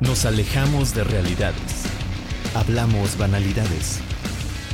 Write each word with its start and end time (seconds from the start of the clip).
Nos 0.00 0.24
alejamos 0.24 0.94
de 0.94 1.04
realidades. 1.04 1.84
Hablamos 2.54 3.16
banalidades. 3.16 4.00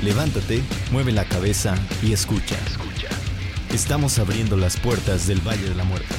Levántate, 0.02 0.62
mueve 0.90 1.12
la 1.12 1.24
cabeza 1.24 1.74
y 2.02 2.12
escucha. 2.12 2.56
Estamos 3.72 4.18
abriendo 4.18 4.56
las 4.56 4.78
puertas 4.78 5.26
del 5.26 5.40
Valle 5.46 5.68
de 5.68 5.74
la 5.74 5.84
Muerte 5.84 6.14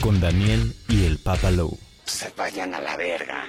con 0.00 0.20
Daniel 0.20 0.74
y 0.88 1.04
el 1.04 1.18
Papa 1.18 1.50
Low. 1.50 1.78
Se 2.04 2.30
vayan 2.36 2.74
a 2.74 2.80
la 2.80 2.96
verga. 2.96 3.46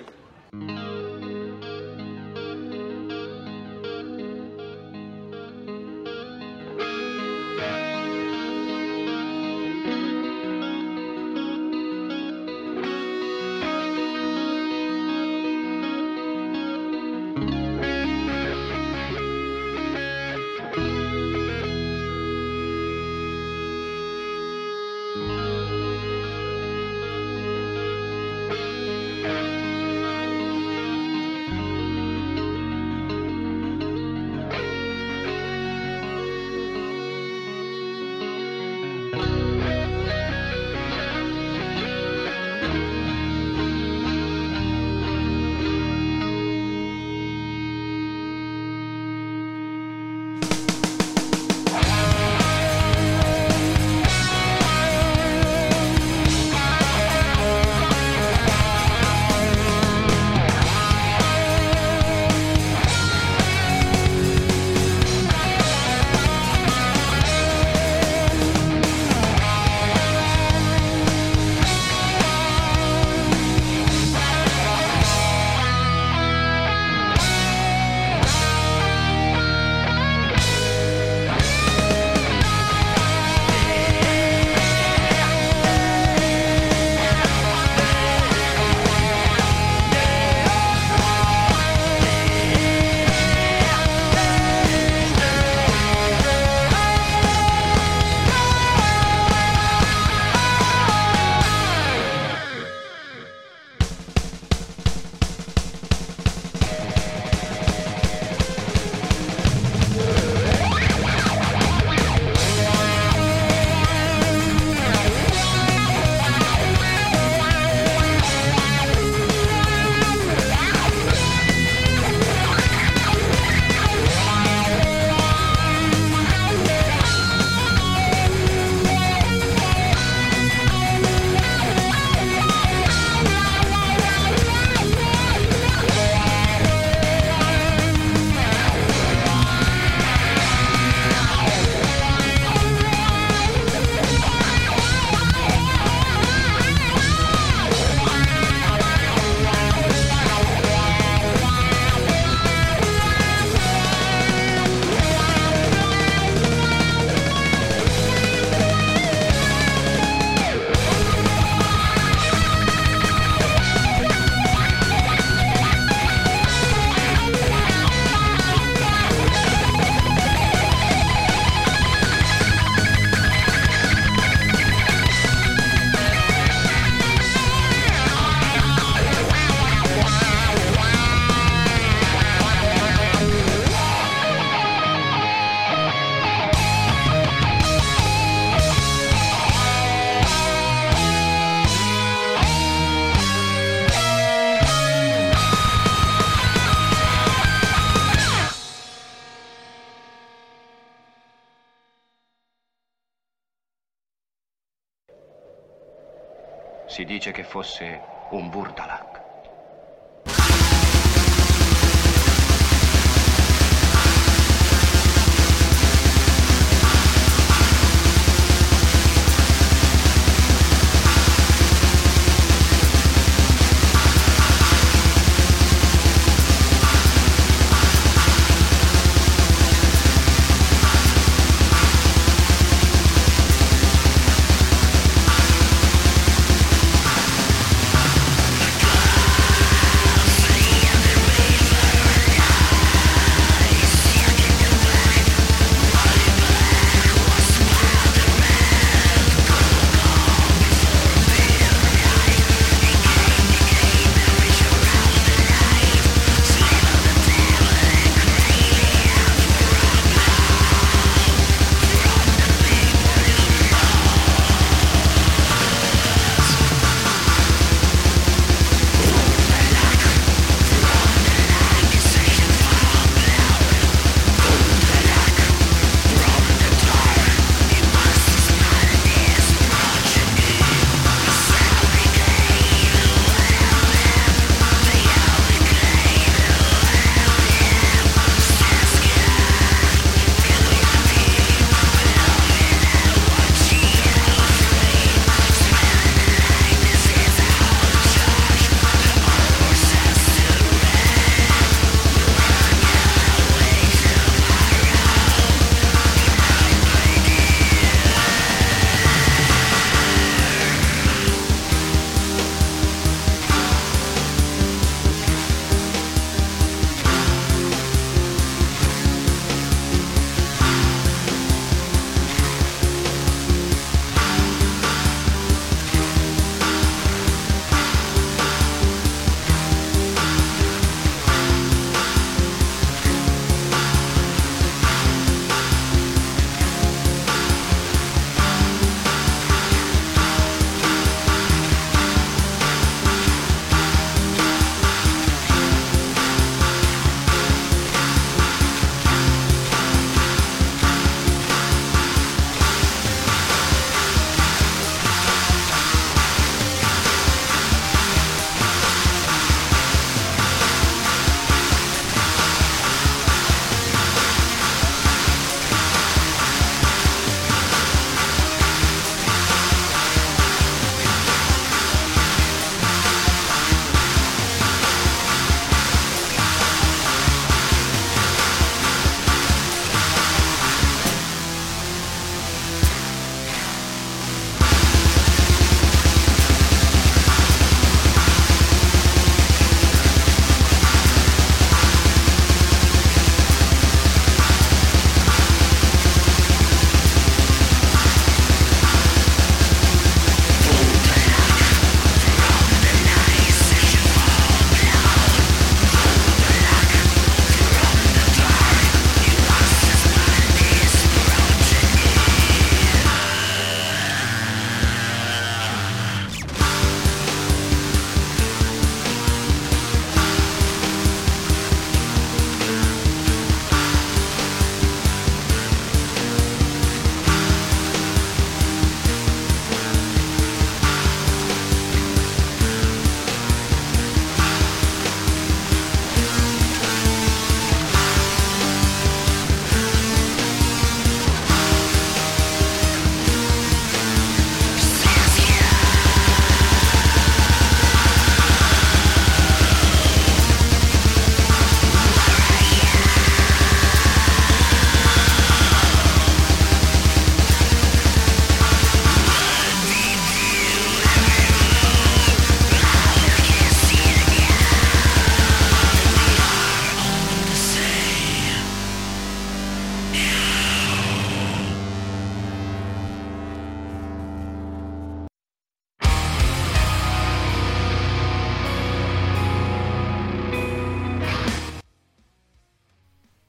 Fosse 207.66 208.06
un 208.30 208.50
Burdalak. 208.52 209.25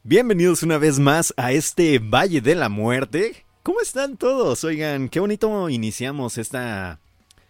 Bienvenidos 0.08 0.62
una 0.62 0.78
vez 0.78 1.00
más 1.00 1.34
a 1.36 1.50
este 1.50 1.98
Valle 1.98 2.40
de 2.40 2.54
la 2.54 2.68
Muerte. 2.68 3.44
¿Cómo 3.64 3.80
están 3.80 4.16
todos? 4.16 4.62
Oigan, 4.62 5.08
qué 5.08 5.18
bonito 5.18 5.68
iniciamos 5.68 6.38
esta 6.38 7.00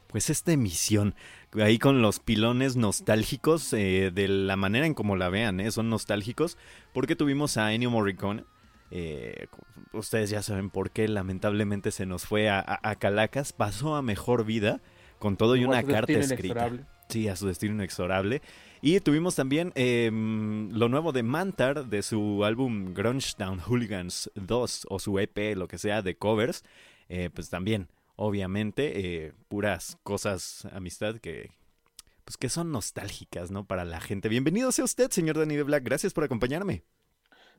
pues 0.07 0.31
esta 0.31 0.53
emisión 0.53 1.15
ahí 1.61 1.79
con 1.79 2.01
los 2.01 2.19
pilones 2.19 2.77
nostálgicos 2.77 3.75
eh, 3.75 4.11
de 4.11 4.29
la 4.29 4.57
manera 4.57 4.87
en 4.87 4.95
como 4.95 5.17
la 5.17 5.29
vean, 5.29 5.61
¿eh? 5.61 5.71
son 5.71 5.91
nostálgicos 5.91 6.57
porque 6.95 7.15
tuvimos 7.15 7.59
a 7.59 7.75
Ennio 7.75 7.91
Morricone. 7.91 8.45
Eh, 8.91 9.49
ustedes 9.93 10.31
ya 10.31 10.41
saben 10.41 10.71
por 10.71 10.91
qué 10.93 11.09
lamentablemente 11.09 11.91
se 11.91 12.07
nos 12.07 12.25
fue 12.25 12.49
a, 12.49 12.65
a, 12.83 12.95
Calacas, 12.95 13.53
pasó 13.53 13.97
a 13.97 14.01
mejor 14.01 14.47
vida 14.47 14.81
con 15.19 15.37
todo 15.37 15.57
y 15.57 15.67
una 15.67 15.83
carta 15.83 16.13
escrita. 16.13 16.71
Sí, 17.11 17.29
a 17.29 17.37
su 17.37 17.49
destino 17.49 17.75
inexorable. 17.75 18.41
Y 18.83 19.01
tuvimos 19.01 19.35
también 19.35 19.73
eh, 19.75 20.11
lo 20.13 20.89
nuevo 20.89 21.13
de 21.13 21.23
Mantar, 21.23 21.87
de 21.87 22.03
su 22.03 22.45
álbum 22.45 22.93
Grunge 22.93 23.35
Down 23.39 23.61
Hooligans 23.61 24.31
2, 24.35 24.87
o 24.91 24.99
su 24.99 25.19
EP, 25.19 25.57
lo 25.57 25.67
que 25.67 25.79
sea, 25.79 26.03
de 26.03 26.17
covers. 26.17 26.63
Eh, 27.09 27.31
pues 27.33 27.49
también, 27.49 27.89
obviamente, 28.17 29.25
eh, 29.27 29.33
puras 29.49 29.99
cosas, 30.03 30.67
amistad, 30.73 31.17
que, 31.17 31.51
pues 32.25 32.37
que 32.37 32.51
son 32.51 32.71
nostálgicas, 32.71 33.51
¿no? 33.51 33.65
Para 33.65 33.85
la 33.85 34.01
gente. 34.01 34.29
Bienvenido 34.29 34.71
sea 34.73 34.85
usted, 34.85 35.11
señor 35.11 35.39
Danny 35.39 35.57
de 35.57 35.63
Black. 35.63 35.83
Gracias 35.83 36.13
por 36.13 36.25
acompañarme. 36.25 36.83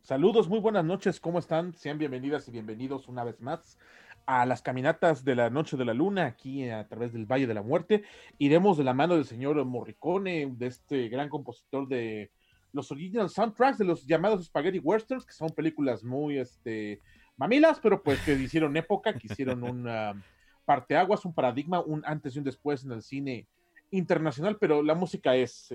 Saludos, 0.03 0.47
muy 0.47 0.59
buenas 0.59 0.85
noches, 0.85 1.19
¿cómo 1.19 1.39
están? 1.39 1.73
Sean 1.73 1.97
bienvenidas 1.97 2.47
y 2.47 2.51
bienvenidos 2.51 3.07
una 3.07 3.23
vez 3.23 3.41
más 3.41 3.77
a 4.27 4.45
las 4.45 4.61
caminatas 4.61 5.23
de 5.23 5.35
la 5.35 5.49
Noche 5.49 5.77
de 5.77 5.85
la 5.85 5.93
Luna, 5.93 6.25
aquí 6.25 6.69
a 6.69 6.85
través 6.87 7.13
del 7.13 7.25
Valle 7.25 7.47
de 7.47 7.53
la 7.53 7.63
Muerte. 7.63 8.03
Iremos 8.37 8.77
de 8.77 8.83
la 8.83 8.93
mano 8.93 9.15
del 9.15 9.25
señor 9.25 9.63
Morricone, 9.65 10.53
de 10.57 10.67
este 10.67 11.07
gran 11.07 11.29
compositor 11.29 11.87
de 11.87 12.29
los 12.73 12.91
original 12.91 13.29
soundtracks 13.29 13.77
de 13.77 13.85
los 13.85 14.05
llamados 14.05 14.45
Spaghetti 14.45 14.79
Westerns, 14.79 15.25
que 15.25 15.31
son 15.31 15.49
películas 15.51 16.03
muy 16.03 16.37
este, 16.37 16.99
mamilas, 17.37 17.79
pero 17.81 18.03
pues 18.03 18.19
que 18.19 18.33
hicieron 18.33 18.75
época, 18.75 19.13
que 19.13 19.27
hicieron 19.27 19.63
un 19.63 19.87
um, 19.87 20.21
parteaguas, 20.65 21.23
un 21.23 21.33
paradigma, 21.33 21.79
un 21.79 22.03
antes 22.05 22.35
y 22.35 22.39
un 22.39 22.43
después 22.45 22.83
en 22.83 22.91
el 22.91 23.01
cine 23.01 23.47
internacional, 23.91 24.57
pero 24.59 24.83
la 24.83 24.93
música 24.93 25.37
es 25.37 25.73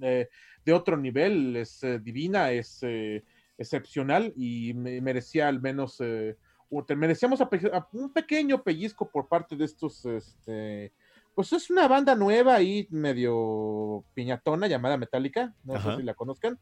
eh, 0.00 0.28
de 0.64 0.72
otro 0.72 0.96
nivel, 0.96 1.54
es 1.54 1.84
eh, 1.84 2.00
divina, 2.00 2.50
es 2.50 2.80
eh, 2.82 3.22
excepcional 3.56 4.32
y 4.36 4.74
me 4.74 5.00
merecía 5.00 5.46
al 5.46 5.60
menos 5.60 6.02
te 6.82 6.96
merecíamos 6.96 7.40
un 7.92 8.12
pequeño 8.12 8.62
pellizco 8.62 9.08
por 9.08 9.28
parte 9.28 9.56
de 9.56 9.64
estos, 9.64 10.04
este, 10.06 10.92
pues 11.34 11.52
es 11.52 11.70
una 11.70 11.86
banda 11.88 12.14
nueva 12.14 12.62
y 12.62 12.86
medio 12.90 14.04
piñatona 14.14 14.66
llamada 14.66 14.96
Metallica, 14.96 15.54
no 15.64 15.78
sé 15.80 15.96
si 15.96 16.02
la 16.02 16.14
conozcan. 16.14 16.58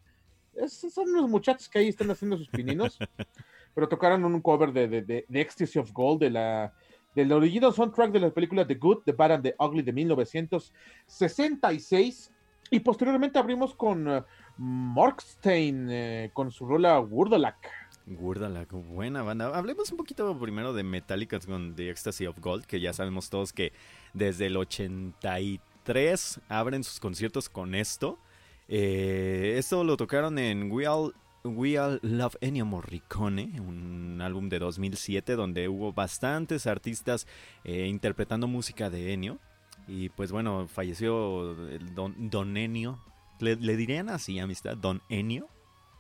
son 0.67 1.11
unos 1.11 1.31
muchachos 1.31 1.69
que 1.69 1.79
ahí 1.79 1.87
están 1.89 2.11
haciendo 2.11 2.37
sus 2.37 2.49
pininos, 2.49 2.99
pero 3.75 3.89
tocaron 3.89 4.25
un 4.25 4.41
cover 4.41 4.73
de, 4.73 4.89
de, 4.89 5.03
de, 5.03 5.41
Ecstasy 5.41 5.79
of 5.79 5.93
Gold 5.93 6.21
de 6.21 6.31
la 6.31 6.73
del 7.15 7.31
original 7.33 7.75
soundtrack 7.75 8.11
de 8.11 8.21
la 8.21 8.31
película 8.31 8.67
The 8.67 8.77
Good, 8.77 9.03
The 9.05 9.13
Bad 9.13 9.33
and 9.33 9.45
the 9.45 9.55
Ugly 9.59 9.83
de 9.83 9.93
1966 9.93 12.33
y 12.71 12.81
posteriormente 12.81 13.39
abrimos 13.39 13.75
con 13.75 14.09
uh, 14.09 14.23
Markstein 14.57 15.89
eh, 15.91 16.31
con 16.33 16.51
su 16.51 16.67
rola 16.67 16.99
Wurdalak. 17.01 17.82
Gurdala, 18.07 18.67
buena 18.71 19.23
banda. 19.23 19.57
Hablemos 19.57 19.91
un 19.93 19.97
poquito 19.97 20.37
primero 20.39 20.73
de 20.73 20.83
Metallica 20.83 21.39
con 21.39 21.77
The 21.77 21.91
Ecstasy 21.91 22.27
of 22.27 22.39
Gold, 22.41 22.65
que 22.67 22.81
ya 22.81 22.93
sabemos 22.93 23.31
todos 23.31 23.53
que 23.53 23.73
desde 24.13 24.47
el 24.47 24.57
83 24.57 26.41
abren 26.49 26.83
sus 26.83 26.99
conciertos 26.99 27.49
con 27.49 27.77
esto. 27.77 28.19
Eh, 28.67 29.55
esto 29.57 29.85
lo 29.85 29.97
tocaron 29.97 30.39
en 30.39 30.71
We 30.73 30.89
All, 30.89 31.15
We 31.45 31.79
All 31.79 32.01
Love 32.03 32.37
Ennio 32.41 32.67
Morricone, 32.67 33.61
un 33.61 34.21
álbum 34.21 34.49
de 34.49 34.59
2007 34.59 35.37
donde 35.37 35.69
hubo 35.69 35.93
bastantes 35.93 36.67
artistas 36.67 37.29
eh, 37.63 37.87
interpretando 37.87 38.49
música 38.49 38.91
de 38.91 39.13
Ennio. 39.13 39.39
Y 39.87 40.09
pues 40.09 40.33
bueno, 40.33 40.67
falleció 40.67 41.55
Don, 41.95 42.31
Don 42.31 42.57
Ennio. 42.57 42.99
¿Le, 43.39 43.57
¿Le 43.57 43.77
dirían 43.77 44.09
así, 44.09 44.41
amistad? 44.41 44.77
¿Don 44.77 45.03
Ennio 45.09 45.49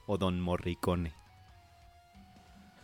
o 0.06 0.18
Don 0.18 0.40
Morricone? 0.40 1.21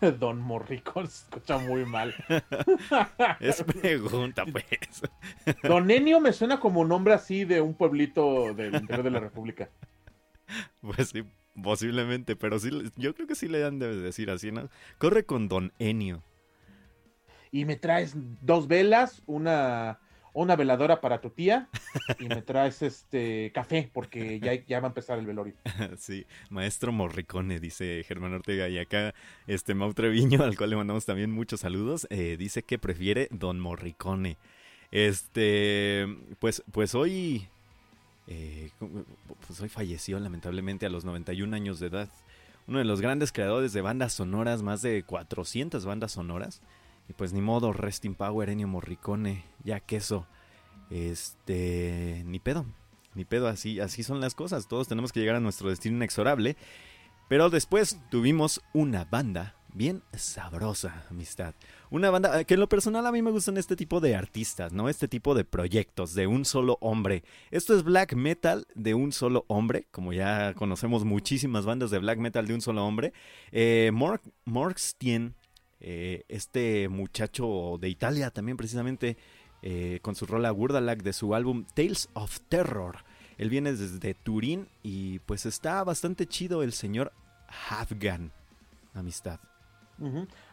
Don 0.18 0.40
Morricón 0.40 1.06
se 1.08 1.24
escucha 1.24 1.58
muy 1.58 1.84
mal. 1.84 2.14
es 3.40 3.62
pregunta, 3.62 4.44
pues. 4.46 5.02
Don 5.62 5.90
Enio 5.90 6.20
me 6.20 6.32
suena 6.32 6.60
como 6.60 6.84
nombre 6.84 7.14
así 7.14 7.44
de 7.44 7.60
un 7.60 7.74
pueblito 7.74 8.54
del 8.54 8.74
interior 8.74 9.02
de 9.02 9.10
la 9.10 9.20
República. 9.20 9.68
Pues 10.80 11.10
sí, 11.10 11.24
posiblemente, 11.62 12.36
pero 12.36 12.58
sí, 12.58 12.70
yo 12.96 13.14
creo 13.14 13.26
que 13.26 13.34
sí 13.34 13.48
le 13.48 13.64
han 13.64 13.78
de 13.78 13.96
decir 13.96 14.30
así, 14.30 14.50
¿no? 14.50 14.68
Corre 14.98 15.24
con 15.24 15.48
Don 15.48 15.72
Enio. 15.78 16.22
Y 17.50 17.64
me 17.64 17.76
traes 17.76 18.14
dos 18.42 18.68
velas, 18.68 19.22
una 19.26 20.00
una 20.42 20.54
veladora 20.54 21.00
para 21.00 21.20
tu 21.20 21.30
tía 21.30 21.68
y 22.20 22.28
me 22.28 22.42
traes 22.42 22.82
este 22.82 23.50
café 23.52 23.90
porque 23.92 24.38
ya, 24.38 24.54
ya 24.54 24.78
va 24.80 24.86
a 24.86 24.90
empezar 24.90 25.18
el 25.18 25.26
velorio. 25.26 25.54
Sí, 25.98 26.26
maestro 26.50 26.92
Morricone, 26.92 27.58
dice 27.58 28.04
Germán 28.06 28.34
Ortega. 28.34 28.68
Y 28.68 28.78
acá, 28.78 29.14
este 29.46 29.74
Mau 29.74 29.92
Treviño, 29.94 30.42
al 30.42 30.56
cual 30.56 30.70
le 30.70 30.76
mandamos 30.76 31.04
también 31.04 31.32
muchos 31.32 31.60
saludos, 31.60 32.06
eh, 32.10 32.36
dice 32.38 32.62
que 32.62 32.78
prefiere 32.78 33.28
Don 33.30 33.58
Morricone. 33.58 34.36
Este, 34.92 36.06
pues, 36.38 36.62
pues 36.70 36.94
hoy, 36.94 37.48
eh, 38.28 38.70
pues 39.46 39.60
hoy 39.60 39.68
falleció 39.68 40.20
lamentablemente 40.20 40.86
a 40.86 40.90
los 40.90 41.04
91 41.04 41.54
años 41.54 41.80
de 41.80 41.88
edad. 41.88 42.08
Uno 42.68 42.78
de 42.78 42.84
los 42.84 43.00
grandes 43.00 43.32
creadores 43.32 43.72
de 43.72 43.80
bandas 43.80 44.12
sonoras, 44.12 44.62
más 44.62 44.82
de 44.82 45.02
400 45.02 45.84
bandas 45.84 46.12
sonoras. 46.12 46.62
Y 47.08 47.14
pues 47.14 47.32
ni 47.32 47.40
modo, 47.40 47.72
Resting 47.72 48.14
Power, 48.14 48.50
Ennio 48.50 48.68
Morricone, 48.68 49.44
ya 49.64 49.80
queso. 49.80 50.26
Este, 50.90 52.22
ni 52.26 52.38
pedo, 52.38 52.66
ni 53.14 53.24
pedo, 53.24 53.48
así, 53.48 53.80
así 53.80 54.02
son 54.02 54.20
las 54.20 54.34
cosas. 54.34 54.68
Todos 54.68 54.88
tenemos 54.88 55.12
que 55.12 55.20
llegar 55.20 55.36
a 55.36 55.40
nuestro 55.40 55.70
destino 55.70 55.96
inexorable. 55.96 56.56
Pero 57.28 57.50
después 57.50 58.00
tuvimos 58.10 58.62
una 58.72 59.04
banda 59.04 59.54
bien 59.74 60.02
sabrosa, 60.16 61.04
amistad. 61.10 61.54
Una 61.90 62.10
banda 62.10 62.42
que 62.44 62.54
en 62.54 62.60
lo 62.60 62.68
personal 62.68 63.06
a 63.06 63.12
mí 63.12 63.22
me 63.22 63.30
gustan 63.30 63.58
este 63.58 63.76
tipo 63.76 64.00
de 64.00 64.16
artistas, 64.16 64.72
¿no? 64.72 64.88
Este 64.88 65.08
tipo 65.08 65.34
de 65.34 65.44
proyectos 65.44 66.14
de 66.14 66.26
un 66.26 66.44
solo 66.44 66.78
hombre. 66.80 67.22
Esto 67.50 67.76
es 67.76 67.84
black 67.84 68.14
metal 68.14 68.66
de 68.74 68.94
un 68.94 69.12
solo 69.12 69.44
hombre, 69.48 69.86
como 69.90 70.12
ya 70.12 70.54
conocemos 70.54 71.04
muchísimas 71.04 71.66
bandas 71.66 71.90
de 71.90 71.98
black 71.98 72.18
metal 72.18 72.46
de 72.46 72.54
un 72.54 72.60
solo 72.60 72.84
hombre. 72.84 73.12
Eh, 73.52 73.90
Mark, 73.92 74.22
eh, 75.80 76.24
este 76.28 76.88
muchacho 76.88 77.78
de 77.80 77.88
Italia 77.88 78.30
también 78.30 78.56
precisamente 78.56 79.16
eh, 79.62 79.98
con 80.02 80.14
su 80.14 80.26
rola 80.26 80.52
Wurdalag 80.52 81.02
de 81.02 81.12
su 81.12 81.34
álbum 81.34 81.64
Tales 81.74 82.08
of 82.14 82.40
Terror. 82.48 83.04
Él 83.38 83.50
viene 83.50 83.72
desde 83.72 84.14
Turín 84.14 84.68
y 84.82 85.20
pues 85.20 85.46
está 85.46 85.82
bastante 85.84 86.26
chido 86.26 86.62
el 86.62 86.72
señor 86.72 87.12
Afghan. 87.70 88.32
Amistad. 88.94 89.40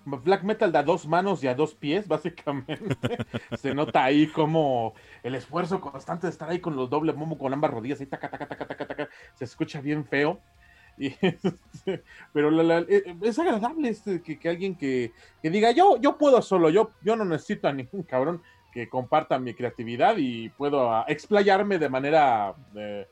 Black 0.05 0.43
metal 0.43 0.71
da 0.71 0.81
dos 0.81 1.07
manos 1.07 1.43
y 1.43 1.47
a 1.47 1.55
dos 1.55 1.75
pies, 1.75 2.07
básicamente. 2.09 3.17
Se 3.57 3.73
nota 3.73 4.03
ahí 4.03 4.27
como 4.27 4.93
el 5.23 5.35
esfuerzo 5.35 5.81
constante 5.81 6.27
de 6.27 6.31
estar 6.31 6.49
ahí 6.49 6.59
con 6.59 6.75
los 6.75 6.89
doble 6.89 7.13
momo 7.13 7.37
con 7.37 7.53
ambas 7.53 7.71
rodillas, 7.71 7.99
se 9.35 9.43
escucha 9.43 9.81
bien 9.81 10.05
feo. 10.05 10.39
Este, 11.21 12.03
pero 12.33 12.61
eh, 12.87 13.15
es 13.21 13.37
agradable 13.37 13.89
este, 13.89 14.21
que, 14.21 14.49
alguien 14.49 14.75
que, 14.75 15.11
diga, 15.43 15.71
yo, 15.71 15.97
yo 16.01 16.17
puedo 16.17 16.41
solo, 16.41 16.69
yo, 16.69 16.91
yo 17.03 17.15
no 17.15 17.25
necesito 17.25 17.67
a 17.67 17.73
ningún 17.73 18.03
cabrón 18.03 18.41
que 18.71 18.89
comparta 18.89 19.39
mi 19.39 19.53
creatividad 19.53 20.17
y 20.17 20.49
puedo 20.49 20.91
ah, 20.91 21.05
explayarme 21.07 21.77
de 21.79 21.89
manera 21.89 22.53
eh, 22.75 23.07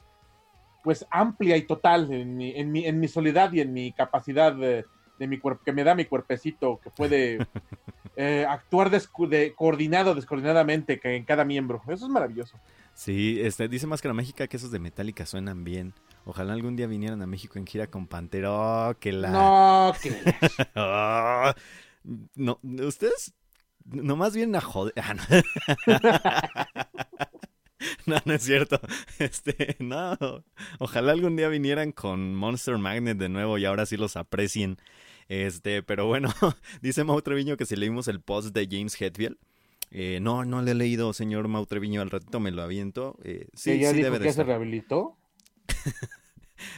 pues 0.83 1.05
amplia 1.09 1.55
y 1.55 1.61
total 1.63 2.11
en 2.11 2.35
mi, 2.35 2.51
en 2.51 2.71
mi, 2.71 2.85
en 2.85 2.99
mi 2.99 3.07
soledad 3.07 3.51
y 3.53 3.61
en 3.61 3.71
mi 3.71 3.93
capacidad 3.93 4.53
de, 4.53 4.85
mi 5.19 5.37
cuerpo, 5.39 5.63
que 5.63 5.71
me 5.71 5.85
da 5.85 5.95
mi 5.95 6.03
cuerpecito, 6.03 6.81
que 6.83 6.89
puede 6.89 7.37
eh, 8.17 8.45
actuar 8.47 8.89
de, 8.89 9.53
coordinado, 9.55 10.15
descoordinadamente 10.15 10.99
en 11.01 11.23
cada 11.23 11.45
miembro. 11.45 11.81
Eso 11.87 12.05
es 12.05 12.11
maravilloso. 12.11 12.59
Sí, 12.93 13.39
este, 13.41 13.69
dice 13.69 13.87
Máscara 13.87 14.13
Mágica 14.13 14.47
que 14.47 14.57
esos 14.57 14.71
de 14.71 14.79
Metallica 14.79 15.25
suenan 15.25 15.63
bien. 15.63 15.93
Ojalá 16.25 16.53
algún 16.53 16.75
día 16.75 16.87
vinieran 16.87 17.21
a 17.21 17.27
México 17.27 17.59
en 17.59 17.67
gira 17.67 17.87
con 17.87 18.07
Pantera. 18.07 18.51
Oh, 18.51 18.95
que 18.99 19.11
la. 19.11 19.29
No, 19.29 19.93
que. 20.01 20.11
oh, 20.75 21.53
no, 22.35 22.59
ustedes 22.63 23.33
nomás 23.85 24.35
vienen 24.35 24.55
a 24.55 24.61
joder. 24.61 24.93
Ah, 24.97 25.15
no. 28.05 28.15
no. 28.23 28.33
es 28.33 28.43
cierto. 28.43 28.79
Este, 29.19 29.75
no. 29.79 30.17
Ojalá 30.79 31.11
algún 31.11 31.35
día 31.35 31.49
vinieran 31.49 31.91
con 31.91 32.35
Monster 32.35 32.77
Magnet 32.77 33.17
de 33.17 33.29
nuevo 33.29 33.57
y 33.57 33.65
ahora 33.65 33.85
sí 33.85 33.97
los 33.97 34.15
aprecien. 34.15 34.77
Este, 35.27 35.83
pero 35.83 36.07
bueno, 36.07 36.29
dice 36.81 37.03
Mau 37.03 37.21
Treviño 37.21 37.57
que 37.57 37.65
si 37.65 37.75
leímos 37.75 38.07
el 38.07 38.21
post 38.21 38.53
de 38.53 38.67
James 38.69 38.99
Hetfield. 38.99 39.37
Eh, 39.95 40.19
no, 40.21 40.43
no 40.43 40.63
le 40.63 40.71
he 40.71 40.75
leído, 40.75 41.13
señor 41.13 41.47
Mau 41.47 41.65
Treviño, 41.67 42.01
al 42.01 42.09
ratito 42.09 42.39
me 42.39 42.49
lo 42.49 42.63
aviento. 42.63 43.15
Eh, 43.23 43.47
sí, 43.53 43.77
ya 43.79 43.91
sí 43.91 43.97
dijo 43.97 44.17
que 44.17 44.33
se 44.33 44.43
rehabilitó? 44.43 45.17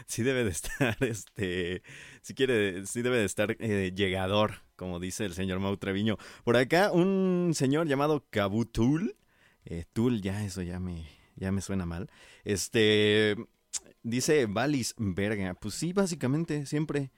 Sí 0.08 0.24
debe 0.24 0.44
de 0.44 0.52
estar, 0.52 0.98
este, 1.04 1.84
si 2.22 2.34
quiere, 2.34 2.86
sí 2.86 3.02
debe 3.02 3.18
de 3.18 3.26
estar 3.26 3.56
eh, 3.60 3.92
llegador, 3.96 4.62
como 4.76 5.00
dice 5.00 5.26
el 5.26 5.34
señor 5.34 5.60
Mau 5.60 5.78
Treviño. 5.78 6.18
Por 6.44 6.58
acá, 6.58 6.92
un 6.92 7.52
señor 7.54 7.88
llamado 7.88 8.26
Kabutul, 8.30 9.16
eh, 9.66 9.86
Tul, 9.94 10.22
ya 10.22 10.44
eso 10.44 10.62
ya 10.62 10.80
me, 10.80 11.08
ya 11.36 11.52
me 11.52 11.62
suena 11.62 11.86
mal. 11.86 12.10
Este, 12.44 13.36
dice 14.04 14.46
Valis 14.48 14.94
Verga, 14.98 15.54
pues 15.56 15.76
sí, 15.76 15.94
básicamente, 15.94 16.66
siempre. 16.66 17.12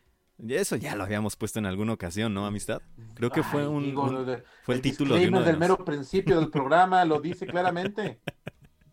Eso 0.47 0.75
ya 0.75 0.95
lo 0.95 1.03
habíamos 1.03 1.35
puesto 1.35 1.57
en 1.57 1.65
alguna 1.65 1.93
ocasión, 1.93 2.31
¿no, 2.31 2.45
amistad? 2.45 2.83
Creo 3.15 3.31
que 3.31 3.41
fue 3.41 3.61
Ay, 3.61 3.67
un, 3.67 3.83
digo, 3.85 4.03
un- 4.03 4.13
lo 4.13 4.23
de- 4.23 4.43
fue 4.61 4.75
el 4.75 4.81
título 4.81 5.15
de 5.15 5.27
uno 5.29 5.39
de 5.39 5.45
del 5.45 5.53
los- 5.55 5.59
mero 5.59 5.83
principio 5.83 6.39
del 6.39 6.51
programa, 6.51 7.03
lo 7.05 7.19
dice 7.19 7.47
claramente. 7.47 8.19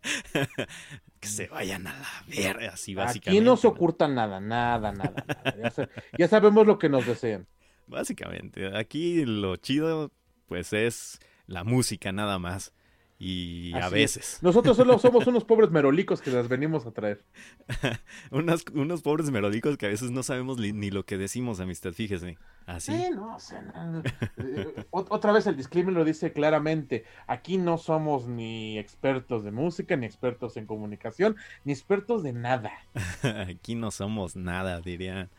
que 1.25 1.31
se 1.31 1.47
vayan 1.47 1.87
a 1.87 1.93
la 1.93 2.23
verga, 2.27 2.71
así 2.73 2.91
Aquí 2.91 2.95
básicamente. 2.95 3.43
no 3.45 3.57
se 3.57 3.67
oculta 3.67 4.07
nada, 4.07 4.39
nada, 4.39 4.91
nada. 4.91 5.25
nada. 5.27 5.73
Ya, 5.75 5.89
ya 6.17 6.27
sabemos 6.27 6.65
lo 6.65 6.77
que 6.79 6.89
nos 6.89 7.05
desean. 7.05 7.47
Básicamente, 7.87 8.75
aquí 8.77 9.25
lo 9.25 9.55
chido, 9.57 10.11
pues 10.47 10.73
es 10.73 11.19
la 11.47 11.63
música 11.63 12.11
nada 12.11 12.39
más. 12.39 12.73
Y 13.17 13.79
a 13.79 13.89
es. 13.89 13.91
veces, 13.91 14.39
Nosotros 14.41 14.75
solo 14.75 14.99
somos 14.99 15.25
unos 15.27 15.45
pobres 15.45 15.71
merolicos 15.71 16.21
que 16.21 16.31
las 16.31 16.49
venimos 16.49 16.85
a 16.85 16.91
traer. 16.91 17.23
unos, 18.31 18.65
unos 18.73 19.01
pobres 19.01 19.31
melódicos 19.31 19.77
que 19.77 19.85
a 19.85 19.89
veces 19.89 20.11
no 20.11 20.21
sabemos 20.23 20.57
ni, 20.57 20.73
ni 20.73 20.91
lo 20.91 21.05
que 21.05 21.17
decimos, 21.17 21.59
amistad, 21.59 21.93
fíjese. 21.93 22.37
Así. 22.65 22.91
Sí, 22.91 23.09
no, 23.13 23.35
o 23.35 23.39
sea, 23.39 23.61
no, 23.61 23.99
eh, 24.37 24.85
ot- 24.91 25.07
otra 25.09 25.31
vez 25.31 25.47
el 25.47 25.55
disclaimer 25.55 25.93
lo 25.93 26.03
dice 26.03 26.33
claramente. 26.33 27.05
Aquí 27.27 27.57
no 27.57 27.77
somos 27.77 28.27
ni 28.27 28.77
expertos 28.79 29.43
de 29.43 29.51
música, 29.51 29.95
ni 29.95 30.05
expertos 30.05 30.57
en 30.57 30.65
comunicación, 30.65 31.35
ni 31.63 31.71
expertos 31.73 32.23
de 32.23 32.33
nada. 32.33 32.71
Aquí 33.47 33.75
no 33.75 33.91
somos 33.91 34.35
nada, 34.35 34.81
diría 34.81 35.29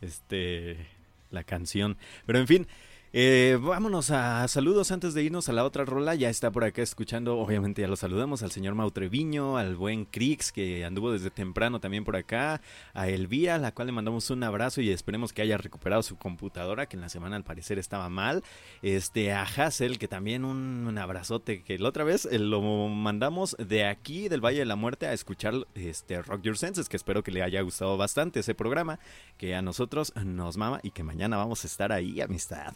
este 0.00 0.86
la 1.30 1.42
canción. 1.44 1.96
Pero 2.26 2.38
en 2.38 2.46
fin, 2.46 2.66
eh, 3.16 3.56
vámonos 3.62 4.10
a 4.10 4.48
saludos 4.48 4.90
antes 4.90 5.14
de 5.14 5.22
irnos 5.22 5.48
a 5.48 5.52
la 5.52 5.64
otra 5.64 5.84
rola. 5.84 6.16
Ya 6.16 6.30
está 6.30 6.50
por 6.50 6.64
acá 6.64 6.82
escuchando, 6.82 7.38
obviamente 7.38 7.80
ya 7.80 7.86
lo 7.86 7.94
saludamos, 7.94 8.42
al 8.42 8.50
señor 8.50 8.74
Mautreviño, 8.74 9.56
al 9.56 9.76
buen 9.76 10.04
Crix, 10.04 10.50
que 10.50 10.84
anduvo 10.84 11.12
desde 11.12 11.30
temprano 11.30 11.78
también 11.78 12.02
por 12.02 12.16
acá, 12.16 12.60
a 12.92 13.08
Elvira, 13.08 13.54
a 13.54 13.58
la 13.58 13.72
cual 13.72 13.86
le 13.86 13.92
mandamos 13.92 14.30
un 14.30 14.42
abrazo 14.42 14.80
y 14.80 14.90
esperemos 14.90 15.32
que 15.32 15.42
haya 15.42 15.56
recuperado 15.56 16.02
su 16.02 16.16
computadora, 16.16 16.86
que 16.86 16.96
en 16.96 17.02
la 17.02 17.08
semana 17.08 17.36
al 17.36 17.44
parecer 17.44 17.78
estaba 17.78 18.08
mal. 18.08 18.42
Este, 18.82 19.32
a 19.32 19.44
Hassel, 19.44 20.00
que 20.00 20.08
también 20.08 20.44
un, 20.44 20.84
un 20.88 20.98
abrazote, 20.98 21.62
que 21.62 21.78
la 21.78 21.90
otra 21.90 22.02
vez 22.02 22.26
eh, 22.26 22.40
lo 22.40 22.60
mandamos 22.88 23.56
de 23.60 23.86
aquí, 23.86 24.28
del 24.28 24.44
Valle 24.44 24.58
de 24.58 24.64
la 24.64 24.74
Muerte, 24.74 25.06
a 25.06 25.12
escuchar 25.12 25.54
este 25.76 26.20
Rock 26.20 26.42
Your 26.42 26.58
Senses, 26.58 26.88
que 26.88 26.96
espero 26.96 27.22
que 27.22 27.30
le 27.30 27.44
haya 27.44 27.60
gustado 27.60 27.96
bastante 27.96 28.40
ese 28.40 28.56
programa, 28.56 28.98
que 29.38 29.54
a 29.54 29.62
nosotros 29.62 30.12
nos 30.16 30.56
mama 30.56 30.80
y 30.82 30.90
que 30.90 31.04
mañana 31.04 31.36
vamos 31.36 31.62
a 31.62 31.68
estar 31.68 31.92
ahí, 31.92 32.20
amistad. 32.20 32.74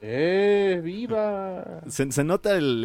¡Eh, 0.00 0.80
viva! 0.84 1.80
Se, 1.88 2.10
se 2.12 2.22
nota 2.24 2.56
el- 2.56 2.82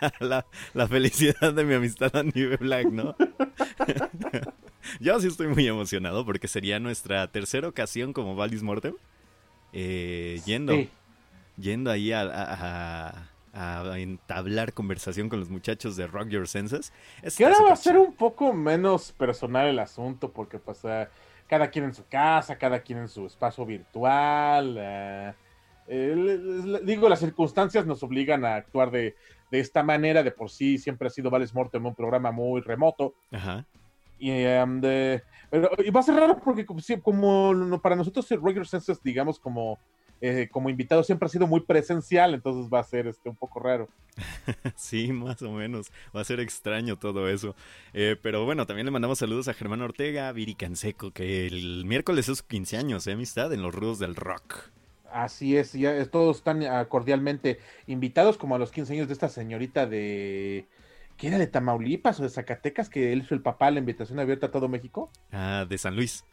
la, 0.00 0.12
la- 0.18 0.46
la 0.74 0.88
felicidad 0.88 1.52
de 1.54 1.64
mi 1.64 1.74
amistad 1.74 2.14
a 2.16 2.22
nivel 2.24 2.56
Black, 2.58 2.86
¿no? 2.90 3.14
Yo 5.00 5.20
sí 5.20 5.28
estoy 5.28 5.48
muy 5.48 5.66
emocionado 5.66 6.24
porque 6.24 6.48
sería 6.48 6.80
nuestra 6.80 7.26
tercera 7.30 7.68
ocasión 7.68 8.12
como 8.12 8.34
Valis 8.34 8.62
Mortem. 8.62 8.94
eh, 9.72 10.40
yendo, 10.44 10.72
Sí. 10.74 10.90
yendo 11.56 11.90
ahí 11.90 12.10
a, 12.12 12.22
a- 12.22 13.10
a- 13.52 13.82
a 13.92 13.98
entablar 13.98 14.72
conversación 14.72 15.28
con 15.28 15.38
los 15.40 15.50
muchachos 15.50 15.96
de 15.96 16.06
Rock 16.08 16.28
Your 16.30 16.48
Senses. 16.48 16.92
Está 17.22 17.38
Que 17.38 17.44
ahora 17.44 17.62
va 17.68 17.72
a 17.72 17.76
ser 17.76 17.96
un 17.98 18.14
poco 18.14 18.52
menos 18.52 19.12
personal 19.12 19.66
el 19.68 19.78
asunto, 19.78 20.32
porque 20.32 20.58
pues 20.58 20.80
eh, 20.84 21.06
cada 21.48 21.68
quien 21.70 21.84
en 21.86 21.94
su 21.94 22.04
casa, 22.08 22.56
cada 22.58 22.80
quien 22.80 22.98
en 23.00 23.08
su 23.08 23.26
espacio 23.26 23.64
virtual. 23.66 24.76
eh, 24.78 25.32
eh, 25.90 26.78
digo, 26.84 27.08
las 27.08 27.18
circunstancias 27.18 27.84
nos 27.84 28.02
obligan 28.02 28.44
a 28.44 28.54
actuar 28.54 28.90
de, 28.90 29.16
de 29.50 29.60
esta 29.60 29.82
manera. 29.82 30.22
De 30.22 30.30
por 30.30 30.48
sí 30.50 30.78
siempre 30.78 31.08
ha 31.08 31.10
sido 31.10 31.28
Vales 31.30 31.52
Mortem 31.54 31.84
un 31.84 31.94
programa 31.94 32.30
muy 32.30 32.60
remoto. 32.60 33.14
Ajá. 33.32 33.66
Y, 34.18 34.30
em, 34.30 34.80
de- 34.80 35.22
pero, 35.50 35.68
y 35.84 35.90
va 35.90 36.00
a 36.00 36.04
ser 36.04 36.14
raro 36.14 36.38
porque 36.40 36.64
como, 37.02 37.80
para 37.82 37.96
nosotros 37.96 38.30
el 38.30 38.40
Roger 38.40 38.66
Senses, 38.66 39.02
digamos, 39.02 39.40
como, 39.40 39.78
eh, 40.20 40.48
como 40.52 40.68
invitado 40.70 41.02
siempre 41.02 41.26
ha 41.26 41.30
sido 41.30 41.46
muy 41.46 41.60
presencial, 41.62 42.34
entonces 42.34 42.70
va 42.72 42.80
a 42.80 42.84
ser 42.84 43.06
este, 43.06 43.28
un 43.28 43.36
poco 43.36 43.58
raro. 43.60 43.88
Sí, 44.76 45.12
más 45.12 45.40
o 45.42 45.50
menos. 45.50 45.90
Va 46.14 46.20
a 46.20 46.24
ser 46.24 46.40
extraño 46.40 46.96
todo 46.98 47.28
eso. 47.28 47.54
Eh, 47.94 48.16
pero 48.22 48.44
bueno, 48.44 48.66
también 48.66 48.84
le 48.86 48.90
mandamos 48.90 49.18
saludos 49.18 49.48
a 49.48 49.54
Germán 49.54 49.80
Ortega, 49.82 50.28
a 50.28 50.32
Viri 50.32 50.54
Canseco, 50.54 51.10
que 51.12 51.46
el 51.46 51.84
miércoles 51.86 52.20
es 52.28 52.38
sus 52.38 52.42
15 52.42 52.76
años, 52.76 53.06
¿eh, 53.06 53.12
amistad? 53.12 53.52
En 53.52 53.62
los 53.62 53.74
rudos 53.74 53.98
del 53.98 54.14
rock. 54.16 54.70
Así 55.12 55.56
es, 55.56 55.72
ya 55.72 55.96
es- 55.96 56.10
todos 56.10 56.38
están 56.38 56.62
ah, 56.64 56.86
cordialmente 56.88 57.58
invitados, 57.86 58.38
como 58.38 58.54
a 58.54 58.58
los 58.58 58.70
15 58.70 58.92
años 58.94 59.06
de 59.08 59.14
esta 59.14 59.28
señorita 59.28 59.86
de... 59.86 60.66
¿Qué 61.16 61.28
era 61.28 61.38
de 61.38 61.46
Tamaulipas 61.46 62.18
o 62.18 62.22
de 62.22 62.30
Zacatecas? 62.30 62.88
Que 62.88 63.12
él 63.12 63.20
hizo 63.20 63.34
el 63.34 63.42
papá, 63.42 63.70
la 63.70 63.78
invitación 63.80 64.18
abierta 64.20 64.46
a 64.46 64.50
todo 64.50 64.68
México. 64.68 65.10
Ah, 65.32 65.66
de 65.68 65.76
San 65.76 65.94
Luis. 65.94 66.24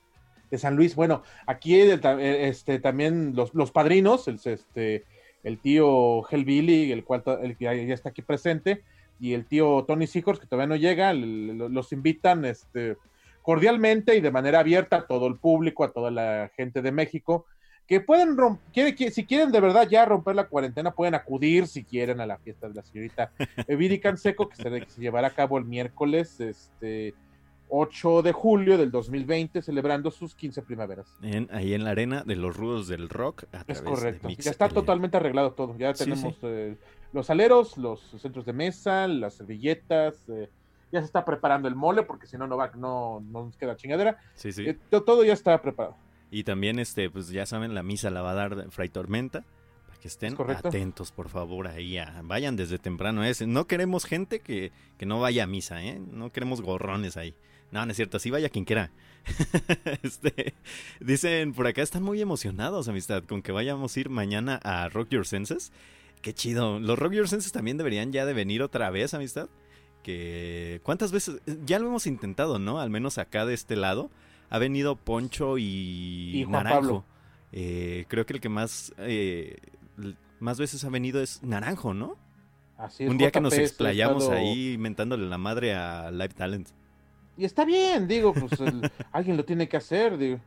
de 0.50 0.58
San 0.58 0.76
Luis. 0.78 0.96
Bueno, 0.96 1.24
aquí 1.46 1.76
eh, 1.76 2.00
este, 2.48 2.80
también 2.80 3.36
los, 3.36 3.54
los 3.54 3.72
padrinos, 3.72 4.30
el, 4.30 4.40
este, 4.46 5.04
el 5.44 5.60
tío 5.60 6.26
Hellbilly, 6.30 6.92
el 6.94 7.04
cual 7.04 7.22
el 7.44 7.58
ya, 7.58 7.74
ya 7.74 7.94
está 7.94 8.10
aquí 8.10 8.22
presente, 8.22 8.84
y 9.20 9.34
el 9.34 9.46
tío 9.46 9.84
Tony 9.86 10.08
Seahorse, 10.08 10.42
que 10.42 10.48
todavía 10.48 10.68
no 10.68 10.76
llega, 10.78 11.12
los 11.14 11.92
invitan 11.92 12.46
este, 12.46 12.96
cordialmente 13.42 14.16
y 14.16 14.22
de 14.22 14.32
manera 14.32 14.60
abierta 14.60 14.98
a 14.98 15.08
todo 15.08 15.28
el 15.28 15.36
público, 15.36 15.84
a 15.84 15.92
toda 15.92 16.12
la 16.12 16.50
gente 16.56 16.82
de 16.82 16.92
México, 16.94 17.46
que 17.88 18.02
pueden 18.02 18.36
romper, 18.38 18.96
si 19.12 19.26
quieren 19.26 19.52
de 19.52 19.60
verdad 19.62 19.88
ya 19.90 20.06
romper 20.06 20.36
la 20.36 20.48
cuarentena, 20.48 20.92
pueden 20.92 21.16
acudir 21.16 21.68
si 21.68 21.84
quieren 21.84 22.20
a 22.20 22.26
la 22.26 22.38
fiesta 22.38 22.68
de 22.68 22.76
la 22.76 22.84
señorita 22.84 23.32
Viri 23.68 24.00
Canseco, 24.00 24.50
que 24.50 24.56
se, 24.58 24.70
que 24.82 24.90
se 24.90 25.02
llevará 25.02 25.28
a 25.30 25.34
cabo 25.34 25.58
el 25.58 25.66
miércoles, 25.66 26.40
este 26.40 27.14
8 27.70 28.22
de 28.22 28.32
julio 28.32 28.78
del 28.78 28.92
2020, 28.92 29.62
celebrando 29.62 30.10
sus 30.12 30.34
15 30.36 30.62
primaveras. 30.62 31.08
En, 31.22 31.50
ahí 31.52 31.74
en 31.74 31.84
la 31.84 31.90
arena 31.92 32.24
de 32.26 32.36
los 32.38 32.56
rudos 32.56 32.88
del 32.88 33.10
rock. 33.10 33.44
A 33.52 33.64
Es 33.68 33.82
correcto. 33.82 34.28
De 34.30 34.36
Ya 34.36 34.52
está 34.52 34.70
totalmente 34.70 35.18
arreglado 35.18 35.52
todo. 35.52 35.78
Ya 35.78 35.94
Sí, 35.94 36.06
tenemos 36.06 36.36
sí. 36.36 36.40
eh, 36.44 36.78
los 37.12 37.30
aleros, 37.30 37.78
los 37.78 38.00
centros 38.22 38.46
de 38.46 38.54
mesa, 38.54 39.08
las 39.08 39.34
servilletas. 39.36 40.24
eh, 40.30 40.50
ya 40.94 41.02
se 41.02 41.06
está 41.08 41.26
preparando 41.26 41.68
el 41.68 41.76
mole, 41.76 42.04
porque 42.04 42.26
si 42.28 42.38
no, 42.38 42.48
no, 42.48 42.56
va, 42.56 42.72
no, 42.76 43.22
no 43.30 43.44
nos 43.46 43.58
queda 43.58 43.76
chingadera. 43.76 44.18
Sí, 44.36 44.54
sí. 44.54 44.64
Eh, 44.70 44.78
to- 44.90 45.04
todo 45.04 45.26
ya 45.26 45.34
está 45.34 45.62
preparado. 45.62 45.98
Y 46.32 46.44
también, 46.44 46.80
este, 46.80 47.10
pues 47.10 47.30
ya 47.30 47.46
saben, 47.46 47.74
la 47.74 47.84
misa 47.84 48.10
la 48.10 48.22
va 48.22 48.32
a 48.32 48.36
dar 48.36 48.72
Fray 48.72 48.90
Tormenta. 48.90 49.46
Para 49.88 50.00
que 50.00 50.08
estén 50.10 50.34
Es 50.34 50.40
atentos, 50.66 51.12
por 51.12 51.30
favor, 51.30 51.68
ahí. 51.68 51.98
a- 51.98 52.22
vayan 52.24 52.56
desde 52.56 52.78
temprano. 52.80 53.24
¿eh? 53.24 53.34
No 53.46 53.66
queremos 53.68 54.06
gente 54.06 54.40
que, 54.42 54.72
que 54.98 55.06
no 55.06 55.20
vaya 55.20 55.44
a 55.44 55.48
misa, 55.48 55.84
¿eh? 55.84 56.00
No 56.12 56.32
queremos 56.32 56.62
gorrones 56.62 57.16
ahí. 57.18 57.34
No, 57.72 57.86
no 57.86 57.92
es 57.92 57.98
cierto, 57.98 58.18
así 58.18 58.30
vaya 58.30 58.50
quien 58.50 58.66
quiera. 58.66 58.92
este, 60.04 60.54
dicen 61.00 61.54
por 61.54 61.68
acá, 61.68 61.82
están 61.82 62.04
muy 62.04 62.22
emocionados, 62.22 62.88
amistad, 62.88 63.24
con 63.24 63.42
que 63.42 63.52
vayamos 63.52 63.96
a 63.96 64.00
ir 64.00 64.10
mañana 64.10 64.60
a 64.64 64.88
Rock 64.90 65.10
Your 65.10 65.26
Senses. 65.28 65.72
Qué 66.22 66.34
chido. 66.34 66.80
Los 66.80 66.98
Rock 67.00 67.14
Your 67.14 67.28
Senses 67.28 67.52
también 67.52 67.78
deberían 67.78 68.12
ya 68.12 68.26
de 68.26 68.34
venir 68.34 68.62
otra 68.64 68.90
vez, 68.90 69.14
amistad. 69.14 69.50
Que 70.04 70.80
cuántas 70.84 71.12
veces 71.12 71.42
ya 71.66 71.80
lo 71.80 71.88
hemos 71.88 72.08
intentado, 72.08 72.60
¿no? 72.60 72.80
Al 72.80 72.90
menos 72.90 73.18
acá 73.18 73.46
de 73.46 73.54
este 73.54 73.76
lado 73.76 74.10
ha 74.50 74.58
venido 74.60 74.96
Poncho 74.96 75.58
y, 75.58 76.32
Y 76.42 76.44
Juan 76.44 76.64
Naranjo. 76.64 76.80
Pablo. 76.82 77.06
Eh, 77.52 78.06
creo 78.08 78.26
que 78.26 78.34
el 78.34 78.42
que 78.42 78.50
más 78.50 78.94
eh, 78.98 79.58
más 80.40 80.60
veces 80.60 80.84
ha 80.84 80.90
venido 80.90 81.22
es 81.22 81.42
Naranjo, 81.44 81.94
¿no? 81.94 82.16
Así 82.78 83.06
es. 83.06 83.10
Un 83.10 83.18
día 83.18 83.32
que 83.32 83.42
nos 83.42 83.54
explayamos 83.58 84.24
estado- 84.24 84.40
ahí 84.40 84.78
mentándole 84.78 85.26
la 85.28 85.38
madre 85.38 85.74
a 85.74 86.12
Live 86.12 86.30
Talent. 86.36 86.70
Y 87.40 87.46
está 87.46 87.66
bien, 87.66 88.08
digo, 88.08 88.34
pues 88.34 88.60
el- 88.60 88.90
alguien 89.12 89.38
lo 89.38 89.46
tiene 89.46 89.68
que 89.70 89.78
hacer. 89.78 90.18
digo, 90.18 90.40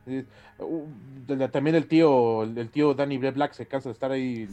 uh, 0.58 0.86
de 1.26 1.48
también 1.48 1.76
el 1.76 1.86
tío, 1.86 2.42
el, 2.42 2.56
el 2.58 2.68
tío 2.70 2.94
Danny 2.94 3.16
Black 3.18 3.52
se 3.52 3.66
cansa 3.66 3.88
de 3.88 3.92
estar 3.94 4.10
ahí 4.12 4.48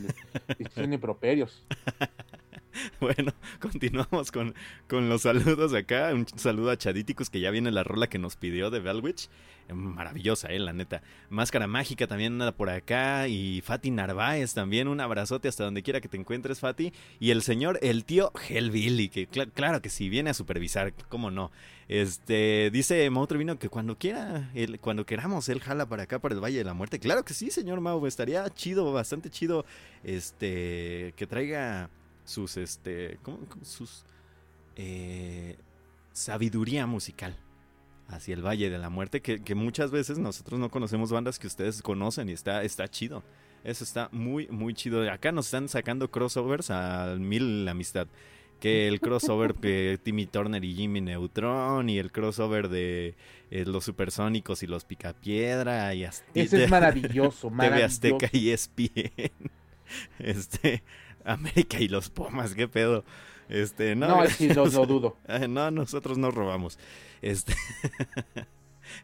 diciendo 0.58 0.96
improperios. 0.96 1.64
Bueno, 3.00 3.34
continuamos 3.60 4.32
con, 4.32 4.54
con 4.88 5.10
los 5.10 5.22
saludos 5.24 5.74
acá. 5.74 6.12
Un 6.14 6.26
saludo 6.36 6.72
a 6.72 6.78
Chadíticos, 6.78 7.30
que 7.30 7.40
ya 7.40 7.52
viene 7.52 7.72
la 7.72 7.84
rola 7.84 8.08
que 8.08 8.18
nos 8.20 8.36
pidió 8.36 8.70
de 8.70 8.80
Bellwitch. 8.80 9.30
Eh, 9.70 9.74
Maravillosa, 9.74 10.48
eh, 10.50 10.60
la 10.60 10.74
neta. 10.74 11.02
Máscara 11.30 11.68
Mágica 11.68 12.08
también 12.08 12.34
anda 12.34 12.52
por 12.52 12.70
acá. 12.70 13.28
Y 13.28 13.62
Fati 13.62 13.92
Narváez 13.92 14.54
también. 14.54 14.88
Un 14.88 15.00
abrazote 15.02 15.48
hasta 15.48 15.64
donde 15.64 15.84
quiera 15.84 16.02
que 16.02 16.08
te 16.08 16.18
encuentres, 16.18 16.60
Fati. 16.60 16.94
Y 17.20 17.32
el 17.32 17.42
señor, 17.42 17.80
el 17.82 18.06
tío 18.06 18.32
Hellbilly, 18.50 19.10
que 19.10 19.30
cla- 19.30 19.52
claro 19.52 19.82
que 19.82 19.90
sí, 19.90 20.10
viene 20.10 20.30
a 20.30 20.34
supervisar, 20.34 20.94
cómo 21.10 21.32
no. 21.32 21.52
Este, 21.90 22.70
dice 22.74 23.10
Mau 23.10 23.26
Trevino 23.28 23.58
que 23.58 23.70
cuando 23.70 23.98
quiera, 23.98 24.52
cuando 24.82 25.06
queramos, 25.06 25.48
él 25.48 25.62
jala 25.62 25.88
para 25.88 26.04
acá, 26.04 26.20
para 26.20 26.36
el 26.36 26.42
Valle 26.44 26.58
de 26.58 26.66
la 26.66 26.74
Muerte. 26.74 27.00
Claro 27.00 27.24
que 27.24 27.34
sí, 27.34 27.50
señor 27.50 27.80
Mau, 27.80 28.06
estaría 28.06 28.48
chido, 28.50 28.92
bastante 28.92 29.30
chido, 29.30 29.66
este, 30.04 31.14
que 31.16 31.28
traiga 31.28 31.90
sus, 32.28 32.58
este. 32.58 33.18
Sus, 33.64 34.04
eh, 34.76 35.58
sabiduría 36.12 36.86
musical. 36.86 37.36
hacia 38.10 38.34
el 38.36 38.46
Valle 38.46 38.70
de 38.70 38.78
la 38.78 38.90
Muerte, 38.90 39.22
que, 39.22 39.44
que 39.44 39.54
muchas 39.54 39.92
veces 39.92 40.18
nosotros 40.18 40.60
no 40.60 40.70
conocemos 40.70 41.12
bandas 41.12 41.40
que 41.40 41.48
ustedes 41.48 41.82
conocen 41.82 42.30
y 42.30 42.34
está, 42.34 42.64
está 42.64 42.88
chido. 42.88 43.24
Eso 43.64 43.84
está 43.84 44.08
muy, 44.14 44.48
muy 44.48 44.74
chido. 44.74 45.12
Acá 45.12 45.32
nos 45.32 45.48
están 45.48 45.68
sacando 45.68 46.10
crossovers 46.10 46.72
al 46.72 47.20
mil 47.20 47.66
la 47.66 47.72
amistad. 47.72 48.08
Que 48.62 48.88
el 48.88 49.02
crossover 49.02 49.56
de 49.56 50.00
Timmy 50.02 50.26
Turner 50.26 50.64
y 50.64 50.74
Jimmy 50.74 51.02
Neutron 51.02 51.90
y 51.90 52.00
el 52.00 52.12
crossover 52.12 52.70
de 52.70 53.16
eh, 53.52 53.66
los 53.66 53.84
supersónicos 53.84 54.64
y 54.64 54.68
los 54.68 54.86
Picapiedra 54.86 55.94
y 55.94 56.06
Ese 56.06 56.64
es 56.64 56.70
maravilloso, 56.70 57.50
maravilloso. 57.52 58.00
TV 58.00 58.14
Azteca 58.14 58.38
y 58.38 58.50
ESPN. 58.52 59.32
Este, 60.20 60.84
América 61.28 61.80
y 61.80 61.88
los 61.88 62.10
Pumas, 62.10 62.56
qué 62.56 62.68
pedo. 62.68 63.04
Este, 63.50 63.96
no, 63.96 64.08
no, 64.08 64.28
sí, 64.28 64.48
no, 64.50 64.66
no 64.66 64.86
dudo. 64.86 65.18
No, 65.50 65.72
nosotros 65.72 66.18
no 66.18 66.32
robamos. 66.32 66.80
Este. 67.22 67.56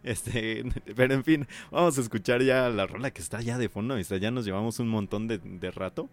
Este, 0.01 0.63
pero 0.95 1.13
en 1.13 1.25
fin, 1.25 1.47
vamos 1.69 1.97
a 1.97 2.01
escuchar 2.01 2.41
ya 2.41 2.69
la 2.69 2.87
rola 2.87 3.11
que 3.11 3.21
está 3.21 3.41
ya 3.41 3.57
de 3.57 3.67
fondo. 3.67 3.99
Ya 3.99 4.31
nos 4.31 4.45
llevamos 4.45 4.79
un 4.79 4.87
montón 4.87 5.27
de, 5.27 5.71
rato 5.71 6.09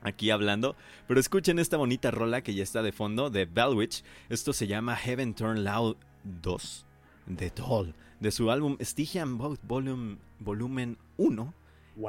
aquí 0.00 0.30
hablando. 0.30 0.76
Pero 1.06 1.20
escuchen 1.20 1.58
esta 1.58 1.76
bonita 1.76 2.10
rola 2.10 2.42
que 2.42 2.54
ya 2.54 2.62
está 2.62 2.82
de 2.82 2.90
fondo 2.90 3.28
de 3.28 3.44
Bellwitch. 3.44 4.02
Esto 4.30 4.54
se 4.54 4.66
llama 4.66 4.96
Heaven 4.96 5.34
Turn 5.34 5.62
Loud 5.62 5.96
2 6.24 6.86
de 7.26 7.50
Toll, 7.50 7.94
de 8.20 8.30
su 8.30 8.50
álbum 8.50 8.76
Stygian 8.80 9.36
Boat 9.36 9.60
Volume, 9.62 10.16
Volumen 10.38 10.96
1. 11.18 11.54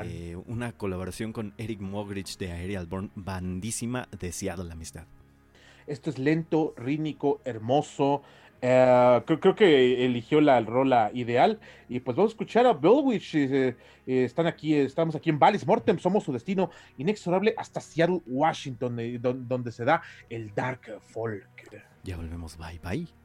Eh, 0.03 0.37
una 0.47 0.71
colaboración 0.71 1.33
con 1.33 1.53
Eric 1.57 1.81
Mogridge 1.81 2.37
de 2.37 2.51
Aerial 2.51 2.85
Born, 2.85 3.11
bandísima, 3.15 4.07
deseado 4.19 4.63
la 4.63 4.73
amistad. 4.73 5.05
Esto 5.87 6.09
es 6.09 6.17
lento, 6.17 6.73
rítmico, 6.77 7.41
hermoso. 7.43 8.21
Eh, 8.65 9.21
creo, 9.25 9.55
que 9.55 10.05
eligió 10.05 10.39
la 10.39 10.61
rola 10.61 11.11
ideal. 11.13 11.59
Y 11.89 11.99
pues 11.99 12.15
vamos 12.15 12.31
a 12.31 12.33
escuchar 12.33 12.65
a 12.65 12.73
Bellwitch. 12.73 13.35
Eh, 13.35 13.67
eh, 13.67 13.75
están 14.23 14.47
aquí, 14.47 14.73
estamos 14.73 15.15
aquí 15.15 15.29
en 15.29 15.37
Valles 15.37 15.67
Mortem. 15.67 15.99
Somos 15.99 16.23
su 16.23 16.31
destino 16.31 16.69
inexorable 16.97 17.53
hasta 17.57 17.81
Seattle, 17.81 18.21
Washington, 18.25 18.97
donde 19.21 19.71
se 19.71 19.83
da 19.83 20.01
el 20.29 20.53
Dark 20.55 21.01
Folk. 21.01 21.83
Ya 22.03 22.15
volvemos. 22.15 22.57
Bye, 22.57 22.79
bye. 22.81 23.22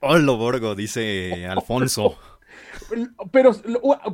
Hola, 0.00 0.32
Borgo, 0.32 0.74
dice 0.74 1.46
Alfonso. 1.50 2.18
Pero, 3.32 3.52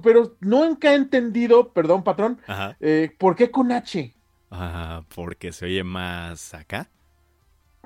pero 0.03 0.37
nunca 0.41 0.93
he 0.93 0.97
entendido, 0.97 1.73
perdón, 1.73 2.03
patrón, 2.05 2.41
eh, 2.81 3.15
¿por 3.19 3.37
qué 3.37 3.51
con 3.51 3.73
H? 3.73 4.15
Ah, 4.51 5.03
porque 5.15 5.53
se 5.53 5.67
oye 5.67 5.85
más 5.85 6.55
acá. 6.55 6.91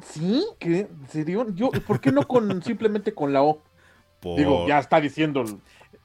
¿Sí? 0.02 0.44
¿Qué? 0.58 0.88
¿Serio? 1.08 1.46
Yo, 1.54 1.70
¿Por 1.70 2.00
qué 2.00 2.12
no 2.12 2.26
con 2.26 2.62
simplemente 2.64 3.14
con 3.14 3.32
la 3.32 3.42
O? 3.42 3.62
Digo, 4.22 4.66
ya 4.66 4.78
está 4.78 5.00
diciendo. 5.00 5.44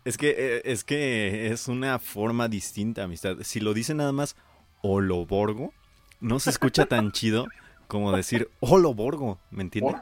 Es 0.06 0.18
que, 0.18 0.36
eh, 0.38 0.62
es 0.66 0.84
que 0.84 1.48
es 1.48 1.68
una 1.68 1.98
forma 2.00 2.48
distinta, 2.48 3.04
amistad. 3.04 3.38
Si 3.42 3.60
lo 3.60 3.74
dice 3.74 3.94
nada 3.96 4.12
más 4.12 4.36
Oloborgo, 4.82 5.74
no 6.20 6.40
se 6.40 6.52
escucha 6.52 6.86
tan 6.86 7.12
chido 7.12 7.48
como 7.92 8.16
decir 8.16 8.50
Oloborgo, 8.62 9.38
¿me 9.50 9.64
entiendes? 9.64 9.98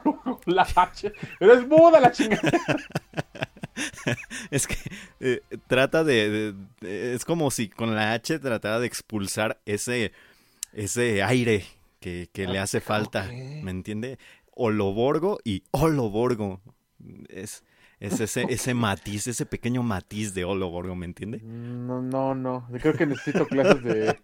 La 0.46 0.62
H. 0.62 1.12
Pero 1.40 1.54
es 1.54 1.66
muda 1.66 1.98
la 1.98 2.12
chingada. 2.12 2.52
es 4.52 4.68
que 4.68 4.76
eh, 5.18 5.40
trata 5.66 6.04
de, 6.04 6.54
Es 6.82 7.24
como 7.24 7.50
si 7.50 7.68
con 7.68 7.96
la 7.96 8.12
H 8.12 8.38
tratara 8.38 8.78
de 8.78 8.86
expulsar 8.86 9.58
ese, 9.66 10.12
ese 10.72 11.24
aire 11.24 11.64
que, 11.98 12.30
le 12.32 12.60
hace 12.60 12.78
ah, 12.78 12.80
falta, 12.80 13.24
¿me 13.24 13.72
entiende? 13.72 14.20
Oloborgo 14.54 15.40
y 15.42 15.64
Oloborgo. 15.72 16.60
Es, 17.28 17.64
es 18.00 18.18
ese, 18.18 18.46
ese 18.48 18.72
matiz, 18.72 19.26
ese 19.26 19.44
pequeño 19.44 19.82
matiz 19.82 20.32
de 20.32 20.44
Oloborgo, 20.44 20.96
¿me 20.96 21.04
entiende? 21.04 21.40
No, 21.42 22.00
no, 22.00 22.34
no. 22.34 22.66
Creo 22.80 22.94
que 22.94 23.04
necesito 23.04 23.46
clases 23.46 23.84
de, 23.84 24.16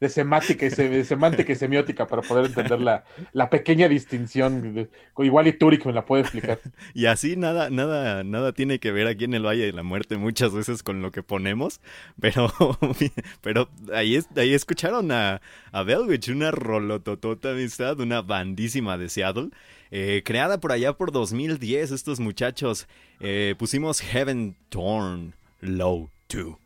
de 0.00 0.08
semántica 0.08 0.66
y, 0.66 0.68
de 0.68 1.04
semántica 1.04 1.52
y 1.52 1.56
semiótica 1.56 2.06
para 2.06 2.22
poder 2.22 2.46
entender 2.46 2.80
la, 2.80 3.04
la 3.32 3.50
pequeña 3.50 3.88
distinción. 3.88 4.88
Igual 5.18 5.48
y 5.48 5.52
Turek 5.54 5.84
me 5.86 5.92
la 5.92 6.04
puede 6.04 6.22
explicar. 6.22 6.60
Y 6.94 7.06
así 7.06 7.36
nada, 7.36 7.68
nada, 7.70 8.22
nada 8.22 8.52
tiene 8.52 8.78
que 8.78 8.92
ver 8.92 9.06
aquí 9.06 9.24
en 9.24 9.34
el 9.34 9.44
Valle 9.44 9.66
de 9.66 9.72
la 9.72 9.82
Muerte 9.82 10.16
muchas 10.16 10.52
veces 10.52 10.82
con 10.82 11.02
lo 11.02 11.10
que 11.10 11.22
ponemos, 11.22 11.80
pero, 12.20 12.52
pero 13.40 13.68
ahí, 13.92 14.20
ahí 14.36 14.54
escucharon 14.54 15.10
a, 15.10 15.40
a 15.72 15.82
Belwich, 15.82 16.28
una 16.28 16.50
rolototota 16.50 17.50
amistad, 17.50 17.98
una 17.98 18.22
bandísima 18.22 18.98
de 18.98 19.08
Seattle. 19.08 19.50
Eh, 19.94 20.22
creada 20.24 20.58
por 20.58 20.72
allá 20.72 20.94
por 20.94 21.12
2010, 21.12 21.90
estos 21.90 22.18
muchachos 22.18 22.88
eh, 23.20 23.54
pusimos 23.58 24.00
Heaven 24.00 24.56
Torn 24.70 25.34
Low 25.60 26.08
2. 26.32 26.56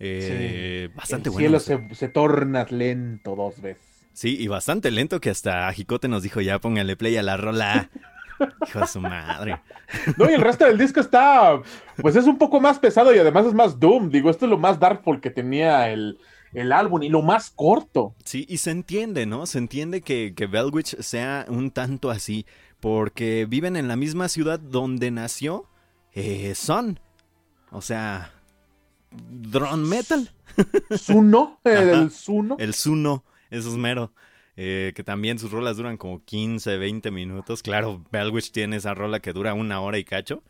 Eh, 0.00 0.88
bastante 0.92 1.28
el 1.28 1.36
cielo 1.36 1.60
se, 1.60 1.94
se, 1.94 2.08
torna 2.08 2.66
lento 2.68 3.36
dos 3.36 3.60
veces. 3.60 3.84
Sí, 4.14 4.36
y 4.36 4.48
bastante 4.48 4.90
lento 4.90 5.20
que 5.20 5.30
hasta 5.30 5.72
Jicote 5.72 6.08
nos 6.08 6.24
dijo 6.24 6.40
ya 6.40 6.58
póngale 6.58 6.96
play 6.96 7.16
a 7.16 7.22
la 7.22 7.36
rola. 7.36 7.88
Hijo 8.66 8.80
de 8.80 8.86
su 8.88 9.00
madre. 9.00 9.60
No, 10.16 10.28
y 10.28 10.32
el 10.32 10.40
resto 10.40 10.64
del 10.64 10.78
disco 10.78 11.00
está, 11.00 11.60
pues 11.98 12.16
es 12.16 12.24
un 12.24 12.38
poco 12.38 12.60
más 12.60 12.78
pesado 12.78 13.14
y 13.14 13.18
además 13.18 13.46
es 13.46 13.52
más 13.52 13.78
Doom. 13.78 14.08
Digo, 14.10 14.30
esto 14.30 14.46
es 14.46 14.50
lo 14.50 14.58
más 14.58 14.80
Darkful 14.80 15.20
que 15.20 15.30
tenía 15.30 15.90
el, 15.90 16.18
el 16.54 16.72
álbum 16.72 17.02
y 17.02 17.08
lo 17.08 17.22
más 17.22 17.50
corto. 17.50 18.14
Sí, 18.24 18.46
y 18.48 18.56
se 18.56 18.70
entiende, 18.70 19.26
¿no? 19.26 19.46
Se 19.46 19.58
entiende 19.58 20.00
que, 20.00 20.32
que 20.34 20.46
Bellwitch 20.46 20.96
sea 21.00 21.44
un 21.48 21.70
tanto 21.70 22.10
así, 22.10 22.46
porque 22.82 23.46
viven 23.48 23.76
en 23.76 23.86
la 23.86 23.94
misma 23.94 24.28
ciudad 24.28 24.58
donde 24.58 25.12
nació 25.12 25.68
eh, 26.14 26.52
Son. 26.56 26.98
O 27.70 27.80
sea, 27.80 28.32
drone 29.30 29.86
metal. 29.86 30.32
Zuno, 30.98 31.60
el 31.62 32.10
Zuno. 32.10 32.56
El 32.58 32.74
Zuno, 32.74 33.24
eso 33.50 33.68
es 33.68 33.76
mero. 33.76 34.12
Eh, 34.56 34.92
que 34.96 35.04
también 35.04 35.38
sus 35.38 35.52
rolas 35.52 35.76
duran 35.76 35.96
como 35.96 36.24
15, 36.24 36.76
20 36.76 37.12
minutos. 37.12 37.62
Claro, 37.62 38.04
Bellwitch 38.10 38.50
tiene 38.50 38.76
esa 38.76 38.94
rola 38.94 39.20
que 39.20 39.32
dura 39.32 39.54
una 39.54 39.80
hora 39.80 39.98
y 39.98 40.04
cacho. 40.04 40.42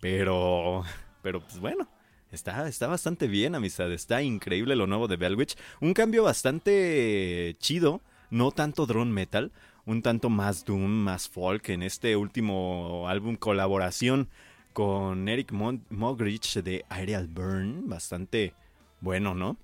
Pero, 0.00 0.82
pero 1.22 1.40
pues 1.40 1.60
bueno, 1.60 1.88
está, 2.32 2.66
está 2.66 2.88
bastante 2.88 3.28
bien, 3.28 3.54
amistad. 3.54 3.92
Está 3.92 4.22
increíble 4.22 4.74
lo 4.74 4.88
nuevo 4.88 5.06
de 5.06 5.16
Bellwitch. 5.16 5.54
Un 5.80 5.94
cambio 5.94 6.24
bastante 6.24 7.54
chido, 7.60 8.02
no 8.30 8.50
tanto 8.50 8.86
drone 8.86 9.12
metal, 9.12 9.52
un 9.86 10.02
tanto 10.02 10.28
más 10.28 10.64
doom, 10.64 10.90
más 10.90 11.28
folk 11.28 11.68
en 11.70 11.82
este 11.82 12.16
último 12.16 13.06
álbum 13.08 13.36
colaboración 13.36 14.28
con 14.72 15.28
Eric 15.28 15.52
Mogridge 15.52 16.62
de 16.62 16.84
Aerial 16.90 17.28
Burn, 17.28 17.88
bastante 17.88 18.52
bueno, 19.00 19.34
¿no? 19.34 19.56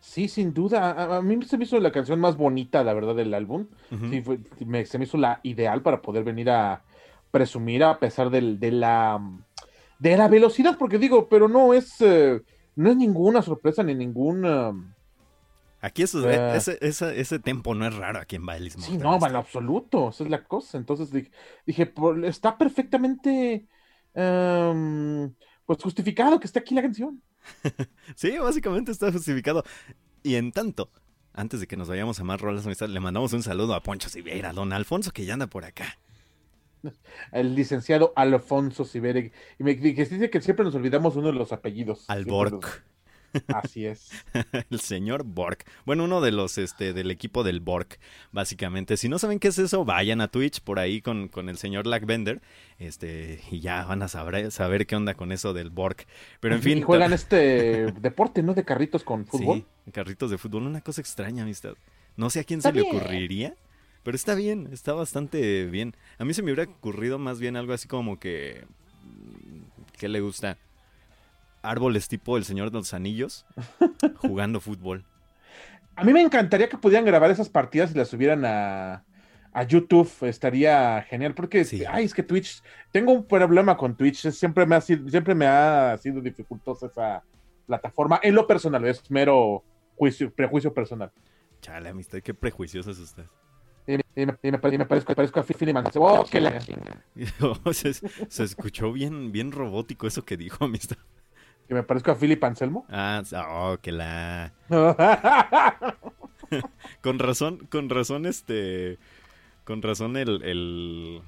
Sí, 0.00 0.28
sin 0.28 0.52
duda. 0.52 1.16
A, 1.16 1.22
mí 1.22 1.42
se 1.44 1.56
me 1.56 1.64
hizo 1.64 1.80
la 1.80 1.90
canción 1.90 2.20
más 2.20 2.36
bonita, 2.36 2.84
la 2.84 2.92
verdad, 2.92 3.14
del 3.14 3.32
álbum. 3.34 3.66
sí, 4.10 4.22
se 4.84 4.98
me 4.98 5.04
hizo 5.04 5.16
la 5.16 5.40
ideal 5.42 5.82
para 5.82 6.02
poder 6.02 6.22
venir 6.22 6.50
a 6.50 6.82
presumir 7.30 7.82
a 7.82 7.98
pesar 7.98 8.30
de 8.30 8.70
la 8.70 9.20
de 9.98 10.16
la 10.16 10.28
velocidad, 10.28 10.76
porque 10.78 10.98
digo, 10.98 11.28
pero 11.28 11.48
no 11.48 11.72
es 11.74 12.00
eh, 12.00 12.40
no 12.76 12.90
es 12.90 12.96
ninguna 12.96 13.42
sorpresa 13.42 13.82
ni 13.82 13.94
ningún 13.94 14.44
um, 14.44 14.92
Aquí 15.86 16.02
eso, 16.02 16.28
eh. 16.28 16.56
ese, 16.56 16.78
ese, 16.80 17.20
ese, 17.20 17.38
tempo 17.38 17.72
no 17.76 17.86
es 17.86 17.94
raro 17.94 18.18
aquí 18.18 18.34
en 18.34 18.44
Bailes 18.44 18.72
Sí, 18.72 18.98
no, 18.98 19.24
en 19.24 19.36
absoluto, 19.36 20.08
esa 20.08 20.24
es 20.24 20.30
la 20.30 20.42
cosa. 20.42 20.78
Entonces 20.78 21.12
dije, 21.64 21.94
está 22.24 22.58
perfectamente 22.58 23.68
em, 24.12 25.32
pues 25.64 25.80
justificado 25.80 26.40
que 26.40 26.48
esté 26.48 26.58
aquí 26.58 26.74
la 26.74 26.82
canción. 26.82 27.22
sí, 28.16 28.36
básicamente 28.36 28.90
está 28.90 29.12
justificado. 29.12 29.62
Y 30.24 30.34
en 30.34 30.50
tanto, 30.50 30.90
antes 31.32 31.60
de 31.60 31.68
que 31.68 31.76
nos 31.76 31.88
vayamos 31.88 32.18
a 32.18 32.24
más 32.24 32.40
rolas, 32.40 32.66
le 32.66 33.00
mandamos 33.00 33.32
un 33.32 33.44
saludo 33.44 33.72
a 33.74 33.80
Poncho 33.80 34.08
Sivera, 34.08 34.52
don 34.52 34.72
Alfonso, 34.72 35.12
que 35.12 35.24
ya 35.24 35.34
anda 35.34 35.46
por 35.46 35.64
acá. 35.64 35.98
El 37.30 37.54
licenciado 37.54 38.12
Alfonso 38.16 38.84
Sivera. 38.84 39.20
Y 39.20 39.32
me 39.60 39.76
dice 39.76 40.30
que 40.30 40.40
siempre 40.40 40.64
nos 40.64 40.74
olvidamos 40.74 41.14
uno 41.14 41.28
de 41.28 41.34
los 41.34 41.52
apellidos. 41.52 42.06
Alborg. 42.08 42.82
Así 43.48 43.86
es. 43.86 44.10
el 44.70 44.80
señor 44.80 45.24
Borg. 45.24 45.58
Bueno, 45.84 46.04
uno 46.04 46.20
de 46.20 46.32
los 46.32 46.58
este 46.58 46.92
del 46.92 47.10
equipo 47.10 47.44
del 47.44 47.60
Borg, 47.60 47.98
básicamente. 48.32 48.96
Si 48.96 49.08
no 49.08 49.18
saben 49.18 49.38
qué 49.38 49.48
es 49.48 49.58
eso, 49.58 49.84
vayan 49.84 50.20
a 50.20 50.28
Twitch 50.28 50.60
por 50.60 50.78
ahí 50.78 51.00
con, 51.00 51.28
con 51.28 51.48
el 51.48 51.58
señor 51.58 51.86
Lackbender. 51.86 52.40
Este, 52.78 53.40
y 53.50 53.60
ya 53.60 53.84
van 53.84 54.02
a 54.02 54.08
saber, 54.08 54.50
saber 54.50 54.86
qué 54.86 54.96
onda 54.96 55.14
con 55.14 55.32
eso 55.32 55.52
del 55.52 55.70
Borg. 55.70 56.06
Pero 56.40 56.54
en 56.54 56.62
fin. 56.62 56.78
Y 56.78 56.82
juegan 56.82 57.12
este 57.12 57.92
deporte, 58.00 58.42
¿no? 58.42 58.54
De 58.54 58.64
carritos 58.64 59.04
con 59.04 59.26
fútbol. 59.26 59.64
Sí, 59.84 59.92
carritos 59.92 60.30
de 60.30 60.38
fútbol. 60.38 60.64
Una 60.64 60.80
cosa 60.80 61.00
extraña, 61.00 61.42
amistad. 61.42 61.74
No 62.16 62.30
sé 62.30 62.40
a 62.40 62.44
quién 62.44 62.62
se 62.62 62.72
le 62.72 62.82
ocurriría. 62.82 63.54
Pero 64.02 64.14
está 64.14 64.36
bien, 64.36 64.68
está 64.72 64.92
bastante 64.92 65.66
bien. 65.66 65.96
A 66.18 66.24
mí 66.24 66.32
se 66.32 66.40
me 66.40 66.52
hubiera 66.52 66.70
ocurrido 66.70 67.18
más 67.18 67.40
bien 67.40 67.56
algo 67.56 67.72
así 67.72 67.88
como 67.88 68.20
que. 68.20 68.64
¿Qué 69.98 70.08
le 70.08 70.20
gusta? 70.20 70.58
Árboles 71.66 72.08
tipo 72.08 72.36
El 72.36 72.44
Señor 72.44 72.70
de 72.70 72.78
los 72.78 72.94
Anillos 72.94 73.46
jugando 74.16 74.60
fútbol. 74.60 75.04
A 75.94 76.04
mí 76.04 76.12
me 76.12 76.20
encantaría 76.20 76.68
que 76.68 76.76
pudieran 76.76 77.06
grabar 77.06 77.30
esas 77.30 77.48
partidas 77.48 77.90
y 77.90 77.94
las 77.94 78.08
subieran 78.08 78.44
a, 78.44 79.04
a 79.52 79.62
YouTube. 79.62 80.10
Estaría 80.22 81.02
genial 81.08 81.34
porque, 81.34 81.66
ay, 81.88 82.04
es 82.04 82.12
que 82.12 82.22
Twitch, 82.22 82.62
tengo 82.92 83.12
un 83.12 83.26
problema 83.26 83.76
con 83.76 83.96
Twitch. 83.96 84.28
Siempre 84.30 84.66
me 84.66 84.76
ha 84.76 84.80
sido, 84.82 85.08
siempre 85.08 85.34
me 85.34 85.46
ha 85.46 85.96
sido 85.98 86.20
dificultosa 86.20 86.86
esa 86.86 87.24
plataforma. 87.66 88.20
En 88.22 88.34
lo 88.34 88.46
personal, 88.46 88.84
es 88.84 89.10
mero 89.10 89.64
juicio, 89.96 90.30
prejuicio 90.30 90.74
personal. 90.74 91.10
Chale, 91.62 91.88
amistad, 91.88 92.20
qué 92.20 92.34
prejuicioso 92.34 92.90
es 92.90 92.98
usted. 92.98 93.24
Y, 93.86 94.26
me, 94.26 94.58
parezco, 94.86 95.14
parezco, 95.14 95.40
a 95.40 95.42
Philly 95.44 95.72
oh, 97.40 97.72
se, 97.72 97.94
se, 97.94 98.42
escuchó 98.42 98.92
bien, 98.92 99.30
bien 99.30 99.52
robótico 99.52 100.06
eso 100.06 100.24
que 100.24 100.36
dijo, 100.36 100.64
amistad. 100.64 100.98
Que 101.68 101.74
me 101.74 101.82
parezco 101.82 102.12
a 102.12 102.14
Philip 102.16 102.42
Anselmo. 102.44 102.86
Ah, 102.90 103.22
oh, 103.48 103.78
que 103.80 103.92
la. 103.92 104.52
con 107.02 107.18
razón, 107.18 107.66
con 107.70 107.90
razón, 107.90 108.26
este. 108.26 108.98
Con 109.64 109.82
razón 109.82 110.16
el, 110.16 110.42
el, 110.44 111.22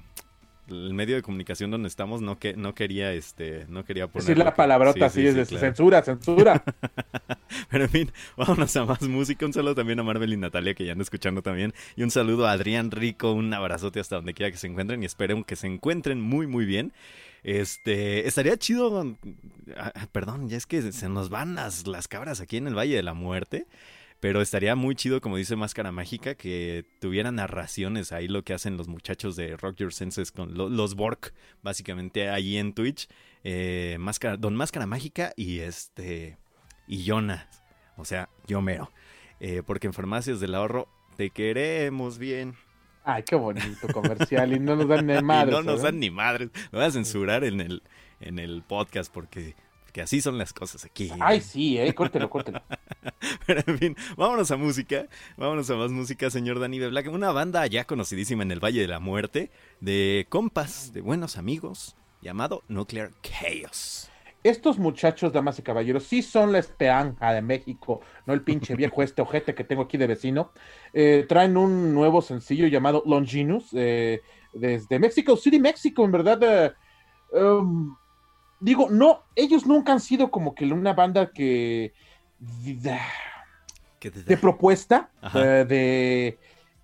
medio 0.94 1.16
de 1.16 1.22
comunicación 1.22 1.70
donde 1.70 1.88
estamos 1.88 2.20
no 2.20 2.38
que 2.38 2.54
no 2.54 2.74
quería 2.74 3.12
este 3.14 3.64
no 3.68 3.84
quería 3.86 4.06
poner 4.06 4.28
decir 4.28 4.36
la 4.36 4.54
palabrota 4.54 5.06
así 5.06 5.26
es 5.26 5.34
de 5.34 5.46
censura 5.46 6.02
censura 6.02 6.62
pero 7.70 7.84
en 7.84 7.90
fin 7.90 8.12
vámonos 8.36 8.76
a 8.76 8.84
más 8.84 9.00
música 9.00 9.46
un 9.46 9.54
saludo 9.54 9.76
también 9.76 9.98
a 9.98 10.02
Marvel 10.02 10.30
y 10.30 10.36
Natalia 10.36 10.74
que 10.74 10.84
ya 10.84 10.92
andan 10.92 11.04
escuchando 11.04 11.40
también 11.40 11.72
y 11.96 12.02
un 12.02 12.10
saludo 12.10 12.46
a 12.46 12.52
Adrián 12.52 12.90
Rico 12.90 13.32
un 13.32 13.54
abrazote 13.54 13.98
hasta 13.98 14.16
donde 14.16 14.34
quiera 14.34 14.52
que 14.52 14.58
se 14.58 14.66
encuentren 14.66 15.02
y 15.02 15.06
espero 15.06 15.42
que 15.44 15.56
se 15.56 15.68
encuentren 15.68 16.20
muy 16.20 16.46
muy 16.46 16.66
bien 16.66 16.92
este, 17.48 18.28
estaría 18.28 18.58
chido. 18.58 19.16
Ah, 19.76 19.92
ah, 19.94 20.06
perdón, 20.12 20.48
ya 20.48 20.56
es 20.58 20.66
que 20.66 20.92
se 20.92 21.08
nos 21.08 21.30
van 21.30 21.54
las, 21.54 21.86
las 21.86 22.06
cabras 22.06 22.40
aquí 22.40 22.58
en 22.58 22.66
el 22.66 22.76
Valle 22.76 22.96
de 22.96 23.02
la 23.02 23.14
Muerte. 23.14 23.66
Pero 24.20 24.42
estaría 24.42 24.74
muy 24.74 24.96
chido, 24.96 25.20
como 25.20 25.36
dice 25.36 25.54
Máscara 25.54 25.92
Mágica, 25.92 26.34
que 26.34 26.84
tuviera 27.00 27.30
narraciones 27.30 28.10
ahí 28.10 28.26
lo 28.26 28.42
que 28.42 28.52
hacen 28.52 28.76
los 28.76 28.88
muchachos 28.88 29.36
de 29.36 29.56
Rock 29.56 29.76
Your 29.76 29.94
Senses 29.94 30.32
con 30.32 30.54
los 30.54 30.96
Borg, 30.96 31.32
básicamente 31.62 32.28
ahí 32.28 32.56
en 32.56 32.74
Twitch. 32.74 33.08
eh, 33.44 33.96
Máscara, 34.00 34.36
Don 34.36 34.56
Máscara 34.56 34.86
Mágica 34.86 35.32
y 35.36 35.60
este 35.60 36.36
y 36.88 37.04
Jonas, 37.04 37.62
o 37.96 38.04
sea, 38.04 38.28
yo 38.48 38.60
mero. 38.60 38.90
Eh, 39.40 39.62
porque 39.64 39.86
en 39.86 39.92
Farmacias 39.92 40.40
del 40.40 40.56
Ahorro 40.56 40.88
te 41.16 41.30
queremos 41.30 42.18
bien. 42.18 42.56
Ay, 43.10 43.22
qué 43.22 43.36
bonito 43.36 43.88
comercial. 43.90 44.52
Y 44.52 44.60
no 44.60 44.76
nos 44.76 44.86
dan 44.86 45.06
ni 45.06 45.22
madres. 45.22 45.54
no 45.54 45.62
nos 45.62 45.76
¿verdad? 45.76 45.84
dan 45.84 45.98
ni 45.98 46.10
madres. 46.10 46.50
Me 46.70 46.78
voy 46.78 46.86
a 46.88 46.90
censurar 46.90 47.42
en 47.42 47.62
el, 47.62 47.82
en 48.20 48.38
el 48.38 48.62
podcast 48.62 49.10
porque, 49.10 49.56
porque 49.82 50.02
así 50.02 50.20
son 50.20 50.36
las 50.36 50.52
cosas 50.52 50.84
aquí. 50.84 51.10
Ay, 51.18 51.40
sí, 51.40 51.78
eh, 51.78 51.94
córtelo, 51.94 52.28
córtelo. 52.28 52.60
Pero 53.46 53.62
en 53.66 53.78
fin, 53.78 53.96
vámonos 54.18 54.50
a 54.50 54.58
música. 54.58 55.06
Vámonos 55.38 55.70
a 55.70 55.76
más 55.76 55.90
música, 55.90 56.28
señor 56.28 56.60
Danny 56.60 56.78
de 56.78 56.88
Black. 56.90 57.10
Una 57.10 57.32
banda 57.32 57.66
ya 57.66 57.86
conocidísima 57.86 58.42
en 58.42 58.50
el 58.50 58.62
Valle 58.62 58.82
de 58.82 58.88
la 58.88 59.00
Muerte, 59.00 59.50
de 59.80 60.26
compas, 60.28 60.92
de 60.92 61.00
buenos 61.00 61.38
amigos, 61.38 61.96
llamado 62.20 62.62
Nuclear 62.68 63.12
Chaos. 63.22 64.10
Estos 64.44 64.78
muchachos, 64.78 65.32
damas 65.32 65.58
y 65.58 65.62
caballeros, 65.62 66.04
sí 66.04 66.22
son 66.22 66.52
la 66.52 66.58
esperanza 66.58 67.32
de 67.32 67.42
México, 67.42 68.00
no 68.24 68.34
el 68.34 68.42
pinche 68.42 68.74
viejo 68.76 69.02
este 69.02 69.22
ojete 69.22 69.54
que 69.54 69.64
tengo 69.64 69.82
aquí 69.82 69.96
de 69.98 70.06
vecino. 70.06 70.52
Eh, 70.92 71.26
traen 71.28 71.56
un 71.56 71.92
nuevo 71.92 72.22
sencillo 72.22 72.66
llamado 72.68 73.02
Longinus, 73.04 73.70
eh, 73.74 74.20
desde 74.52 74.98
Mexico 74.98 75.36
City, 75.36 75.58
México, 75.58 76.04
en 76.04 76.12
verdad. 76.12 76.38
eh, 76.42 76.72
um, 77.42 77.96
digo, 78.60 78.88
no, 78.90 79.24
ellos 79.34 79.66
nunca 79.66 79.92
han 79.92 80.00
sido 80.00 80.30
como 80.30 80.54
que 80.54 80.64
una 80.72 80.92
banda 80.94 81.30
que 81.32 81.92
te- 82.82 82.98
de 84.24 84.36
propuesta, 84.36 85.10
de, 85.68 86.38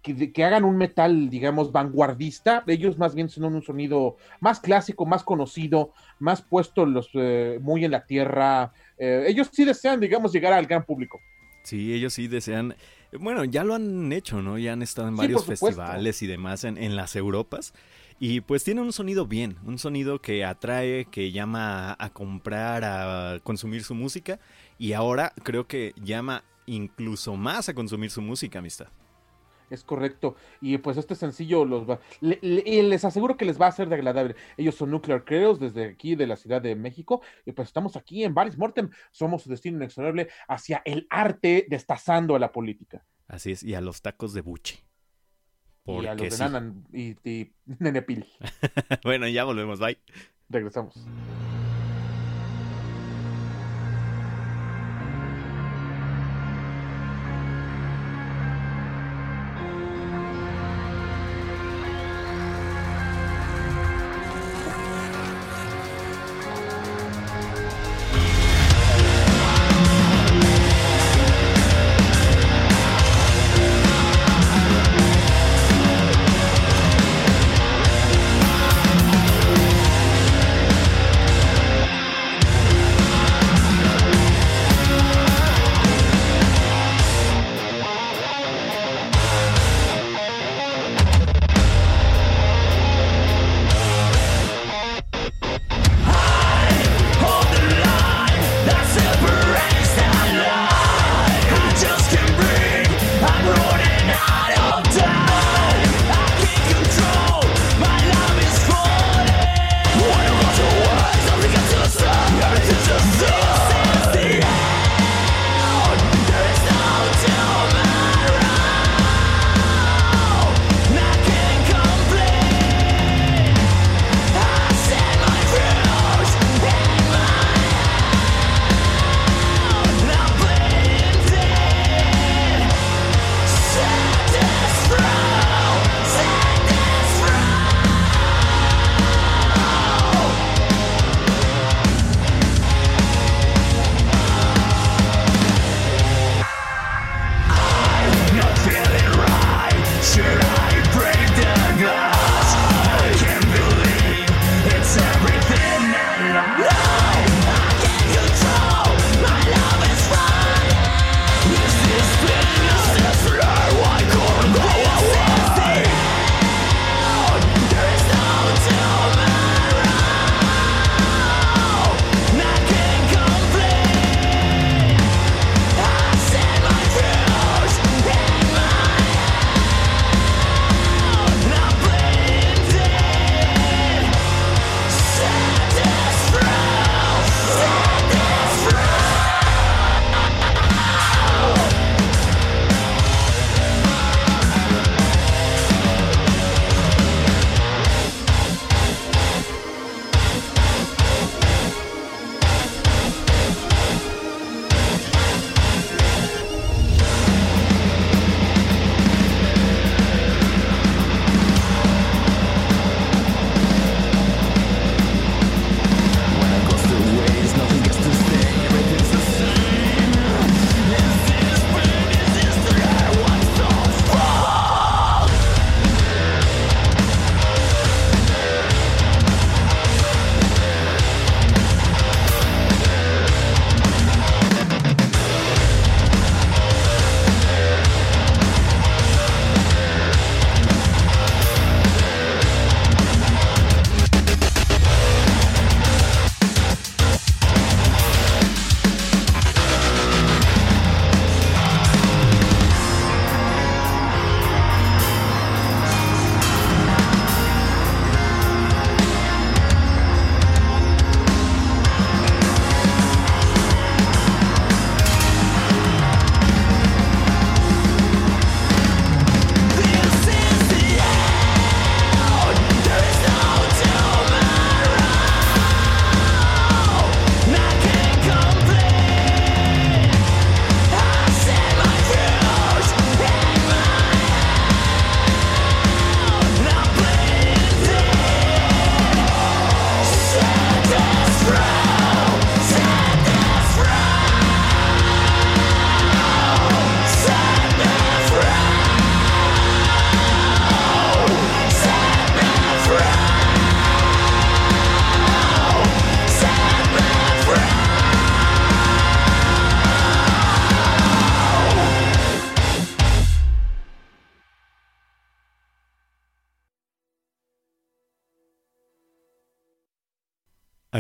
que, 0.05 0.45
hagan 0.45 0.65
un 0.65 0.77
metal, 0.77 1.31
digamos, 1.31 1.73
vanguardista. 1.73 2.63
Ellos 2.67 2.99
más 2.99 3.15
bien 3.15 3.31
son 3.31 3.45
un 3.45 3.63
sonido 3.63 4.17
más 4.41 4.61
clásico, 4.61 5.07
más 5.07 5.25
conocido, 5.25 5.93
más 6.19 6.43
puesto 6.43 6.85
los, 6.85 7.09
eh, 7.15 7.59
muy 7.63 7.85
en 7.85 7.91
la 7.91 8.05
tierra. 8.05 8.73
Eh, 8.99 9.25
ellos 9.27 9.49
sí 9.51 9.65
desean, 9.65 10.01
digamos, 10.01 10.33
llegar 10.33 10.53
al 10.53 10.67
gran 10.67 10.85
público. 10.85 11.21
Sí, 11.63 11.95
ellos 11.95 12.13
sí 12.13 12.29
desean. 12.29 12.77
Bueno, 13.19 13.45
ya 13.45 13.65
lo 13.65 13.75
han 13.75 14.13
hecho, 14.13 14.43
¿no? 14.43 14.59
Ya 14.59 14.75
han 14.75 14.83
estado 14.83 15.09
en 15.09 15.17
varios 15.17 15.47
festivales 15.47 16.21
y 16.23 16.27
demás 16.27 16.65
en, 16.65 16.77
en 16.77 16.97
las 16.97 17.17
Europas. 17.17 17.73
Y 18.21 18.43
pues 18.43 18.63
tiene 18.63 18.83
un 18.83 18.93
sonido 18.93 19.27
bien, 19.27 19.57
un 19.65 19.79
sonido 19.79 20.21
que 20.21 20.45
atrae, 20.45 21.07
que 21.07 21.33
llama 21.33 21.93
a, 21.93 22.05
a 22.05 22.11
comprar, 22.11 22.85
a 22.85 23.41
consumir 23.43 23.83
su 23.85 23.95
música. 23.95 24.39
Y 24.79 24.93
ahora 24.93 25.33
creo 25.43 25.67
que 25.67 25.95
llama 26.03 26.45
incluso 26.67 27.37
más 27.37 27.71
a 27.71 27.75
consumir 27.75 28.11
su 28.11 28.21
música, 28.21 28.59
amistad. 28.59 28.89
Es 29.75 29.85
correcto. 29.85 30.37
Y 30.61 30.79
pues 30.79 30.97
este 30.97 31.15
sencillo 31.15 31.65
los 31.65 31.89
va, 31.89 32.01
le- 32.21 32.39
le- 32.41 32.83
les 32.85 33.05
aseguro 33.05 33.37
que 33.37 33.45
les 33.45 33.61
va 33.61 33.67
a 33.67 33.73
ser 33.73 33.89
de 33.89 33.97
agradable. 33.97 34.37
Ellos 34.57 34.75
son 34.77 34.91
Nuclear 34.91 35.25
Chaos 35.25 35.61
desde 35.61 35.85
aquí 35.85 36.15
de 36.17 36.27
la 36.27 36.37
Ciudad 36.37 36.63
de 36.63 36.75
México. 36.77 37.21
Y 37.45 37.53
pues 37.53 37.69
estamos 37.69 37.97
aquí 37.97 38.25
en 38.25 38.33
Baris 38.35 38.57
Mortem. 38.57 38.89
Somos 39.11 39.43
su 39.43 39.51
destino 39.51 39.77
inexorable 39.77 40.29
hacia 40.49 40.81
el 40.85 41.07
arte 41.11 41.67
destazando 41.69 42.35
a 42.35 42.39
la 42.39 42.53
política. 42.53 43.05
Así 43.29 43.53
es, 43.53 43.63
y 43.63 43.75
a 43.75 43.81
los 43.81 44.01
tacos 44.03 44.33
de 44.35 44.41
buche. 44.41 44.85
y 45.87 46.07
a 46.07 46.15
los 46.15 46.23
de 46.23 46.31
sí. 46.31 46.39
Nanan 46.43 46.85
y, 46.93 47.17
y 47.29 47.53
Nenepil. 47.79 48.27
bueno, 49.05 49.29
ya 49.29 49.45
volvemos, 49.45 49.81
bye. 49.81 49.99
Regresamos. 50.49 51.05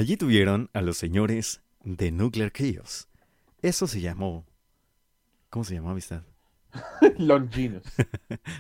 Allí 0.05 0.19
tuvieron 0.19 0.69
a 0.75 0.83
los 0.83 0.99
señores 0.99 1.63
de 1.83 2.13
Nuclear 2.13 2.53
Chaos. 2.53 3.09
Eso 3.63 3.87
se 3.87 4.03
llamó. 4.03 4.45
¿Cómo 5.49 5.65
se 5.65 5.73
llamó, 5.73 5.93
amistad? 5.93 6.25
Longinos. 7.17 7.85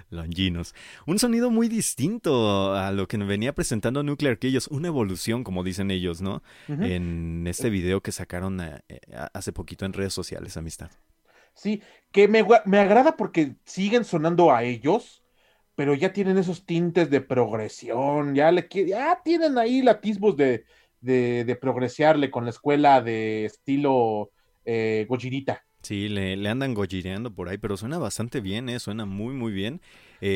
Longinos. 0.08 0.74
Un 1.06 1.18
sonido 1.18 1.50
muy 1.50 1.68
distinto 1.68 2.72
a 2.72 2.92
lo 2.92 3.08
que 3.08 3.18
venía 3.18 3.54
presentando 3.54 4.02
Nuclear 4.02 4.38
Chaos. 4.38 4.68
Una 4.68 4.88
evolución, 4.88 5.44
como 5.44 5.62
dicen 5.62 5.90
ellos, 5.90 6.22
¿no? 6.22 6.42
En 6.66 7.46
este 7.46 7.68
video 7.68 8.00
que 8.00 8.12
sacaron 8.12 8.62
eh, 8.62 8.80
eh, 8.88 9.00
hace 9.34 9.52
poquito 9.52 9.84
en 9.84 9.92
redes 9.92 10.14
sociales, 10.14 10.56
amistad. 10.56 10.90
Sí, 11.52 11.82
que 12.10 12.26
me, 12.26 12.42
me 12.64 12.78
agrada 12.78 13.18
porque 13.18 13.56
siguen 13.66 14.06
sonando 14.06 14.50
a 14.50 14.62
ellos, 14.62 15.22
pero 15.74 15.92
ya 15.92 16.10
tienen 16.10 16.38
esos 16.38 16.64
tintes 16.64 17.10
de 17.10 17.20
progresión, 17.20 18.34
ya, 18.34 18.50
le, 18.50 18.66
ya 18.86 19.20
tienen 19.22 19.58
ahí 19.58 19.82
latismos 19.82 20.38
de, 20.38 20.64
de, 21.04 21.44
de 21.44 21.56
progresearle 21.56 22.30
con 22.30 22.44
la 22.44 22.50
escuela 22.50 23.00
de 23.02 23.46
estilo 23.46 24.30
eh, 24.64 25.06
Gojirita. 25.08 25.62
Sí, 25.82 26.08
le, 26.08 26.36
le 26.36 26.48
andan 26.48 26.72
gojireando 26.74 27.34
por 27.34 27.48
ahí, 27.48 27.58
pero 27.58 27.76
suena 27.76 27.98
bastante 27.98 28.40
bien, 28.40 28.68
¿eh? 28.70 28.78
Suena 28.80 29.04
muy, 29.04 29.34
muy 29.34 29.52
bien. 29.52 29.80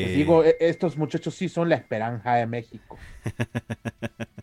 Les 0.01 0.11
Eh, 0.11 0.13
digo, 0.13 0.43
e- 0.43 0.57
estos 0.59 0.97
muchachos 0.97 1.33
sí 1.35 1.49
son 1.49 1.69
la 1.69 1.75
esperanza 1.75 2.35
de 2.35 2.45
México. 2.47 2.97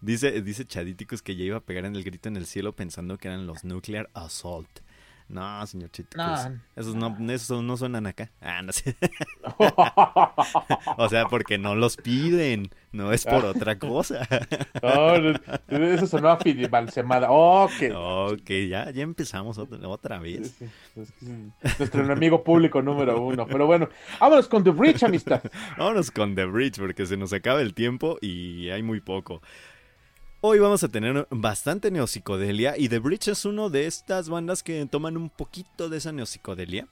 Dice, 0.00 0.42
dice 0.42 0.64
Chadíticos 0.66 1.22
que 1.22 1.36
ya 1.36 1.44
iba 1.44 1.56
a 1.58 1.60
pegar 1.60 1.84
en 1.84 1.96
el 1.96 2.04
grito 2.04 2.28
en 2.28 2.36
el 2.36 2.46
cielo 2.46 2.74
pensando 2.74 3.18
que 3.18 3.28
eran 3.28 3.46
los 3.46 3.64
Nuclear 3.64 4.10
Assault. 4.14 4.80
No, 5.28 5.64
señor 5.66 5.90
Chadíticos. 5.90 6.16
No, 6.16 6.60
esos, 6.76 6.94
no, 6.94 7.32
esos 7.32 7.62
no 7.62 7.76
suenan 7.76 8.06
acá. 8.06 8.30
Ah, 8.40 8.60
no 8.62 8.72
sé. 8.72 8.96
O 10.96 11.08
sea, 11.08 11.26
porque 11.28 11.58
no 11.58 11.74
los 11.74 11.96
piden. 11.96 12.70
No 12.92 13.10
es 13.12 13.24
por 13.24 13.44
otra 13.44 13.78
cosa. 13.78 14.28
No, 14.82 15.14
eso 15.78 16.06
sonó 16.06 16.28
a 16.28 16.38
Balsemada. 16.70 17.28
Oh, 17.30 17.68
que- 17.78 17.92
Ok, 17.92 18.50
ya, 18.68 18.90
ya 18.90 19.02
empezamos 19.02 19.56
otra, 19.58 19.88
otra 19.88 20.18
vez. 20.18 20.54
Nuestro 21.78 22.04
enemigo 22.04 22.44
público 22.44 22.82
número 22.82 23.20
uno. 23.22 23.46
Pero 23.46 23.66
bueno, 23.66 23.88
vámonos 24.20 24.48
con 24.48 24.62
The 24.62 24.70
Bridge, 24.70 25.02
amistad. 25.04 25.42
Vámonos 25.78 26.10
con 26.10 26.34
The 26.34 26.44
Bridge 26.44 26.78
porque 26.78 27.06
se 27.06 27.16
nos 27.16 27.32
acaba 27.32 27.62
el 27.62 27.74
tiempo 27.74 28.18
y 28.20 28.68
hay 28.70 28.82
muy 28.82 29.00
poco. 29.00 29.40
Hoy 30.42 30.58
vamos 30.58 30.82
a 30.82 30.88
tener 30.88 31.26
bastante 31.30 31.90
neopsicodelia 31.90 32.76
y 32.76 32.88
The 32.88 32.98
Bridge 32.98 33.28
es 33.28 33.44
uno 33.44 33.70
de 33.70 33.86
estas 33.86 34.28
bandas 34.28 34.62
que 34.62 34.84
toman 34.86 35.16
un 35.16 35.30
poquito 35.30 35.88
de 35.88 35.98
esa 35.98 36.12
neopsicodelia. 36.12 36.88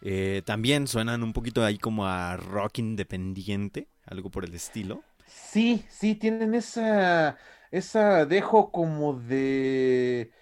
Eh, 0.00 0.42
también 0.44 0.86
suenan 0.86 1.22
un 1.22 1.32
poquito 1.32 1.64
ahí 1.64 1.78
como 1.78 2.06
a 2.06 2.36
rock 2.36 2.78
independiente, 2.78 3.88
algo 4.06 4.30
por 4.30 4.44
el 4.44 4.54
estilo. 4.54 5.02
Sí, 5.26 5.84
sí, 5.88 6.14
tienen 6.14 6.54
esa, 6.54 7.36
esa 7.70 8.26
dejo 8.26 8.70
como 8.72 9.14
de... 9.14 10.32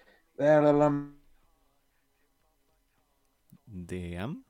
De 3.67 4.17
Am. 4.17 4.43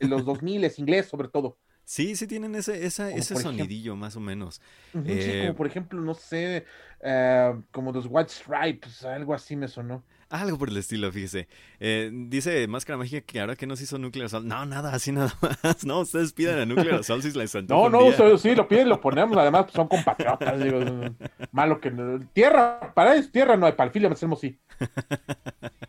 de 0.00 0.08
los 0.08 0.24
2000 0.24 0.64
inglés 0.78 1.06
sobre 1.06 1.28
todo. 1.28 1.58
Sí, 1.84 2.16
sí 2.16 2.26
tienen 2.26 2.54
ese, 2.56 2.84
esa- 2.84 3.10
Como 3.10 3.22
ese 3.22 3.34
ejemplo- 3.34 3.42
sonidillo 3.42 3.96
más 3.96 4.16
o 4.16 4.20
menos. 4.20 4.60
Sí, 4.92 5.34
Eh, 5.34 5.36
como 5.36 5.54
por 5.54 5.66
ejemplo, 5.66 6.00
no 6.00 6.14
sé, 6.14 6.64
eh, 7.00 7.62
como 7.70 7.92
los 7.92 8.06
White 8.08 8.30
Stripes, 8.32 9.04
algo 9.04 9.34
así 9.34 9.54
me 9.56 9.68
sonó. 9.68 10.04
Algo 10.28 10.58
por 10.58 10.68
el 10.70 10.76
estilo, 10.76 11.12
fíjese. 11.12 11.46
Eh, 11.78 12.10
dice 12.12 12.66
Máscara 12.66 12.96
Mágica 12.98 13.20
que 13.24 13.40
ahora 13.40 13.54
que 13.54 13.66
nos 13.66 13.80
hizo 13.80 13.96
Nuclear 13.96 14.26
Assault. 14.26 14.44
No, 14.46 14.66
nada, 14.66 14.92
así 14.92 15.12
nada 15.12 15.32
más. 15.62 15.84
No, 15.84 16.00
ustedes 16.00 16.32
pidan 16.32 16.58
a 16.58 16.66
Nuclear 16.66 16.96
Assault 16.96 17.22
si 17.22 17.30
les 17.30 17.54
No, 17.68 17.88
no, 17.88 18.06
ustedes 18.06 18.40
sí, 18.40 18.54
lo 18.54 18.66
piden, 18.66 18.88
lo 18.88 19.00
ponemos, 19.00 19.36
además 19.38 19.64
pues, 19.64 19.74
son 19.74 19.86
compatriotas, 19.86 20.58
digo, 20.62 20.80
malo 21.52 21.80
que 21.80 21.90
no- 21.92 22.18
tierra, 22.32 22.92
para 22.94 23.14
ellos 23.14 23.30
tierra 23.30 23.56
no 23.56 23.66
hay, 23.66 23.72
para 23.72 23.86
el 23.88 23.92
film 23.92 24.10
hacemos 24.12 24.40
sí. 24.40 24.58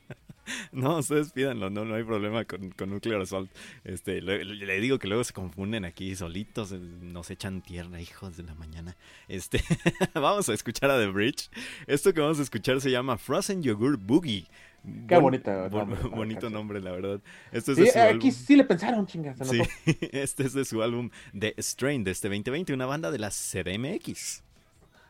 No, 0.71 0.97
ustedes 0.99 1.31
pídanlo, 1.31 1.69
no, 1.69 1.85
no 1.85 1.95
hay 1.95 2.03
problema 2.03 2.45
con, 2.45 2.71
con 2.71 2.89
Nuclear 2.89 3.21
Assault. 3.21 3.51
Este, 3.83 4.21
le, 4.21 4.43
le 4.45 4.79
digo 4.79 4.99
que 4.99 5.07
luego 5.07 5.23
se 5.23 5.33
confunden 5.33 5.85
aquí 5.85 6.15
solitos, 6.15 6.71
eh, 6.71 6.79
nos 6.79 7.29
echan 7.31 7.61
tierra, 7.61 7.99
hijos 8.01 8.37
de 8.37 8.43
la 8.43 8.55
mañana. 8.55 8.95
Este, 9.27 9.61
vamos 10.13 10.49
a 10.49 10.53
escuchar 10.53 10.91
a 10.91 10.97
The 10.99 11.07
Bridge. 11.07 11.49
Esto 11.87 12.13
que 12.13 12.21
vamos 12.21 12.39
a 12.39 12.43
escuchar 12.43 12.79
se 12.81 12.91
llama 12.91 13.17
Frozen 13.17 13.61
Yogurt 13.63 13.99
Boogie. 14.01 14.47
Qué 15.07 15.15
Bon- 15.15 15.23
bonita 15.23 15.67
bon- 15.67 15.79
nombre 15.89 15.97
para 15.97 16.07
bonito 16.15 16.49
nombre, 16.49 16.79
la 16.81 16.91
verdad. 16.91 17.21
Esto 17.51 17.71
es 17.73 17.77
Sí, 17.77 17.83
de 17.85 17.91
su 17.91 17.99
aquí 17.99 18.09
álbum. 18.09 18.31
sí 18.31 18.55
le 18.55 18.63
pensaron, 18.63 19.05
chingas, 19.07 19.37
Sí, 19.47 19.61
este 20.11 20.43
es 20.43 20.53
de 20.53 20.63
su 20.65 20.81
álbum 20.81 21.09
The 21.37 21.55
Strain 21.57 22.03
de 22.05 22.11
este 22.11 22.29
2020, 22.29 22.73
una 22.73 22.85
banda 22.85 23.11
de 23.11 23.19
la 23.19 23.29
CDMX. 23.29 24.43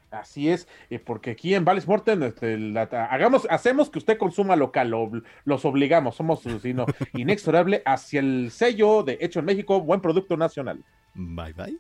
Así 0.09 0.49
es, 0.49 0.67
eh, 0.89 0.99
porque 0.99 1.31
aquí 1.31 1.53
en 1.53 1.65
Vales 1.65 1.85
Morten 1.87 2.23
este, 2.23 2.57
la- 2.57 2.83
hagamos, 3.11 3.45
hacemos 3.49 3.89
que 3.89 3.99
usted 3.99 4.17
consuma 4.17 4.55
local, 4.55 4.89
lo- 4.89 5.11
los 5.43 5.65
obligamos, 5.65 6.15
somos 6.15 6.43
sino, 6.61 6.85
inexorable 7.13 7.81
hacia 7.85 8.21
el 8.21 8.49
sello 8.51 9.03
de 9.03 9.17
Hecho 9.19 9.39
en 9.39 9.45
México, 9.45 9.81
buen 9.81 9.99
producto 9.99 10.37
nacional. 10.37 10.83
Bye 11.13 11.53
bye. 11.53 11.77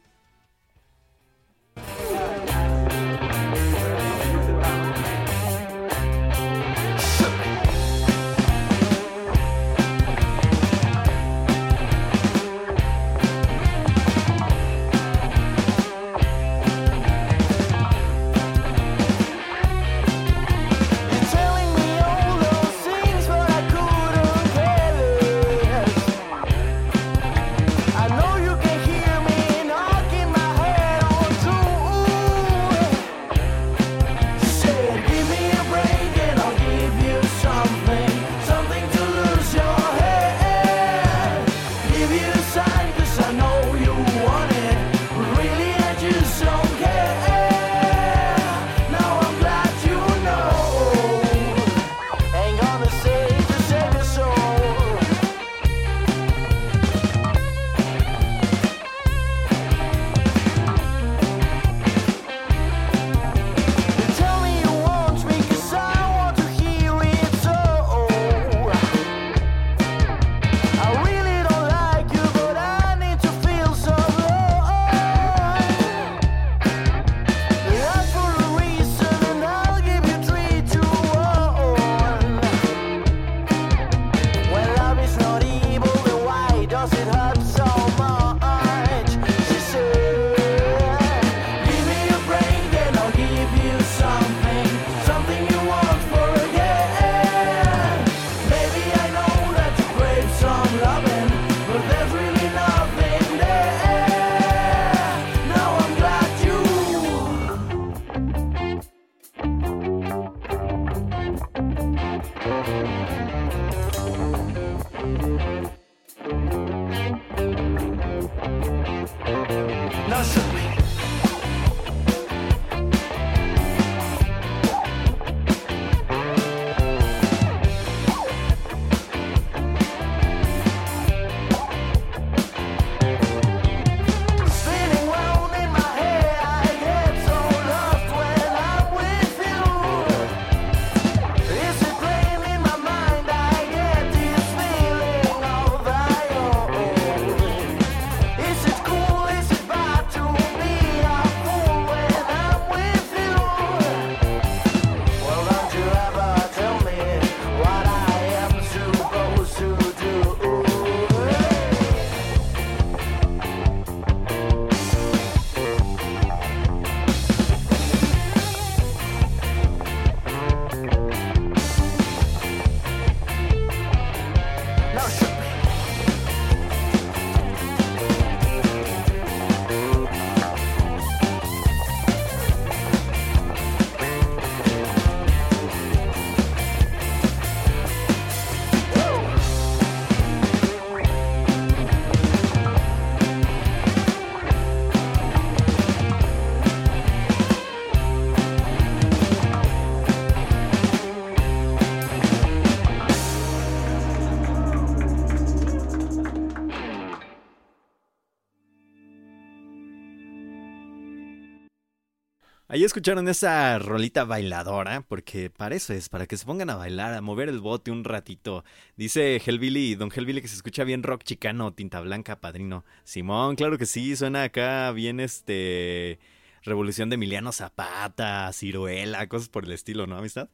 Escucharon 212.87 213.27
esa 213.27 213.77
rolita 213.79 214.23
bailadora, 214.23 215.01
porque 215.07 215.49
para 215.49 215.75
eso 215.75 215.93
es, 215.93 216.09
para 216.09 216.25
que 216.25 216.37
se 216.37 216.45
pongan 216.45 216.69
a 216.69 216.75
bailar, 216.75 217.13
a 217.13 217.21
mover 217.21 217.49
el 217.49 217.59
bote 217.59 217.91
un 217.91 218.03
ratito. 218.03 218.63
Dice 218.95 219.41
Hellbilly, 219.45 219.95
don 219.95 220.11
Hellbilly, 220.13 220.41
que 220.41 220.47
se 220.47 220.55
escucha 220.55 220.83
bien 220.83 221.03
rock 221.03 221.23
chicano, 221.23 221.73
tinta 221.73 222.01
blanca, 222.01 222.39
padrino. 222.39 222.83
Simón, 223.03 223.55
claro 223.55 223.77
que 223.77 223.85
sí, 223.85 224.15
suena 224.15 224.43
acá 224.43 224.91
bien 224.91 225.19
este... 225.19 226.19
Revolución 226.63 227.09
de 227.09 227.15
Emiliano 227.15 227.53
Zapata, 227.53 228.51
Ciruela, 228.51 229.27
cosas 229.27 229.47
por 229.47 229.63
el 229.63 229.71
estilo, 229.71 230.05
¿no, 230.05 230.17
amistad? 230.17 230.49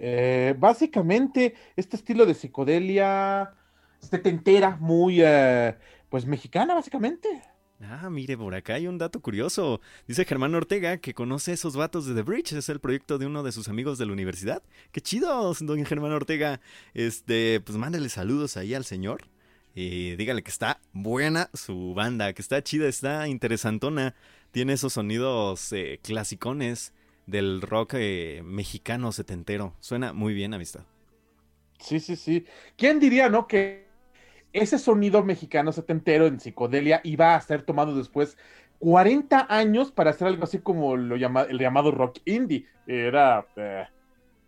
Eh, 0.00 0.56
básicamente, 0.58 1.54
este 1.76 1.94
estilo 1.96 2.26
de 2.26 2.34
psicodelia 2.34 3.52
setentera, 4.00 4.76
muy, 4.80 5.22
eh, 5.22 5.76
pues, 6.08 6.26
mexicana, 6.26 6.74
básicamente. 6.74 7.28
Ah, 7.80 8.08
mire, 8.08 8.36
por 8.36 8.54
acá 8.54 8.74
hay 8.74 8.86
un 8.86 8.98
dato 8.98 9.20
curioso. 9.20 9.80
Dice 10.06 10.24
Germán 10.24 10.54
Ortega 10.54 10.98
que 10.98 11.12
conoce 11.12 11.52
esos 11.52 11.76
vatos 11.76 12.06
de 12.06 12.14
The 12.14 12.22
Bridge. 12.22 12.52
Es 12.52 12.68
el 12.68 12.80
proyecto 12.80 13.18
de 13.18 13.26
uno 13.26 13.42
de 13.42 13.52
sus 13.52 13.68
amigos 13.68 13.98
de 13.98 14.06
la 14.06 14.12
universidad. 14.12 14.62
Qué 14.92 15.00
chido, 15.00 15.52
don 15.60 15.84
Germán 15.84 16.12
Ortega. 16.12 16.60
Este, 16.94 17.60
pues 17.60 17.76
mándale 17.76 18.08
saludos 18.08 18.56
ahí 18.56 18.74
al 18.74 18.84
señor. 18.84 19.28
Y 19.74 20.14
dígale 20.16 20.42
que 20.42 20.50
está 20.50 20.80
buena 20.92 21.50
su 21.52 21.94
banda, 21.94 22.32
que 22.32 22.42
está 22.42 22.62
chida, 22.62 22.86
está 22.88 23.26
interesantona. 23.26 24.14
Tiene 24.52 24.74
esos 24.74 24.92
sonidos 24.92 25.72
eh, 25.72 25.98
clasicones 26.02 26.92
del 27.26 27.60
rock 27.60 27.94
eh, 27.94 28.42
mexicano 28.44 29.10
setentero. 29.10 29.74
Suena 29.80 30.12
muy 30.12 30.32
bien, 30.32 30.54
amistad. 30.54 30.84
Sí, 31.80 31.98
sí, 31.98 32.14
sí. 32.14 32.46
¿Quién 32.76 33.00
diría, 33.00 33.28
no? 33.28 33.48
Que 33.48 33.83
ese 34.54 34.78
sonido 34.78 35.22
mexicano 35.22 35.72
setentero 35.72 36.26
en 36.26 36.40
psicodelia 36.40 37.00
iba 37.04 37.34
a 37.34 37.40
ser 37.40 37.62
tomado 37.62 37.94
después 37.94 38.38
40 38.78 39.46
años 39.48 39.92
para 39.92 40.10
hacer 40.10 40.28
algo 40.28 40.44
así 40.44 40.60
como 40.60 40.96
lo 40.96 41.16
el 41.16 41.58
llamado 41.58 41.90
rock 41.90 42.18
indie. 42.24 42.66
Era 42.86 43.46
eh, 43.56 43.86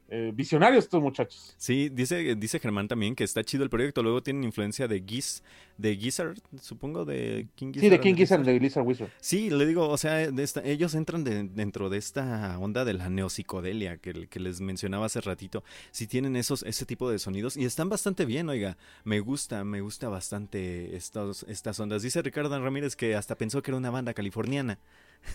eh, 0.08 0.30
visionarios 0.34 0.84
estos 0.84 1.02
muchachos. 1.02 1.54
Sí, 1.56 1.88
dice, 1.88 2.34
dice 2.36 2.60
Germán 2.60 2.88
también 2.88 3.14
que 3.14 3.24
está 3.24 3.42
chido 3.42 3.64
el 3.64 3.70
proyecto. 3.70 4.02
Luego 4.02 4.22
tienen 4.22 4.44
influencia 4.44 4.86
de 4.88 5.02
Giz, 5.06 5.42
de 5.78 5.96
Gizzard, 5.96 6.36
supongo, 6.60 7.04
de 7.04 7.48
King 7.54 7.72
Sí, 7.74 7.88
de 7.88 8.00
King 8.00 8.14
Gizzard, 8.14 8.44
de 8.44 8.58
Lizard 8.60 8.86
Wizard. 8.86 9.10
Sí, 9.20 9.50
le 9.50 9.66
digo, 9.66 9.88
o 9.88 9.98
sea, 9.98 10.30
de 10.30 10.42
esta- 10.42 10.62
ellos 10.64 10.94
entran 10.94 11.24
de- 11.24 11.44
dentro 11.44 11.90
de 11.90 11.98
esta 11.98 12.58
onda 12.58 12.84
de 12.84 12.94
la 12.94 13.08
neopsicodelia 13.10 13.96
que, 13.98 14.26
que 14.28 14.40
les 14.40 14.60
mencionaba 14.60 15.06
hace 15.06 15.20
ratito. 15.20 15.64
Sí 15.90 16.06
tienen 16.06 16.36
esos, 16.36 16.62
ese 16.62 16.86
tipo 16.86 17.10
de 17.10 17.18
sonidos 17.18 17.56
y 17.56 17.64
están 17.64 17.88
bastante 17.88 18.24
bien, 18.24 18.48
oiga. 18.48 18.76
Me 19.04 19.20
gusta, 19.20 19.64
me 19.64 19.80
gusta 19.80 20.08
bastante 20.08 20.96
estos, 20.96 21.44
estas 21.48 21.78
ondas. 21.80 22.02
Dice 22.02 22.22
Ricardo 22.22 22.58
Ramírez 22.62 22.96
que 22.96 23.14
hasta 23.14 23.34
pensó 23.36 23.62
que 23.62 23.70
era 23.70 23.78
una 23.78 23.90
banda 23.90 24.14
californiana. 24.14 24.78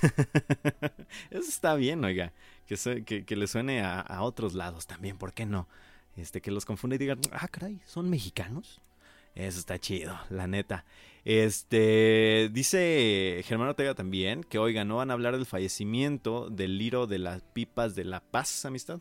Eso 1.30 1.50
está 1.50 1.76
bien, 1.76 2.04
oiga. 2.04 2.34
Que, 2.66 3.04
que, 3.04 3.26
que 3.26 3.36
le 3.36 3.48
suene 3.48 3.82
a, 3.82 4.00
a 4.00 4.22
otros 4.24 4.54
lados 4.54 4.88
también, 4.88 5.18
¿por 5.18 5.34
qué 5.34 5.46
no? 5.46 5.68
Este, 6.16 6.42
que 6.42 6.52
los 6.52 6.66
confunda 6.66 6.96
y 6.96 7.00
digan, 7.00 7.20
ah, 7.32 7.48
caray, 7.48 7.82
¿son 7.86 8.10
mexicanos? 8.10 8.82
Eso 9.36 9.60
está 9.60 9.80
chido, 9.80 10.18
la 10.30 10.48
neta. 10.48 10.86
Este, 11.24 12.50
dice 12.52 13.42
Germán 13.46 13.70
Ortega 13.70 13.94
también 13.94 14.44
que, 14.44 14.58
oiga, 14.58 14.84
¿no 14.84 14.98
van 14.98 15.12
a 15.12 15.14
hablar 15.14 15.36
del 15.36 15.46
fallecimiento 15.46 16.50
del 16.50 16.78
Liro 16.78 17.08
de 17.08 17.20
las 17.20 17.42
Pipas 17.42 17.96
de 17.96 18.06
la 18.06 18.20
Paz, 18.20 18.66
amistad? 18.66 19.00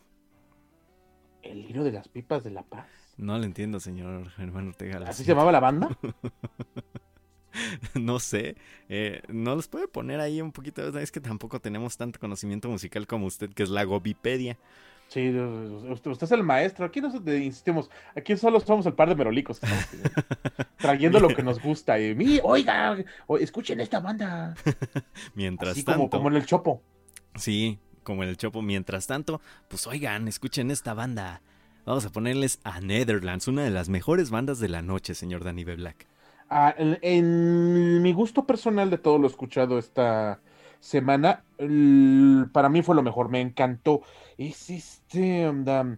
El 1.43 1.71
hilo 1.71 1.85
de 1.85 1.93
las 1.93 2.09
pipas 2.09 2.45
de 2.45 2.51
la 2.51 2.63
paz. 2.63 2.87
No 3.17 3.39
lo 3.39 3.45
entiendo, 3.45 3.81
señor 3.81 4.31
Germán 4.31 4.69
Ortega. 4.69 5.01
¿Así 5.07 5.25
se 5.25 5.31
llamaba 5.31 5.53
la 5.53 5.61
banda? 5.61 5.89
No 7.95 8.19
sé, 8.21 8.57
eh, 8.89 9.23
no 9.29 9.55
los 9.57 9.69
puede 9.69 9.89
poner 9.89 10.21
ahí 10.21 10.41
un 10.41 10.53
poquito. 10.53 10.99
Es 10.99 11.11
que 11.13 11.21
tampoco 11.21 11.61
tenemos 11.61 11.97
tanto 11.97 12.19
conocimiento 12.21 12.69
musical 12.69 13.07
como 13.07 13.27
usted, 13.27 13.51
que 13.51 13.63
es 13.63 13.69
la 13.69 13.85
Gobipedia. 13.85 14.57
Sí, 15.09 15.29
usted, 15.91 16.13
es 16.23 16.31
el 16.31 16.45
maestro. 16.45 16.85
Aquí 16.87 17.01
no 17.01 17.11
se- 17.11 17.39
insistimos. 17.45 17.91
Aquí 18.17 18.37
solo 18.37 18.61
somos 18.61 18.87
el 18.87 18.93
par 18.95 19.09
de 19.09 19.17
merolicos. 19.17 19.59
que 19.59 19.67
estamos, 19.67 19.89
trayendo 20.79 21.19
lo 21.19 21.29
que 21.29 21.43
nos 21.43 21.61
gusta. 21.61 21.99
Y, 22.01 22.15
"Mi, 22.15 22.39
oiga, 22.45 22.97
escuchen 23.41 23.81
esta 23.81 23.99
banda. 23.99 24.55
Mientras 25.35 25.73
Así 25.73 25.83
tanto, 25.83 25.99
como, 25.99 26.11
como 26.11 26.29
en 26.29 26.37
el 26.37 26.47
Chopo. 26.47 26.83
sí, 27.35 27.81
como 28.05 28.23
el 28.23 28.37
Chopo. 28.37 28.63
Mientras 28.63 29.09
tanto, 29.09 29.41
pues 29.69 29.87
oigan, 29.89 30.29
escuchen 30.29 30.71
esta 30.71 30.95
banda. 30.95 31.43
Vamos 31.87 32.05
a 32.07 32.11
ponerles 32.13 32.61
a 32.63 32.81
Netherlands, 32.81 33.49
una 33.49 33.65
de 33.65 33.71
las 33.71 33.89
mejores 33.89 34.31
bandas 34.31 34.61
de 34.61 34.69
la 34.69 34.81
noche, 34.83 35.15
señor 35.15 35.43
Danny 35.43 35.65
B. 35.65 35.75
Black. 35.75 36.07
Ah, 36.51 36.75
en, 36.77 36.99
en 37.03 38.03
mi 38.03 38.13
gusto 38.13 38.45
personal 38.45 38.91
de 38.91 38.99
todo 38.99 39.19
lo 39.19 39.29
escuchado 39.29 39.79
esta 39.79 40.41
semana, 40.81 41.45
el- 41.59 42.49
para 42.53 42.69
mí 42.69 42.83
fue 42.83 42.97
lo 42.97 43.03
mejor, 43.05 43.29
me 43.29 43.41
encantó. 43.41 44.03
Es 44.37 44.69
este, 44.69 45.49
um, 45.49 45.97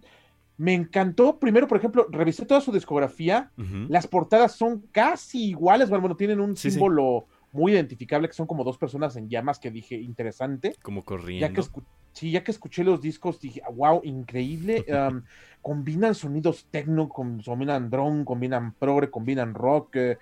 me 0.58 0.74
encantó, 0.74 1.38
primero, 1.38 1.66
por 1.66 1.78
ejemplo, 1.78 2.06
revisé 2.10 2.44
toda 2.44 2.60
su 2.60 2.70
discografía, 2.70 3.50
las 3.88 4.06
portadas 4.06 4.52
son 4.52 4.80
casi 4.92 5.48
iguales, 5.50 5.88
bueno, 5.88 6.02
bueno, 6.02 6.16
tienen 6.16 6.38
un 6.40 6.54
Sí, 6.56 6.68
sí. 6.68 6.70
símbolo 6.72 7.26
muy 7.52 7.72
identificable, 7.72 8.28
que 8.28 8.34
son 8.34 8.46
como 8.46 8.64
dos 8.64 8.78
personas 8.78 9.14
en 9.16 9.28
llamas, 9.28 9.58
que 9.58 9.70
dije, 9.70 9.94
interesante. 9.96 10.74
Como 10.82 11.00
Ya 11.00 11.02
que, 11.02 11.06
corriendo. 11.06 11.62
sí, 12.12 12.30
ya 12.30 12.42
que 12.42 12.50
escuché 12.50 12.82
los 12.82 13.00
discos, 13.00 13.38
dije, 13.40 13.62
wow, 13.74 14.00
increíble. 14.04 14.84
um, 15.12 15.22
combinan 15.60 16.14
sonidos 16.14 16.66
techno, 16.70 17.08
com- 17.08 17.40
combinan 17.42 17.88
drone, 17.90 18.24
combinan 18.24 18.74
progre, 18.74 19.10
combinan 19.10 19.54
rock. 19.54 19.96
eh, 19.96 20.18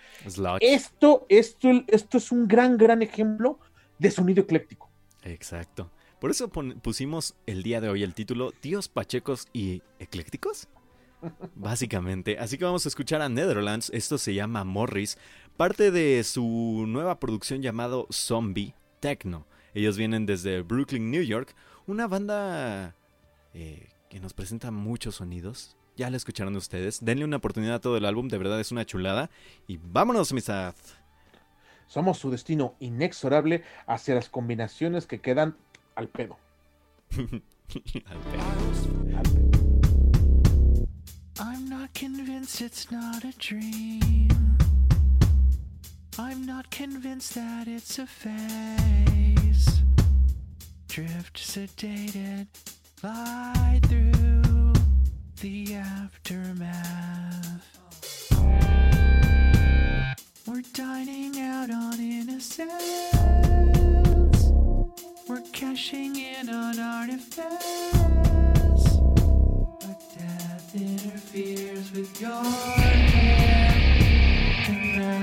esto, 0.60 1.24
esto, 1.28 1.68
esto 1.86 2.18
es 2.18 2.30
un 2.32 2.46
gran, 2.46 2.76
gran 2.76 3.00
ejemplo 3.02 3.58
de 3.98 4.10
sonido 4.10 4.42
ecléctico. 4.42 4.90
Exacto. 5.22 5.90
Por 6.20 6.30
eso 6.30 6.48
pusimos 6.50 7.34
el 7.46 7.62
día 7.62 7.80
de 7.80 7.88
hoy 7.88 8.02
el 8.02 8.12
título 8.12 8.52
Tíos 8.52 8.88
Pachecos 8.88 9.48
y 9.54 9.82
Eclécticos. 9.98 10.68
Básicamente. 11.54 12.38
Así 12.38 12.58
que 12.58 12.64
vamos 12.64 12.84
a 12.84 12.88
escuchar 12.88 13.22
a 13.22 13.28
Netherlands. 13.28 13.90
Esto 13.94 14.18
se 14.18 14.34
llama 14.34 14.64
Morris. 14.64 15.18
Parte 15.60 15.90
de 15.90 16.24
su 16.24 16.86
nueva 16.88 17.20
producción 17.20 17.60
llamado 17.60 18.06
Zombie 18.10 18.74
Techno. 18.98 19.46
Ellos 19.74 19.98
vienen 19.98 20.24
desde 20.24 20.62
Brooklyn, 20.62 21.10
New 21.10 21.22
York. 21.22 21.54
Una 21.86 22.06
banda 22.06 22.96
eh, 23.52 23.90
que 24.08 24.20
nos 24.20 24.32
presenta 24.32 24.70
muchos 24.70 25.16
sonidos. 25.16 25.76
Ya 25.98 26.08
la 26.08 26.16
escucharon 26.16 26.56
ustedes. 26.56 27.04
Denle 27.04 27.26
una 27.26 27.36
oportunidad 27.36 27.74
a 27.74 27.80
todo 27.80 27.98
el 27.98 28.06
álbum. 28.06 28.28
De 28.28 28.38
verdad 28.38 28.58
es 28.58 28.72
una 28.72 28.86
chulada. 28.86 29.28
Y 29.66 29.78
vámonos, 29.82 30.32
amistad. 30.32 30.74
Somos 31.88 32.16
su 32.16 32.30
destino 32.30 32.74
inexorable 32.80 33.62
hacia 33.86 34.14
las 34.14 34.30
combinaciones 34.30 35.06
que 35.06 35.20
quedan 35.20 35.58
al 35.94 36.08
pedo. 36.08 36.38
Al 37.18 37.18
pedo. 38.32 39.14
Al 39.14 39.22
pedo. 39.24 39.50
I'm 41.38 41.68
not 41.68 41.92
convinced 41.92 42.62
it's 42.62 42.90
not 42.90 43.22
a 43.26 43.32
dream. 43.38 44.49
I'm 46.18 46.44
not 46.44 46.70
convinced 46.70 47.34
that 47.34 47.66
it's 47.68 47.98
a 47.98 48.06
phase. 48.06 49.80
Drift 50.88 51.38
sedated, 51.38 52.48
glide 53.00 53.80
through 53.88 54.72
the 55.40 55.74
aftermath. 55.76 57.66
We're 60.46 60.62
dining 60.74 61.40
out 61.40 61.70
on 61.70 62.00
innocence. 62.00 62.70
We're 65.28 65.42
cashing 65.52 66.16
in 66.16 66.50
on 66.50 66.78
artifacts. 66.80 67.60
But 69.80 70.02
death 70.18 70.74
interferes 70.74 71.92
with 71.92 72.20
your 72.20 72.89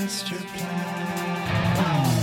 master 0.07 0.37
plan. 0.37 2.16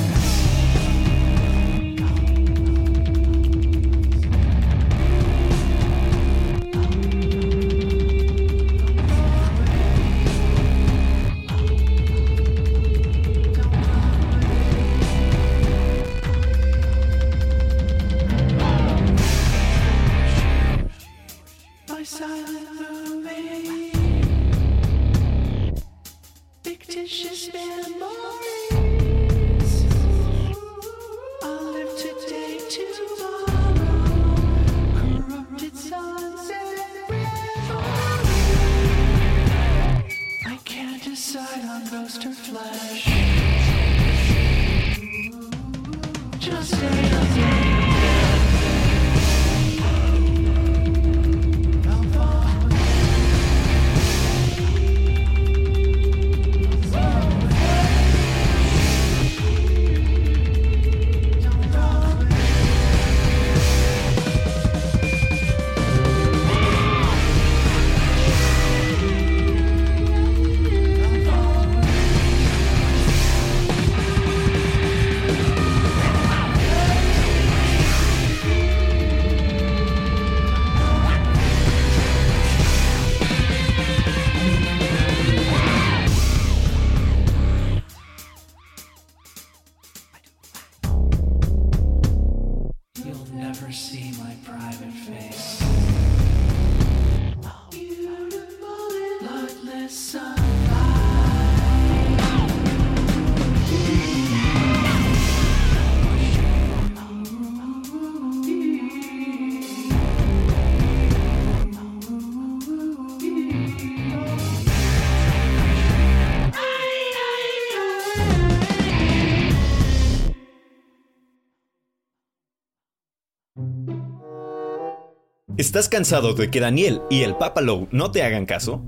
¿Estás 125.74 125.88
cansado 125.88 126.34
de 126.34 126.52
que 126.52 126.60
Daniel 126.60 127.02
y 127.10 127.22
el 127.22 127.34
Papa 127.34 127.60
Low 127.60 127.88
no 127.90 128.12
te 128.12 128.22
hagan 128.22 128.46
caso? 128.46 128.80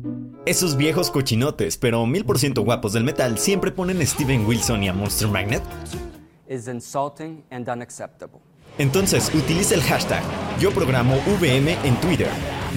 Esos 0.45 0.77
viejos 0.77 1.11
cochinotes, 1.11 1.77
pero 1.79 2.07
mil 2.07 2.25
por 2.25 2.39
ciento 2.39 2.63
guapos 2.63 2.93
del 2.93 3.03
metal, 3.03 3.39
siempre 3.39 3.73
ponen 3.73 4.01
a 4.01 4.07
Steven 4.07 4.47
Wilson 4.47 4.85
y 4.85 4.89
a 4.89 4.93
Monster 4.93 5.27
Magnet. 5.27 5.65
is 6.49 6.69
insulting 6.69 7.43
and 7.51 7.69
unacceptable. 7.69 8.39
Entonces 8.79 9.33
utiliza 9.35 9.75
el 9.75 9.83
hashtag 9.83 10.23
Yo 10.61 10.71
Programo 10.71 11.17
VM 11.41 11.77
en 11.83 11.97
Twitter. 11.97 12.29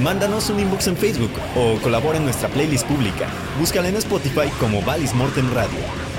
Mándanos 0.01 0.49
un 0.49 0.59
inbox 0.59 0.87
en 0.87 0.97
Facebook 0.97 1.33
o 1.55 1.79
colabora 1.83 2.17
en 2.17 2.23
nuestra 2.23 2.49
playlist 2.49 2.87
pública. 2.87 3.27
Búscala 3.59 3.89
en 3.89 3.97
Spotify 3.97 4.49
como 4.59 4.81
Valis 4.81 5.13
Morten 5.13 5.53
Radio. 5.53 5.77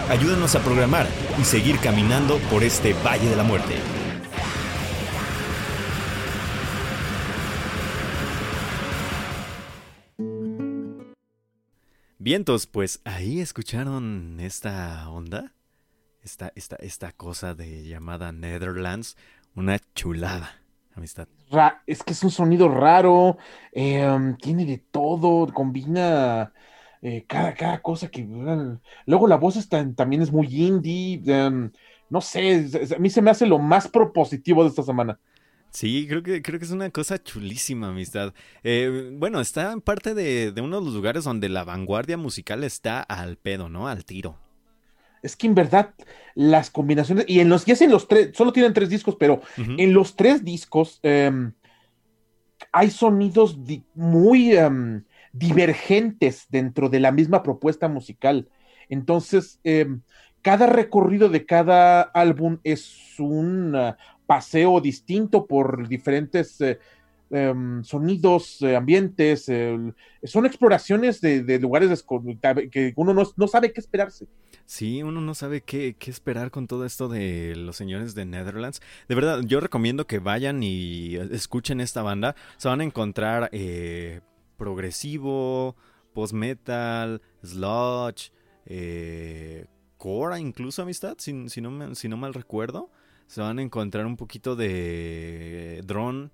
Ayúdanos 0.09 0.55
a 0.55 0.61
programar 0.61 1.09
y 1.41 1.45
seguir 1.45 1.77
caminando 1.81 2.39
por 2.53 2.63
este 2.63 2.95
Valle 3.05 3.29
de 3.29 3.35
la 3.35 3.43
Muerte. 3.43 3.75
Vientos, 12.23 12.67
pues 12.67 13.01
ahí 13.07 13.41
escucharon 13.41 14.41
esta 14.41 15.09
onda, 15.09 15.55
esta, 16.23 16.53
esta, 16.55 16.77
esta 16.77 17.13
cosa 17.13 17.55
de 17.55 17.89
llamada 17.89 18.31
Netherlands, 18.31 19.17
una 19.55 19.79
chulada, 19.95 20.61
amistad. 20.95 21.29
Es 21.87 22.03
que 22.03 22.13
es 22.13 22.23
un 22.23 22.31
sonido 22.31 22.69
raro, 22.69 23.39
um, 23.75 24.37
tiene 24.37 24.67
de 24.67 24.77
todo, 24.77 25.51
combina 25.51 26.53
eh, 27.01 27.25
cada, 27.27 27.55
cada 27.55 27.81
cosa 27.81 28.09
que... 28.09 28.29
luego 29.07 29.27
la 29.27 29.37
voz 29.37 29.67
también 29.97 30.21
es 30.21 30.31
muy 30.31 30.47
indie, 30.49 31.23
um, 31.27 31.71
no 32.11 32.21
sé, 32.21 32.69
a 32.95 32.99
mí 32.99 33.09
se 33.09 33.23
me 33.23 33.31
hace 33.31 33.47
lo 33.47 33.59
más 33.59 33.89
propositivo 33.89 34.63
de 34.63 34.69
esta 34.69 34.83
semana. 34.83 35.19
Sí, 35.73 36.07
creo 36.09 36.23
que, 36.23 36.43
creo 36.43 36.59
que 36.59 36.65
es 36.65 36.73
una 36.73 36.91
cosa 36.91 37.23
chulísima, 37.23 37.89
amistad. 37.89 38.35
Eh, 38.65 39.11
bueno, 39.15 39.41
está 39.41 39.73
en 39.73 39.81
parte 39.81 40.15
de, 40.15 40.51
de 40.53 40.61
uno 40.61 40.81
de 40.81 40.85
los 40.85 40.95
lugares 40.95 41.25
donde 41.25 41.49
la 41.49 41.63
vanguardia 41.65 42.17
musical 42.17 42.65
está 42.65 43.01
al 43.03 43.37
pedo, 43.37 43.69
¿no? 43.69 43.87
Al 43.87 44.05
tiro. 44.05 44.37
Es 45.23 45.37
que 45.37 45.47
en 45.47 45.55
verdad 45.55 45.95
las 46.35 46.71
combinaciones, 46.71 47.27
y 47.29 47.41
en 47.41 47.51
los, 47.51 47.69
y 47.69 47.73
es 47.73 47.83
en 47.83 47.91
los 47.91 48.09
tres, 48.09 48.31
solo 48.35 48.53
tienen 48.53 48.73
tres 48.73 48.89
discos, 48.89 49.17
pero 49.17 49.43
en 49.57 49.93
los 49.93 50.17
tres 50.17 50.45
discos 50.45 50.99
em, 51.03 51.53
hay 52.73 52.91
sonidos 52.91 53.65
di- 53.65 53.85
muy 53.95 54.53
em, 54.57 55.05
divergentes 55.33 56.47
dentro 56.49 56.89
de 56.89 57.01
la 57.01 57.13
misma 57.13 57.43
propuesta 57.43 57.89
musical. 57.89 58.49
Entonces, 58.89 59.61
em, 59.65 60.03
cada 60.43 60.67
recorrido 60.67 61.29
de 61.29 61.45
cada 61.47 62.01
álbum 62.03 62.59
es 62.65 63.15
un 63.19 63.75
paseo 64.31 64.81
distinto 64.81 65.45
por 65.45 65.89
diferentes 65.89 66.61
eh, 66.61 66.79
em, 67.31 67.83
sonidos, 67.83 68.63
eh, 68.63 68.77
ambientes. 68.77 69.51
son 70.23 70.47
exploraciones 70.47 71.21
de, 71.21 71.59
lugares 71.59 72.05
que 72.71 72.93
uno 72.95 73.13
no, 73.13 73.25
no 73.37 73.49
sabe 73.49 73.73
qué 73.73 73.81
esperarse. 73.81 74.29
Sí, 74.67 75.03
uno 75.03 75.21
no 75.21 75.35
sabe 75.35 75.63
qué, 75.63 75.97
qué 75.99 76.13
esperar 76.13 76.53
con 76.53 76.69
todo 76.69 76.87
esto 76.87 77.09
de 77.09 77.57
los 77.57 77.75
señores 77.75 78.15
de 78.15 78.25
Netherlands. 78.25 78.81
De 79.09 79.17
verdad, 79.17 79.41
yo 79.45 79.59
recomiendo 79.59 80.07
que 80.07 80.21
vayan 80.21 80.63
y 80.63 81.17
escuchen 81.17 81.81
esta 81.81 82.05
banda. 82.05 82.37
Se 82.57 82.69
van 82.69 82.81
a 82.81 82.85
encontrar 82.85 83.49
eh, 83.51 84.21
progresivo, 84.57 85.75
post-metal, 86.15 87.21
sludge, 87.43 88.31
eh, 88.65 89.67
Cora 89.97 90.39
incluso, 90.39 90.83
amistad, 90.83 91.17
si, 91.19 91.33
no 91.33 91.95
si 91.97 92.09
no 92.09 92.17
mal 92.17 92.33
recuerdo. 92.33 92.91
Se 93.31 93.41
van 93.41 93.59
a 93.59 93.63
encontrar 93.63 94.07
un 94.07 94.17
poquito 94.17 94.57
de 94.57 95.83
drone, 95.85 96.31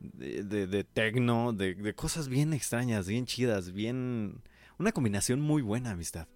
de, 0.00 0.44
de, 0.44 0.66
de 0.68 0.84
techno, 0.84 1.52
de, 1.52 1.74
de 1.74 1.94
cosas 1.94 2.28
bien 2.28 2.52
extrañas, 2.52 3.08
bien 3.08 3.26
chidas, 3.26 3.72
bien... 3.72 4.42
Una 4.78 4.92
combinación 4.92 5.40
muy 5.40 5.62
buena, 5.62 5.90
amistad. 5.92 6.28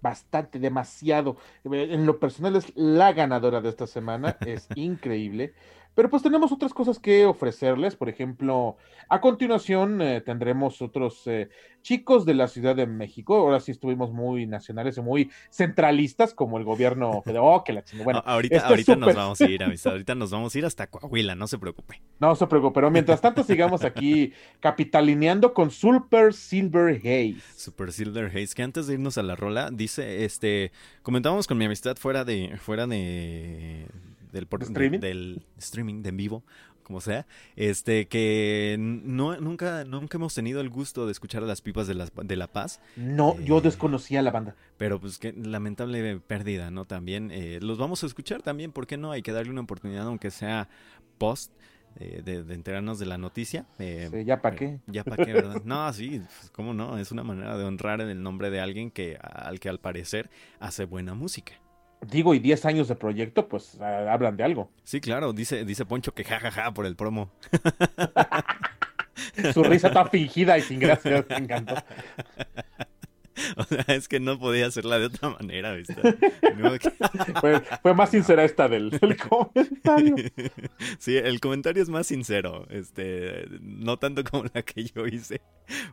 bastante, 0.00 0.58
demasiado. 0.58 1.36
Eh, 1.64 1.88
En 1.94 2.06
lo 2.06 2.18
personal 2.18 2.56
es 2.56 2.72
la 2.74 3.12
ganadora 3.12 3.60
de 3.60 3.68
esta 3.68 3.86
semana, 3.86 4.38
es 4.44 4.70
increíble. 4.74 5.54
Pero 5.94 6.08
pues 6.08 6.22
tenemos 6.22 6.52
otras 6.52 6.72
cosas 6.72 6.98
que 6.98 7.26
ofrecerles. 7.26 7.96
Por 7.96 8.08
ejemplo, 8.08 8.76
a 9.08 9.20
continuación 9.20 10.00
eh, 10.00 10.20
tendremos 10.22 10.80
otros 10.80 11.26
eh, 11.26 11.50
chicos 11.82 12.24
de 12.24 12.34
la 12.34 12.48
Ciudad 12.48 12.74
de 12.74 12.86
México. 12.86 13.36
Ahora 13.36 13.60
sí 13.60 13.72
estuvimos 13.72 14.10
muy 14.10 14.46
nacionales 14.46 14.96
y 14.96 15.02
muy 15.02 15.30
centralistas, 15.50 16.32
como 16.32 16.58
el 16.58 16.64
gobierno 16.64 17.20
federal. 17.24 17.42
Oh, 17.44 17.64
que 17.64 17.74
la 17.74 17.84
chingada. 17.84 18.04
Bueno, 18.04 18.22
ahorita 18.24 18.66
ahorita 18.66 18.96
nos 18.96 19.14
vamos 19.14 19.40
a 19.40 19.50
ir, 19.50 19.62
amistad. 19.64 19.92
Ahorita 19.92 20.14
nos 20.14 20.30
vamos 20.30 20.54
a 20.54 20.58
ir 20.58 20.64
hasta 20.64 20.86
Coahuila, 20.86 21.34
no 21.34 21.46
se 21.46 21.58
preocupe. 21.58 22.00
no 22.18 22.34
se 22.34 22.46
preocupe. 22.46 22.74
Pero 22.74 22.90
mientras 22.90 23.20
tanto, 23.20 23.44
sigamos 23.44 23.84
aquí 23.84 24.32
capitalineando 24.60 25.52
con 25.52 25.70
Super 25.70 26.32
Silver 26.32 26.96
Haze. 26.96 27.36
Super 27.54 27.92
Silver 27.92 28.26
Haze, 28.26 28.54
que 28.54 28.62
antes 28.62 28.86
de 28.86 28.94
irnos 28.94 29.18
a 29.18 29.22
la 29.22 29.36
rola, 29.36 29.70
dice, 29.70 30.24
este, 30.24 30.72
comentábamos 31.02 31.46
con 31.46 31.58
mi 31.58 31.66
amistad 31.66 31.96
fuera 31.96 32.24
de, 32.24 32.56
fuera 32.58 32.86
de, 32.86 33.86
del, 34.32 34.46
por- 34.46 34.60
¿De 34.60 34.66
streaming? 34.66 34.98
de- 35.00 35.08
del 35.08 35.46
streaming, 35.58 36.02
de 36.02 36.08
en 36.08 36.16
vivo, 36.16 36.44
como 36.82 37.00
sea, 37.00 37.26
este, 37.54 38.08
que 38.08 38.76
no, 38.78 39.36
nunca, 39.40 39.84
nunca 39.84 40.18
hemos 40.18 40.34
tenido 40.34 40.60
el 40.60 40.68
gusto 40.68 41.06
de 41.06 41.12
escuchar 41.12 41.42
a 41.44 41.46
las 41.46 41.60
pipas 41.60 41.86
de, 41.86 41.94
las, 41.94 42.10
de 42.14 42.36
La 42.36 42.48
Paz, 42.48 42.80
No, 42.96 43.38
yo 43.40 43.58
Eh. 43.58 43.60
desconocía 43.62 44.20
la 44.22 44.32
banda. 44.32 44.56
pero 44.78 45.00
pues 45.00 45.18
que 45.18 45.32
lamentable 45.32 46.18
pérdida, 46.18 46.70
¿no? 46.72 46.84
También, 46.84 47.30
eh, 47.30 47.60
los 47.62 47.78
vamos 47.78 48.02
a 48.02 48.06
escuchar 48.06 48.42
también, 48.42 48.72
¿por 48.72 48.86
qué 48.88 48.96
no? 48.96 49.12
Hay 49.12 49.22
que 49.22 49.30
darle 49.32 49.52
una 49.52 49.60
oportunidad, 49.60 50.06
aunque 50.06 50.30
sea 50.32 50.68
post, 51.18 51.52
eh, 51.96 52.22
de, 52.24 52.42
de 52.42 52.54
enterarnos 52.54 52.98
de 52.98 53.06
la 53.06 53.16
noticia. 53.18 53.66
eh, 53.78 54.08
Sí, 54.10 54.24
ya 54.24 54.40
para 54.42 54.56
qué. 54.56 54.80
Ya 54.86 55.04
para 55.04 55.24
qué, 55.24 55.34
¿verdad? 55.34 55.62
No, 55.64 55.92
sí, 55.92 56.20
pues, 56.20 56.50
cómo 56.50 56.74
no, 56.74 56.98
es 56.98 57.12
una 57.12 57.22
manera 57.22 57.56
de 57.56 57.64
honrar 57.64 58.00
el 58.00 58.22
nombre 58.22 58.50
de 58.50 58.60
alguien 58.60 58.90
que 58.90 59.18
al 59.22 59.60
que 59.60 59.68
al 59.68 59.78
parecer 59.78 60.30
hace 60.58 60.84
buena 60.86 61.14
música. 61.14 61.52
Digo, 62.10 62.34
y 62.34 62.38
10 62.40 62.64
años 62.66 62.88
de 62.88 62.96
proyecto, 62.96 63.48
pues 63.48 63.80
hablan 63.80 64.36
de 64.36 64.44
algo. 64.44 64.70
Sí, 64.84 65.00
claro, 65.00 65.32
dice, 65.32 65.64
dice 65.64 65.84
Poncho 65.86 66.12
que 66.14 66.24
jajaja 66.24 66.72
por 66.74 66.84
el 66.86 66.96
promo. 66.96 67.30
Su 69.54 69.62
risa 69.62 69.88
está 69.88 70.06
fingida 70.10 70.58
y 70.58 70.62
sin 70.62 70.80
gracia, 70.80 71.24
me 71.28 71.36
encantó. 71.36 71.74
O 73.56 73.64
sea, 73.64 73.84
es 73.88 74.08
que 74.08 74.20
no 74.20 74.38
podía 74.38 74.66
hacerla 74.66 74.98
de 74.98 75.06
otra 75.06 75.30
manera, 75.30 75.72
¿viste? 75.72 75.96
No, 76.56 76.78
que- 76.78 76.90
Fue, 77.40 77.60
fue 77.82 77.94
más 77.94 78.10
sincera 78.10 78.44
esta 78.44 78.68
del, 78.68 78.90
del 78.90 79.16
comentario. 79.16 80.16
Sí, 80.98 81.16
el 81.16 81.40
comentario 81.40 81.82
es 81.82 81.88
más 81.88 82.06
sincero, 82.06 82.66
este, 82.70 83.46
no 83.62 83.98
tanto 83.98 84.22
como 84.22 84.44
la 84.52 84.62
que 84.62 84.84
yo 84.84 85.06
hice, 85.06 85.40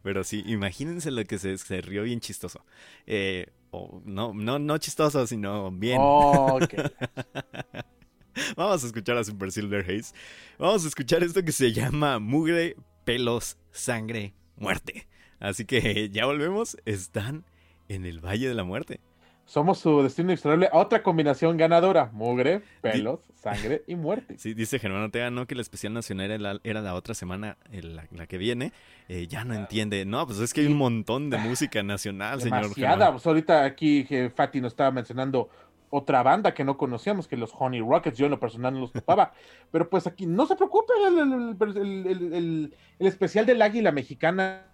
pero 0.03 0.23
sí, 0.25 0.43
imagínense 0.47 1.11
lo 1.11 1.23
que 1.23 1.39
se, 1.39 1.57
se 1.57 1.79
rió 1.81 2.03
bien 2.03 2.19
chistoso. 2.19 2.63
Eh, 3.07 3.47
o 3.71 4.01
no, 4.05 4.33
no, 4.33 4.59
no 4.59 4.77
chistoso, 4.77 5.25
sino 5.27 5.71
bien. 5.71 5.97
Oh. 5.99 6.59
Vamos 8.55 8.83
a 8.83 8.87
escuchar 8.87 9.17
a 9.17 9.23
Super 9.23 9.51
Silver 9.51 9.83
Haze. 9.83 10.13
Vamos 10.57 10.85
a 10.85 10.87
escuchar 10.87 11.23
esto 11.23 11.43
que 11.43 11.51
se 11.51 11.71
llama 11.71 12.19
Mugre, 12.19 12.75
Pelos, 13.03 13.57
Sangre, 13.71 14.33
Muerte. 14.55 15.07
Así 15.39 15.65
que 15.65 16.09
ya 16.09 16.25
volvemos. 16.25 16.77
Están 16.85 17.45
en 17.87 18.05
el 18.05 18.19
Valle 18.19 18.47
de 18.47 18.53
la 18.55 18.63
Muerte. 18.63 19.01
Somos 19.49 19.79
su 19.79 20.03
destino 20.03 20.29
inexorable. 20.29 20.69
Otra 20.71 21.01
combinación 21.01 21.57
ganadora: 21.57 22.11
mugre, 22.13 22.61
pelos, 22.81 23.19
sangre 23.33 23.81
y 23.87 23.95
muerte. 23.95 24.37
Sí, 24.37 24.53
dice 24.53 24.77
Germán 24.77 25.01
Ortega, 25.01 25.31
no 25.31 25.47
que 25.47 25.55
la 25.55 25.63
especial 25.63 25.91
nacional 25.91 26.29
era 26.29 26.37
la, 26.37 26.59
era 26.63 26.81
la 26.81 26.93
otra 26.93 27.15
semana, 27.15 27.57
eh, 27.71 27.81
la, 27.81 28.05
la 28.11 28.27
que 28.27 28.37
viene. 28.37 28.73
Eh, 29.07 29.25
ya 29.25 29.45
no 29.45 29.55
entiende. 29.55 30.05
No, 30.05 30.27
pues 30.27 30.37
es 30.37 30.53
que 30.53 30.61
hay 30.61 30.67
un 30.67 30.77
montón 30.77 31.31
de 31.31 31.39
música 31.39 31.81
nacional, 31.81 32.39
señor. 32.41 32.61
Demasiada. 32.61 32.91
Germán. 32.91 33.11
Pues 33.13 33.25
ahorita 33.25 33.63
aquí 33.65 34.05
que 34.05 34.29
Fati 34.29 34.61
nos 34.61 34.73
estaba 34.73 34.91
mencionando 34.91 35.49
otra 35.89 36.21
banda 36.21 36.53
que 36.53 36.63
no 36.63 36.77
conocíamos, 36.77 37.27
que 37.27 37.35
los 37.35 37.51
Honey 37.57 37.81
Rockets, 37.81 38.19
yo 38.19 38.25
en 38.27 38.31
lo 38.31 38.39
personal 38.39 38.75
no 38.75 38.81
los 38.81 38.91
topaba. 38.91 39.33
Pero 39.71 39.89
pues 39.89 40.05
aquí, 40.05 40.27
no 40.27 40.45
se 40.45 40.55
preocupe, 40.55 40.93
el- 41.07 41.17
el- 41.17 42.33
el- 42.35 42.73
el 42.99 43.07
especial 43.07 43.47
del 43.47 43.63
Águila 43.63 43.91
Mexicana 43.91 44.67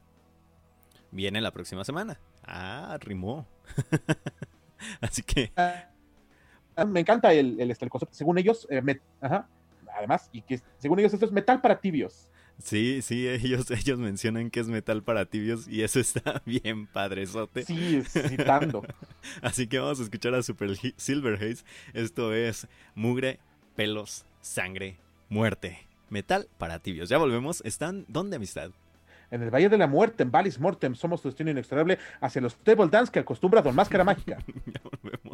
Viene 1.12 1.40
la 1.40 1.52
próxima 1.52 1.86
semana. 1.86 2.20
Ah, 2.44 2.98
rimó. 3.00 3.48
Así 5.02 5.22
que 5.24 5.52
Ah, 5.56 6.86
Me 6.86 7.00
encanta 7.00 7.34
el, 7.34 7.60
el, 7.60 7.72
este, 7.72 7.86
el 7.86 7.92
concepto. 7.92 8.16
Según 8.16 8.38
ellos, 8.38 8.68
eh, 8.70 8.82
ajá. 9.22 9.48
además, 9.96 10.30
y 10.32 10.42
que 10.42 10.60
según 10.78 11.00
ellos 11.00 11.14
esto 11.14 11.26
es 11.26 11.32
metal 11.32 11.62
para 11.62 11.80
tibios. 11.80 12.28
Sí, 12.58 13.02
sí, 13.02 13.28
ellos, 13.28 13.70
ellos 13.72 14.00
mencionan 14.00 14.50
que 14.50 14.62
es 14.62 14.68
metal 14.68 15.04
para 15.04 15.26
tibios 15.26 15.68
y 15.68 15.84
eso 15.84 16.00
está 16.00 16.42
bien 16.46 16.88
padrezote. 16.88 17.64
Sí, 17.64 18.02
citando. 18.04 18.84
Así 19.42 19.68
que 19.68 19.80
vamos 19.80 20.00
a 20.00 20.04
escuchar 20.04 20.34
a 20.36 20.44
Super 20.44 20.76
Silver 20.98 21.36
Haze. 21.36 21.64
Esto 21.94 22.34
es 22.34 22.68
mugre, 22.94 23.40
pelos, 23.76 24.26
sangre, 24.42 24.98
muerte. 25.30 25.80
Metal 26.10 26.48
para 26.58 26.80
tibios. 26.80 27.10
Ya 27.10 27.18
volvemos. 27.18 27.62
¿Están 27.66 28.06
dónde, 28.08 28.36
amistad? 28.38 28.72
En 29.32 29.42
el 29.42 29.54
Valle 29.54 29.70
de 29.70 29.78
la 29.78 29.88
Muerte, 29.88 30.24
en 30.24 30.32
Valis 30.32 30.60
Mortem, 30.60 30.96
somos 30.96 31.22
tu 31.22 31.30
destino 31.30 31.52
inexorable 31.52 31.98
hacia 32.22 32.42
los 32.42 32.56
table 32.56 32.88
dance 32.90 33.12
que 33.12 33.20
acostumbra 33.20 33.62
Don 33.62 33.76
Máscara 33.76 34.04
Mágica. 34.04 34.38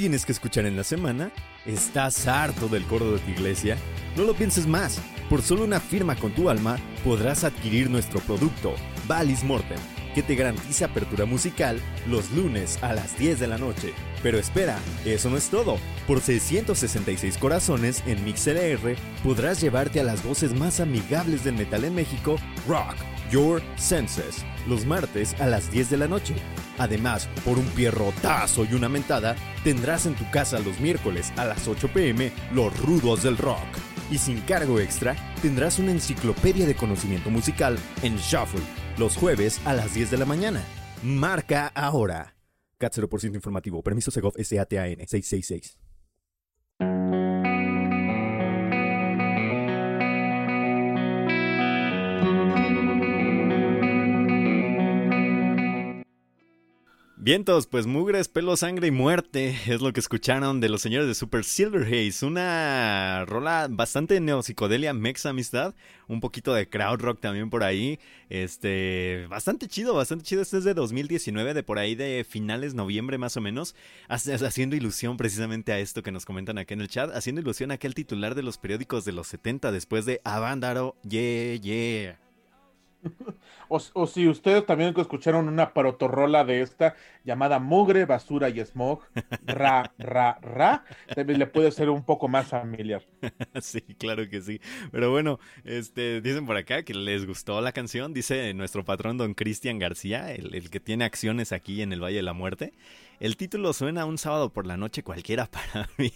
tienes 0.00 0.24
que 0.24 0.32
escuchar 0.32 0.64
en 0.64 0.78
la 0.78 0.82
semana? 0.82 1.30
¿Estás 1.66 2.26
harto 2.26 2.68
del 2.68 2.84
coro 2.84 3.12
de 3.12 3.18
tu 3.18 3.32
iglesia? 3.32 3.76
No 4.16 4.24
lo 4.24 4.32
pienses 4.32 4.66
más. 4.66 4.98
Por 5.28 5.42
solo 5.42 5.62
una 5.62 5.78
firma 5.78 6.16
con 6.16 6.32
tu 6.32 6.48
alma 6.48 6.78
podrás 7.04 7.44
adquirir 7.44 7.90
nuestro 7.90 8.18
producto, 8.20 8.74
Valis 9.06 9.44
Mortem. 9.44 9.78
que 10.14 10.22
te 10.22 10.36
garantiza 10.36 10.86
apertura 10.86 11.26
musical 11.26 11.78
los 12.08 12.32
lunes 12.32 12.82
a 12.82 12.94
las 12.94 13.18
10 13.18 13.40
de 13.40 13.46
la 13.46 13.58
noche. 13.58 13.92
Pero 14.22 14.38
espera, 14.38 14.78
eso 15.04 15.28
no 15.28 15.36
es 15.36 15.50
todo. 15.50 15.76
Por 16.06 16.22
666 16.22 17.36
corazones 17.36 18.02
en 18.06 18.24
MixLR 18.24 18.96
podrás 19.22 19.60
llevarte 19.60 20.00
a 20.00 20.04
las 20.04 20.24
voces 20.24 20.54
más 20.54 20.80
amigables 20.80 21.44
del 21.44 21.56
metal 21.56 21.84
en 21.84 21.94
México, 21.94 22.38
Rock 22.66 22.96
Your 23.30 23.62
Senses, 23.76 24.44
los 24.66 24.84
martes 24.84 25.40
a 25.40 25.46
las 25.46 25.70
10 25.70 25.90
de 25.90 25.96
la 25.96 26.08
noche. 26.08 26.34
Además, 26.78 27.28
por 27.44 27.58
un 27.58 27.66
pierrotazo 27.66 28.64
y 28.64 28.74
una 28.74 28.88
mentada, 28.88 29.36
tendrás 29.64 30.06
en 30.06 30.14
tu 30.14 30.28
casa 30.30 30.58
los 30.58 30.80
miércoles 30.80 31.32
a 31.36 31.44
las 31.44 31.68
8 31.68 31.88
pm 31.92 32.32
los 32.52 32.76
rudos 32.80 33.22
del 33.22 33.36
rock. 33.36 33.66
Y 34.10 34.18
sin 34.18 34.40
cargo 34.40 34.80
extra, 34.80 35.14
tendrás 35.40 35.78
una 35.78 35.92
enciclopedia 35.92 36.66
de 36.66 36.74
conocimiento 36.74 37.30
musical 37.30 37.78
en 38.02 38.16
Shuffle, 38.16 38.60
los 38.98 39.16
jueves 39.16 39.60
a 39.64 39.74
las 39.74 39.94
10 39.94 40.10
de 40.10 40.18
la 40.18 40.26
mañana. 40.26 40.62
Marca 41.02 41.68
ahora. 41.68 42.34
CAT 42.78 42.94
0% 42.94 43.34
informativo. 43.34 43.82
Permiso 43.82 44.10
Segov 44.10 44.34
SATAN 44.36 44.96
666. 45.06 45.78
Vientos, 57.22 57.66
pues 57.66 57.86
mugres, 57.86 58.28
pelo, 58.28 58.56
sangre 58.56 58.86
y 58.86 58.90
muerte 58.90 59.54
es 59.66 59.82
lo 59.82 59.92
que 59.92 60.00
escucharon 60.00 60.58
de 60.58 60.70
los 60.70 60.80
señores 60.80 61.06
de 61.06 61.14
Super 61.14 61.44
Silver 61.44 61.82
Haze. 61.82 62.24
Una 62.24 63.26
rola 63.26 63.68
bastante 63.68 64.18
neopsicodelia, 64.20 64.94
mex 64.94 65.26
amistad, 65.26 65.74
un 66.08 66.20
poquito 66.20 66.54
de 66.54 66.70
crowd 66.70 66.98
rock 66.98 67.20
también 67.20 67.50
por 67.50 67.62
ahí. 67.62 68.00
Este, 68.30 69.26
bastante 69.28 69.68
chido, 69.68 69.92
bastante 69.94 70.24
chido. 70.24 70.40
Este 70.40 70.56
es 70.56 70.64
de 70.64 70.72
2019, 70.72 71.52
de 71.52 71.62
por 71.62 71.78
ahí 71.78 71.94
de 71.94 72.24
finales 72.26 72.72
noviembre 72.72 73.18
más 73.18 73.36
o 73.36 73.42
menos, 73.42 73.74
haciendo 74.08 74.74
ilusión 74.74 75.18
precisamente 75.18 75.72
a 75.72 75.78
esto 75.78 76.02
que 76.02 76.12
nos 76.12 76.24
comentan 76.24 76.56
aquí 76.56 76.72
en 76.72 76.80
el 76.80 76.88
chat, 76.88 77.14
haciendo 77.14 77.42
ilusión 77.42 77.70
a 77.70 77.74
aquel 77.74 77.94
titular 77.94 78.34
de 78.34 78.44
los 78.44 78.56
periódicos 78.56 79.04
de 79.04 79.12
los 79.12 79.26
70 79.26 79.72
después 79.72 80.06
de 80.06 80.22
Avándaro, 80.24 80.96
yeah, 81.02 81.56
yeah. 81.56 82.29
O, 83.68 84.06
si 84.06 84.28
ustedes 84.28 84.66
también 84.66 84.94
escucharon 84.96 85.48
una 85.48 85.72
protorrola 85.72 86.44
de 86.44 86.60
esta 86.62 86.96
llamada 87.24 87.58
Mugre, 87.58 88.04
Basura 88.04 88.48
y 88.48 88.60
Smog, 88.64 89.02
ra, 89.46 89.92
ra, 89.98 90.38
ra, 90.42 90.84
también 91.14 91.38
le 91.38 91.46
puede 91.46 91.70
ser 91.70 91.88
un 91.90 92.04
poco 92.04 92.28
más 92.28 92.48
familiar. 92.48 93.02
Sí, 93.62 93.80
claro 93.98 94.28
que 94.28 94.40
sí. 94.40 94.60
Pero 94.92 95.10
bueno, 95.10 95.38
este, 95.64 96.20
dicen 96.20 96.46
por 96.46 96.56
acá 96.56 96.82
que 96.84 96.94
les 96.94 97.26
gustó 97.26 97.60
la 97.60 97.72
canción, 97.72 98.14
dice 98.14 98.52
nuestro 98.54 98.84
patrón 98.84 99.18
don 99.18 99.34
Cristian 99.34 99.78
García, 99.78 100.32
el, 100.32 100.54
el 100.54 100.70
que 100.70 100.80
tiene 100.80 101.04
acciones 101.04 101.52
aquí 101.52 101.82
en 101.82 101.92
el 101.92 102.02
Valle 102.02 102.16
de 102.16 102.22
la 102.22 102.32
Muerte. 102.32 102.72
El 103.18 103.36
título 103.36 103.72
suena 103.72 104.06
un 104.06 104.18
sábado 104.18 104.52
por 104.52 104.66
la 104.66 104.76
noche 104.76 105.02
cualquiera 105.02 105.46
para 105.50 105.88
mí. 105.98 106.12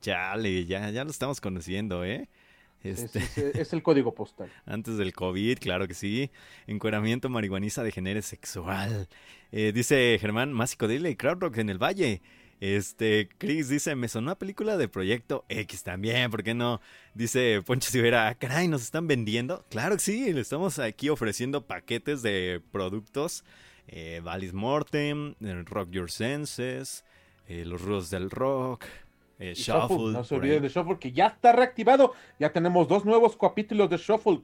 Chale, 0.00 0.64
ya, 0.66 0.90
ya 0.90 1.04
lo 1.04 1.10
estamos 1.10 1.40
conociendo, 1.40 2.04
¿eh? 2.04 2.28
Este... 2.90 3.18
Es, 3.18 3.38
es, 3.38 3.38
es, 3.56 3.72
el 3.72 3.82
código 3.82 4.14
postal. 4.14 4.50
Antes 4.64 4.96
del 4.96 5.12
COVID, 5.12 5.58
claro 5.58 5.86
que 5.88 5.94
sí. 5.94 6.30
Encueramiento 6.66 7.28
marihuaniza 7.28 7.82
de 7.82 7.92
género 7.92 8.22
sexual. 8.22 9.08
Eh, 9.52 9.72
dice 9.74 10.18
Germán, 10.20 10.52
más 10.52 10.70
psicodelia 10.70 11.10
y 11.10 11.16
crowd 11.16 11.40
rock 11.40 11.58
en 11.58 11.70
el 11.70 11.78
valle. 11.78 12.22
Este, 12.60 13.28
Chris 13.36 13.68
dice, 13.68 13.94
me 13.96 14.08
sonó 14.08 14.28
una 14.28 14.38
película 14.38 14.78
de 14.78 14.88
Proyecto 14.88 15.44
X 15.48 15.82
también, 15.82 16.30
¿por 16.30 16.42
qué 16.42 16.54
no? 16.54 16.80
Dice 17.14 17.62
Poncho 17.64 17.90
Sivera, 17.90 18.28
ah, 18.28 18.34
caray, 18.34 18.66
¿nos 18.66 18.82
están 18.82 19.06
vendiendo? 19.06 19.66
Claro 19.68 19.96
que 19.96 20.02
sí, 20.02 20.32
le 20.32 20.40
estamos 20.40 20.78
aquí 20.78 21.10
ofreciendo 21.10 21.66
paquetes 21.66 22.22
de 22.22 22.62
productos. 22.72 23.44
Eh, 23.88 24.20
Valis 24.24 24.52
Mortem, 24.52 25.34
Rock 25.66 25.90
Your 25.90 26.10
Senses, 26.10 27.04
eh, 27.46 27.64
Los 27.64 27.82
Rudos 27.82 28.10
del 28.10 28.30
Rock, 28.30 28.84
eh, 29.38 29.54
Shuffle, 29.54 29.96
Shuffle, 29.96 30.12
no 30.12 30.24
se 30.24 30.34
olviden 30.34 30.62
de 30.62 30.68
Shuffle, 30.68 30.98
que 30.98 31.12
ya 31.12 31.26
está 31.26 31.52
reactivado. 31.52 32.12
Ya 32.38 32.52
tenemos 32.52 32.88
dos 32.88 33.04
nuevos 33.04 33.36
capítulos 33.36 33.90
de 33.90 33.96
Shuffle. 33.98 34.40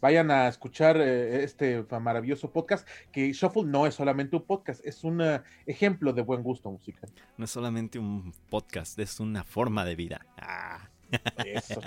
Vayan 0.00 0.30
a 0.30 0.48
escuchar 0.48 0.96
eh, 1.00 1.44
este 1.44 1.84
maravilloso 2.00 2.50
podcast. 2.50 2.86
Que 3.10 3.32
Shuffle 3.32 3.64
no 3.64 3.86
es 3.86 3.94
solamente 3.94 4.36
un 4.36 4.42
podcast, 4.42 4.84
es 4.84 5.04
un 5.04 5.20
uh, 5.20 5.40
ejemplo 5.66 6.12
de 6.12 6.22
buen 6.22 6.42
gusto 6.42 6.70
musical. 6.70 7.10
No 7.36 7.44
es 7.44 7.50
solamente 7.50 7.98
un 7.98 8.32
podcast, 8.50 8.98
es 8.98 9.20
una 9.20 9.44
forma 9.44 9.84
de 9.84 9.96
vida. 9.96 10.26
Ah. 10.36 10.90
Eso, 11.44 11.80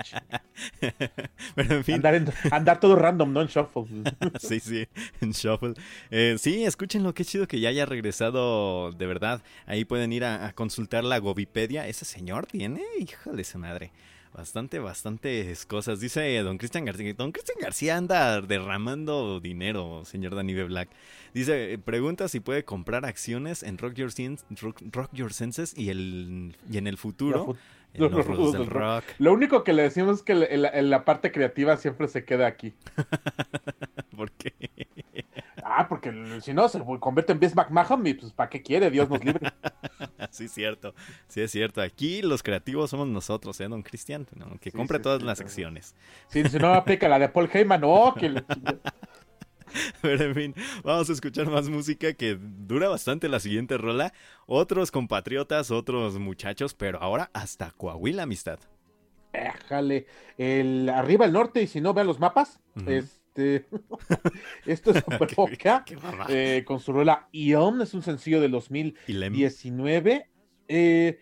Pero 1.55 1.75
en 1.75 1.83
fin. 1.83 1.95
Andar, 1.95 2.15
en, 2.15 2.33
andar, 2.51 2.79
todo 2.79 2.95
random, 2.95 3.33
¿no? 3.33 3.41
En 3.41 3.47
Shuffle. 3.47 3.85
sí, 4.39 4.59
sí, 4.59 4.87
en 5.21 5.31
Shuffle. 5.31 5.73
Eh, 6.11 6.35
sí, 6.39 6.63
escúchenlo, 6.63 7.13
qué 7.13 7.25
chido 7.25 7.47
que 7.47 7.59
ya 7.59 7.69
haya 7.69 7.85
regresado 7.85 8.91
de 8.91 9.07
verdad. 9.07 9.41
Ahí 9.65 9.85
pueden 9.85 10.13
ir 10.13 10.25
a, 10.25 10.47
a 10.47 10.53
consultar 10.53 11.03
la 11.03 11.19
Gobipedia. 11.19 11.87
Ese 11.87 12.05
señor 12.05 12.45
tiene, 12.47 12.81
híjole, 12.99 13.41
esa 13.41 13.57
madre. 13.57 13.91
Bastante, 14.37 14.77
bastantes 14.77 15.65
cosas. 15.65 15.99
Dice 15.99 16.37
don 16.43 16.59
Cristian 16.59 16.85
García. 16.85 17.11
Don 17.15 17.31
Cristian 17.31 17.57
García 17.59 17.97
anda 17.97 18.39
derramando 18.39 19.39
dinero, 19.39 20.03
señor 20.05 20.35
Danny 20.35 20.53
B. 20.53 20.65
Black. 20.65 20.89
Dice, 21.33 21.79
pregunta 21.83 22.27
si 22.27 22.39
puede 22.39 22.63
comprar 22.63 23.03
acciones 23.05 23.63
en 23.63 23.79
Rock 23.79 23.95
Your, 23.95 24.11
Sense, 24.11 24.45
rock, 24.61 24.81
rock 24.91 25.09
Your 25.13 25.33
Senses 25.33 25.73
y, 25.75 25.89
el, 25.89 26.55
y 26.69 26.77
en 26.77 26.85
el 26.85 26.97
futuro. 26.97 27.55
Los, 27.97 28.11
los 28.11 28.27
rudos 28.27 28.53
del 28.53 28.67
rock. 28.67 29.03
Lo 29.17 29.33
único 29.33 29.63
que 29.63 29.73
le 29.73 29.81
decimos 29.81 30.17
es 30.17 30.23
que 30.23 30.35
la, 30.35 30.81
la 30.81 31.05
parte 31.05 31.31
creativa 31.31 31.77
siempre 31.77 32.07
se 32.07 32.25
queda 32.25 32.45
aquí. 32.45 32.75
¿Por 34.15 34.31
qué? 34.31 34.53
Ah, 35.69 35.87
porque 35.89 36.39
si 36.41 36.53
no 36.53 36.69
se 36.69 36.81
convierte 36.99 37.33
en 37.33 37.39
Bismarck 37.39 37.69
Maham 37.71 38.07
y 38.07 38.13
pues 38.13 38.31
¿para 38.31 38.49
qué 38.49 38.63
quiere? 38.63 38.89
Dios 38.89 39.09
nos 39.09 39.23
libre. 39.23 39.51
sí, 40.31 40.45
es 40.45 40.51
cierto. 40.51 40.95
Sí, 41.27 41.41
es 41.41 41.51
cierto. 41.51 41.81
Aquí 41.81 42.21
los 42.21 42.41
creativos 42.41 42.89
somos 42.89 43.07
nosotros, 43.07 43.59
¿eh, 43.59 43.67
don 43.67 43.83
Cristian? 43.83 44.25
¿no? 44.33 44.57
Que 44.59 44.71
sí, 44.71 44.77
compre 44.77 44.97
sí, 44.97 45.03
todas 45.03 45.19
sí, 45.19 45.25
las 45.25 45.37
secciones. 45.37 45.93
Sí, 46.29 46.43
si 46.45 46.57
no 46.57 46.73
aplica 46.73 47.09
la 47.09 47.19
de 47.19 47.27
Paul 47.27 47.49
Heyman, 47.51 47.81
no, 47.81 48.15
que 48.17 48.29
le... 48.29 48.45
Pero 50.01 50.25
en 50.25 50.35
fin, 50.35 50.55
vamos 50.83 51.09
a 51.09 51.13
escuchar 51.13 51.49
más 51.49 51.69
música 51.69 52.13
que 52.13 52.37
dura 52.39 52.89
bastante 52.89 53.29
la 53.29 53.39
siguiente 53.39 53.77
rola. 53.77 54.13
Otros 54.45 54.91
compatriotas, 54.91 55.71
otros 55.71 56.19
muchachos, 56.19 56.73
pero 56.73 57.01
ahora 57.01 57.29
hasta 57.33 57.71
Coahuila, 57.71 58.23
amistad. 58.23 58.59
Déjale, 59.33 60.07
el 60.37 60.89
arriba 60.89 61.25
el 61.25 61.33
norte, 61.33 61.61
y 61.61 61.67
si 61.67 61.81
no 61.81 61.93
vean 61.93 62.07
los 62.07 62.19
mapas, 62.19 62.59
uh 62.75 62.79
-huh. 62.79 62.91
este 62.91 63.17
esto 64.65 64.91
es 64.91 65.03
Super 65.05 65.35
Boca, 65.35 65.85
eh, 66.29 66.63
con 66.65 66.79
su 66.79 66.93
rola 66.93 67.27
Ion, 67.31 67.81
es 67.81 67.93
un 67.93 68.01
sencillo 68.01 68.41
del 68.41 68.51
2019. 68.51 70.29
Eh, 70.69 71.19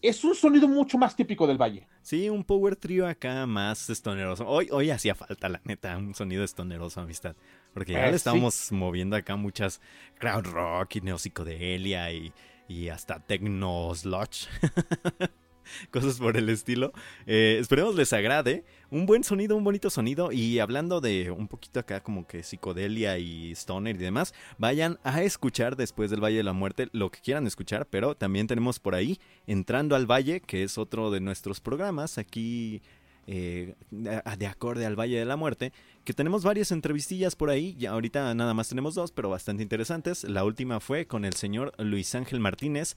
es 0.00 0.24
un 0.24 0.34
sonido 0.34 0.68
mucho 0.68 0.98
más 0.98 1.16
típico 1.16 1.46
del 1.46 1.58
valle. 1.58 1.88
Sí, 2.02 2.28
un 2.30 2.44
power 2.44 2.76
trio 2.76 3.06
acá 3.06 3.46
más 3.46 3.90
estoneroso. 3.90 4.46
Hoy, 4.46 4.68
hoy 4.70 4.90
hacía 4.90 5.14
falta, 5.14 5.48
la 5.48 5.60
neta, 5.64 5.96
un 5.96 6.14
sonido 6.14 6.44
estoneroso, 6.44 7.00
amistad. 7.00 7.36
Porque 7.78 7.92
ya 7.92 8.08
eh, 8.08 8.10
le 8.10 8.16
estábamos 8.16 8.54
sí. 8.54 8.74
moviendo 8.74 9.14
acá 9.14 9.36
muchas 9.36 9.80
crowd 10.18 10.46
rock 10.46 10.96
y 10.96 11.00
neopsicodelia 11.00 12.10
y, 12.12 12.32
y 12.66 12.88
hasta 12.88 13.20
techno 13.20 13.94
sludge. 13.94 14.48
Cosas 15.92 16.18
por 16.18 16.36
el 16.36 16.48
estilo. 16.48 16.92
Eh, 17.24 17.58
esperemos 17.60 17.94
les 17.94 18.12
agrade. 18.12 18.64
Un 18.90 19.06
buen 19.06 19.22
sonido, 19.22 19.54
un 19.54 19.62
bonito 19.62 19.90
sonido. 19.90 20.32
Y 20.32 20.58
hablando 20.58 21.00
de 21.00 21.30
un 21.30 21.46
poquito 21.46 21.78
acá 21.78 22.02
como 22.02 22.26
que 22.26 22.42
psicodelia 22.42 23.16
y 23.18 23.52
stoner 23.52 23.94
y 23.94 24.00
demás, 24.00 24.34
vayan 24.58 24.98
a 25.04 25.22
escuchar 25.22 25.76
después 25.76 26.10
del 26.10 26.20
Valle 26.20 26.38
de 26.38 26.42
la 26.42 26.52
Muerte 26.52 26.88
lo 26.90 27.12
que 27.12 27.20
quieran 27.20 27.46
escuchar. 27.46 27.86
Pero 27.86 28.16
también 28.16 28.48
tenemos 28.48 28.80
por 28.80 28.96
ahí 28.96 29.20
Entrando 29.46 29.94
al 29.94 30.10
Valle, 30.10 30.40
que 30.40 30.64
es 30.64 30.78
otro 30.78 31.12
de 31.12 31.20
nuestros 31.20 31.60
programas 31.60 32.18
aquí 32.18 32.82
eh, 33.30 33.74
de 33.90 34.46
acorde 34.46 34.86
al 34.86 34.98
Valle 34.98 35.18
de 35.18 35.26
la 35.26 35.36
Muerte, 35.36 35.74
que 36.08 36.14
tenemos 36.14 36.42
varias 36.42 36.72
entrevistillas 36.72 37.36
por 37.36 37.50
ahí, 37.50 37.76
ya 37.78 37.90
ahorita 37.90 38.34
nada 38.34 38.54
más 38.54 38.70
tenemos 38.70 38.94
dos, 38.94 39.12
pero 39.12 39.28
bastante 39.28 39.62
interesantes. 39.62 40.24
La 40.24 40.42
última 40.42 40.80
fue 40.80 41.06
con 41.06 41.26
el 41.26 41.34
señor 41.34 41.74
Luis 41.76 42.14
Ángel 42.14 42.40
Martínez, 42.40 42.96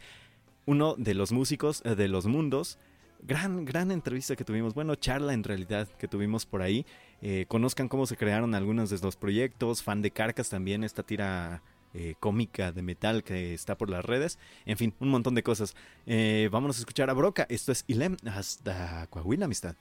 uno 0.65 0.95
de 0.97 1.13
los 1.13 1.33
músicos 1.33 1.83
de 1.83 2.07
los 2.07 2.25
mundos. 2.25 2.77
Gran, 3.21 3.65
gran 3.65 3.91
entrevista 3.91 4.37
que 4.37 4.45
tuvimos, 4.45 4.73
bueno, 4.73 4.95
charla 4.95 5.33
en 5.33 5.43
realidad 5.43 5.89
que 5.99 6.07
tuvimos 6.07 6.45
por 6.45 6.61
ahí. 6.61 6.85
Eh, 7.21 7.47
conozcan 7.49 7.89
cómo 7.89 8.05
se 8.05 8.15
crearon 8.15 8.55
algunos 8.55 8.89
de 8.89 8.99
los 8.99 9.17
proyectos, 9.17 9.83
fan 9.83 10.01
de 10.01 10.11
Carcas 10.11 10.47
también, 10.47 10.85
esta 10.85 11.03
tira 11.03 11.61
eh, 11.93 12.15
cómica 12.17 12.71
de 12.71 12.81
metal 12.81 13.25
que 13.25 13.53
está 13.53 13.77
por 13.77 13.89
las 13.89 14.05
redes. 14.05 14.39
En 14.65 14.77
fin, 14.77 14.93
un 15.01 15.09
montón 15.09 15.35
de 15.35 15.43
cosas. 15.43 15.75
Eh, 16.05 16.47
vámonos 16.49 16.77
a 16.77 16.79
escuchar 16.79 17.09
a 17.09 17.13
Broca. 17.13 17.45
Esto 17.49 17.73
es 17.73 17.83
Ilem 17.87 18.15
hasta 18.25 19.05
Coahuila, 19.07 19.47
amistad. 19.47 19.75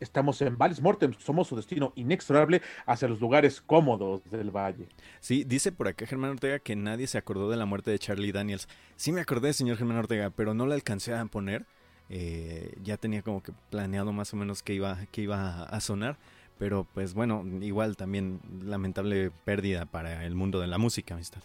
Estamos 0.00 0.40
en 0.42 0.56
Valles 0.56 0.80
Mortem, 0.80 1.12
somos 1.18 1.48
su 1.48 1.56
destino 1.56 1.92
inexorable 1.96 2.62
hacia 2.86 3.08
los 3.08 3.20
lugares 3.20 3.60
cómodos 3.60 4.22
del 4.30 4.50
valle. 4.50 4.88
Sí, 5.20 5.44
dice 5.44 5.72
por 5.72 5.88
acá 5.88 6.06
Germán 6.06 6.30
Ortega 6.30 6.58
que 6.58 6.76
nadie 6.76 7.06
se 7.06 7.18
acordó 7.18 7.50
de 7.50 7.56
la 7.56 7.66
muerte 7.66 7.90
de 7.90 7.98
Charlie 7.98 8.32
Daniels. 8.32 8.68
Sí 8.96 9.12
me 9.12 9.20
acordé, 9.20 9.52
señor 9.52 9.76
Germán 9.76 9.98
Ortega, 9.98 10.30
pero 10.30 10.54
no 10.54 10.66
la 10.66 10.74
alcancé 10.74 11.14
a 11.14 11.24
poner. 11.26 11.66
Eh, 12.10 12.74
ya 12.82 12.96
tenía 12.96 13.22
como 13.22 13.42
que 13.42 13.52
planeado 13.70 14.12
más 14.12 14.32
o 14.32 14.36
menos 14.36 14.62
que 14.62 14.74
iba, 14.74 14.98
que 15.10 15.22
iba 15.22 15.64
a 15.64 15.80
sonar. 15.80 16.16
Pero 16.58 16.86
pues 16.92 17.14
bueno, 17.14 17.44
igual 17.60 17.96
también 17.96 18.40
lamentable 18.62 19.30
pérdida 19.44 19.86
para 19.86 20.24
el 20.24 20.34
mundo 20.34 20.60
de 20.60 20.66
la 20.66 20.78
música, 20.78 21.14
amistad. 21.14 21.42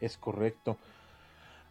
Es 0.00 0.18
correcto. 0.18 0.76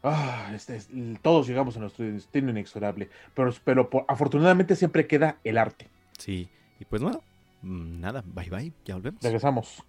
Ah, 0.03 0.51
este 0.55 0.75
es- 0.77 0.89
todos 1.21 1.47
llegamos 1.47 1.77
a 1.77 1.79
nuestro 1.79 2.05
destino 2.05 2.49
inexorable, 2.49 3.09
pero, 3.35 3.53
pero 3.63 3.89
por- 3.89 4.05
afortunadamente 4.07 4.75
siempre 4.75 5.05
queda 5.07 5.37
el 5.43 5.57
arte. 5.57 5.87
Sí, 6.17 6.49
y 6.79 6.85
pues 6.85 7.01
bueno, 7.03 7.21
mm, 7.61 7.99
nada, 7.99 8.23
bye 8.25 8.49
bye, 8.49 8.73
ya 8.85 8.95
volvemos. 8.95 9.21
Regresamos. 9.21 9.83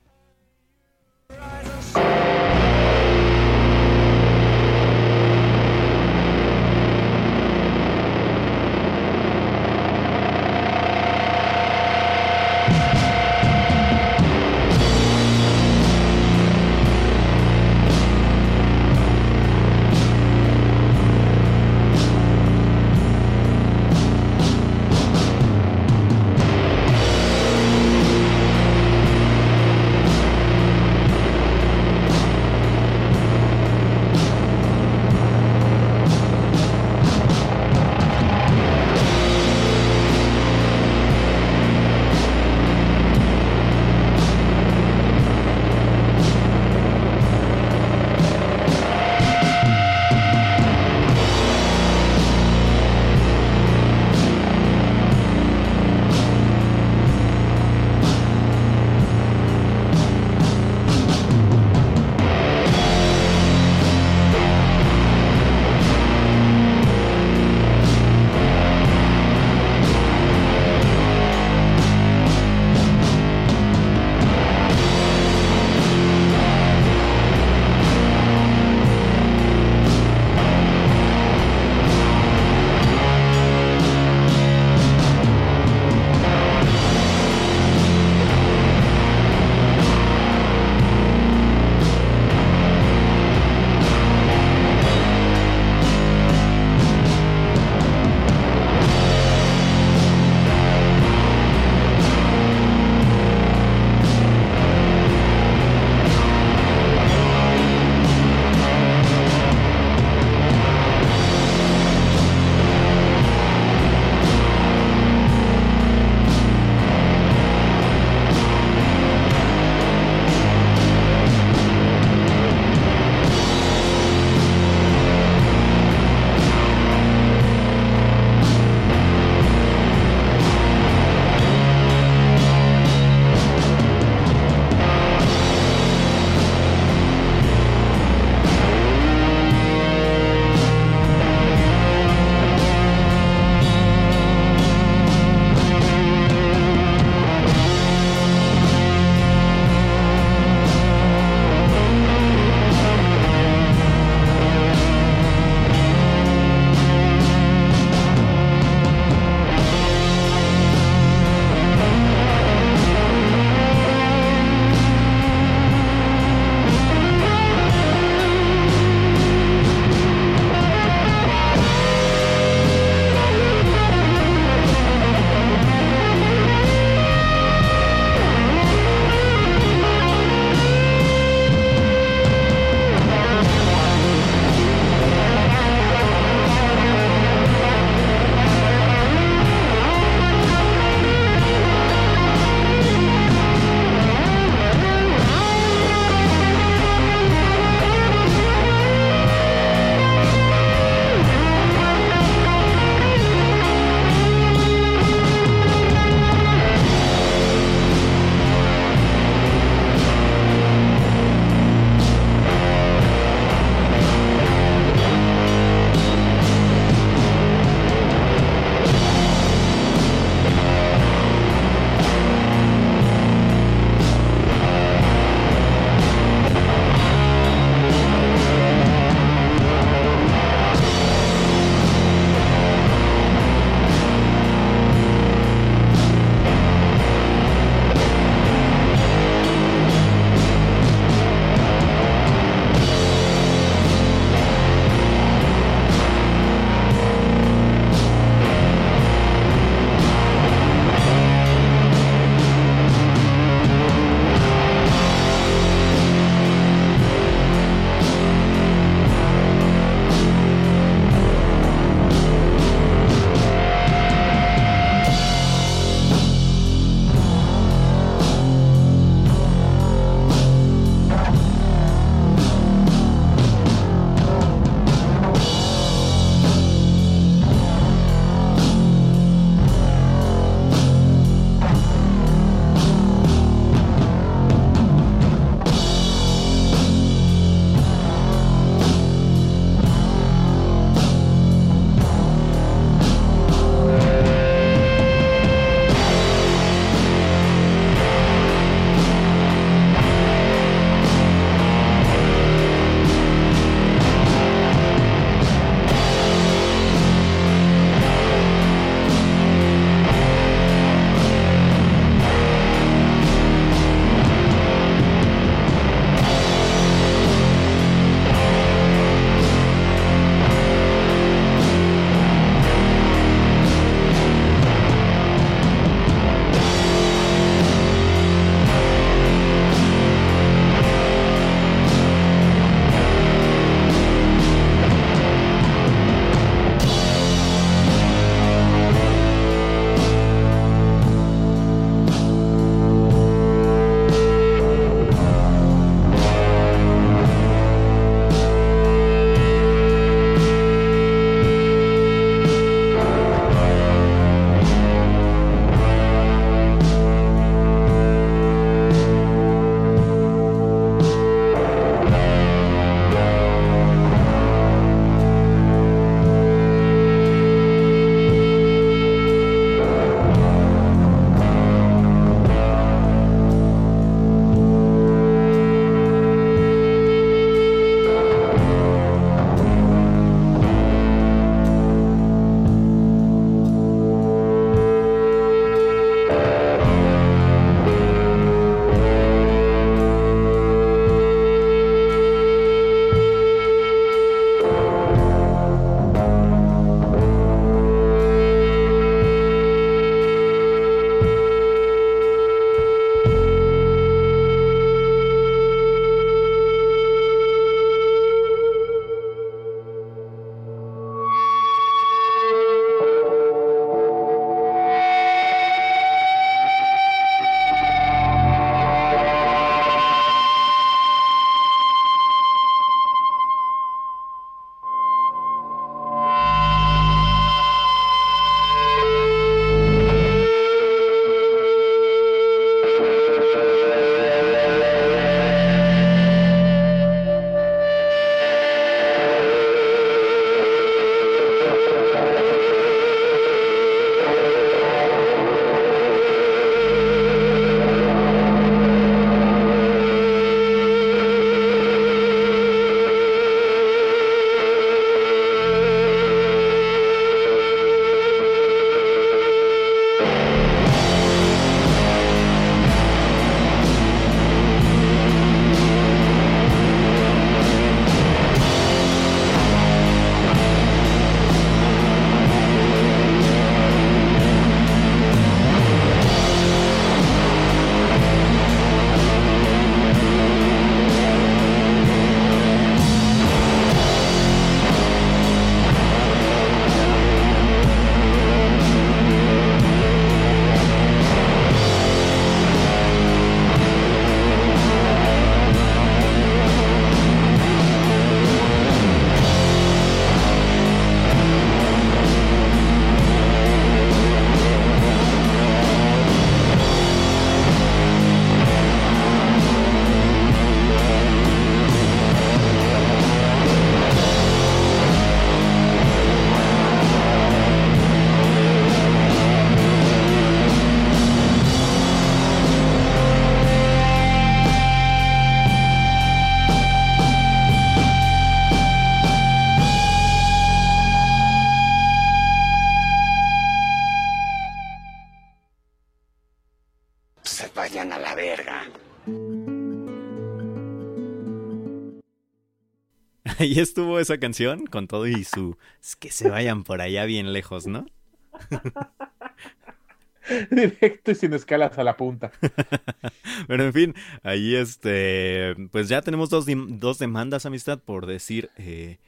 Ahí 543.62 543.78
estuvo 543.78 544.18
esa 544.18 544.38
canción 544.38 544.86
con 544.86 545.06
todo 545.06 545.28
y 545.28 545.44
su... 545.44 545.76
Es 546.02 546.16
que 546.16 546.32
se 546.32 546.50
vayan 546.50 546.82
por 546.82 547.00
allá 547.00 547.26
bien 547.26 547.52
lejos, 547.52 547.86
¿no? 547.86 548.06
Directo 550.72 551.30
y 551.30 551.34
sin 551.36 551.52
escalas 551.52 551.96
a 551.96 552.02
la 552.02 552.16
punta. 552.16 552.50
Pero 553.68 553.84
en 553.84 553.92
fin, 553.92 554.14
ahí 554.42 554.74
este... 554.74 555.76
Pues 555.92 556.08
ya 556.08 556.22
tenemos 556.22 556.50
dos, 556.50 556.66
dos 556.66 557.20
demandas, 557.20 557.64
amistad, 557.64 558.00
por 558.00 558.26
decir... 558.26 558.68
eh, 558.78 559.18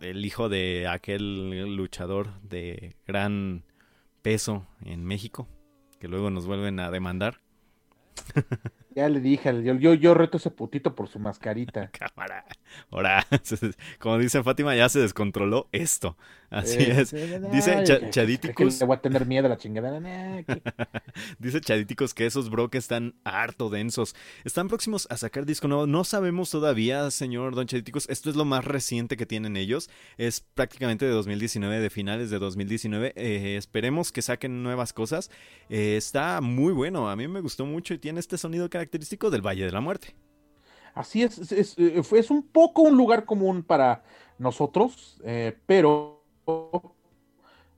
el 0.00 0.24
hijo 0.24 0.48
de 0.48 0.86
aquel 0.86 1.74
luchador 1.74 2.40
de 2.42 2.94
gran 3.08 3.64
peso 4.22 4.68
en 4.84 5.04
México, 5.04 5.48
que 5.98 6.06
luego 6.06 6.30
nos 6.30 6.46
vuelven 6.46 6.78
a 6.78 6.92
demandar. 6.92 7.40
Ya 8.94 9.08
le 9.08 9.20
dije, 9.20 9.62
yo, 9.62 9.74
yo, 9.74 9.94
yo 9.94 10.14
reto 10.14 10.36
a 10.36 10.40
ese 10.40 10.50
putito 10.50 10.94
por 10.94 11.08
su 11.08 11.18
mascarita. 11.18 11.90
Cámara. 11.90 12.44
Ahora, 12.90 13.26
como 13.98 14.18
dice 14.18 14.42
Fátima, 14.42 14.74
ya 14.76 14.88
se 14.88 15.00
descontroló 15.00 15.68
esto. 15.72 16.16
Así 16.52 16.78
Eh, 16.82 17.00
es. 17.00 17.10
Dice 17.50 17.74
ay, 17.74 17.84
Cha- 17.84 17.98
que- 17.98 18.04
que- 18.06 18.10
Chaditicus. 18.10 18.74
que 18.74 18.80
Le 18.80 18.86
voy 18.86 18.96
a 18.96 19.00
tener 19.00 19.26
miedo 19.26 19.46
a 19.46 19.48
la 19.48 19.56
chingada. 19.56 20.00
Que- 20.44 20.62
Dice 21.38 21.60
Chaditicos 21.60 22.14
que 22.14 22.26
esos 22.26 22.50
bro 22.50 22.68
que 22.68 22.78
están 22.78 23.14
harto 23.24 23.70
densos. 23.70 24.14
Están 24.44 24.68
próximos 24.68 25.06
a 25.10 25.16
sacar 25.16 25.46
disco 25.46 25.66
nuevo. 25.68 25.86
No 25.86 26.04
sabemos 26.04 26.50
todavía, 26.50 27.10
señor 27.10 27.54
Don 27.54 27.66
Chaditicos. 27.66 28.08
Esto 28.08 28.30
es 28.30 28.36
lo 28.36 28.44
más 28.44 28.64
reciente 28.64 29.16
que 29.16 29.26
tienen 29.26 29.56
ellos. 29.56 29.88
Es 30.18 30.40
prácticamente 30.54 31.04
de 31.06 31.12
2019, 31.12 31.80
de 31.80 31.90
finales 31.90 32.30
de 32.30 32.38
2019. 32.38 33.12
Eh, 33.16 33.56
esperemos 33.56 34.12
que 34.12 34.22
saquen 34.22 34.62
nuevas 34.62 34.92
cosas. 34.92 35.30
Eh, 35.68 35.96
está 35.96 36.40
muy 36.40 36.72
bueno. 36.72 37.08
A 37.08 37.16
mí 37.16 37.26
me 37.28 37.40
gustó 37.40 37.64
mucho 37.66 37.94
y 37.94 37.98
tiene 37.98 38.20
este 38.20 38.36
sonido 38.38 38.68
característico 38.68 39.30
del 39.30 39.40
Valle 39.40 39.64
de 39.64 39.72
la 39.72 39.80
Muerte. 39.80 40.14
Así 40.94 41.22
es, 41.22 41.38
es, 41.38 41.78
es, 41.78 42.06
fue- 42.06 42.18
es 42.18 42.30
un 42.30 42.42
poco 42.46 42.82
un 42.82 42.98
lugar 42.98 43.24
común 43.24 43.62
para 43.62 44.04
nosotros, 44.38 45.18
eh, 45.24 45.56
pero 45.64 46.21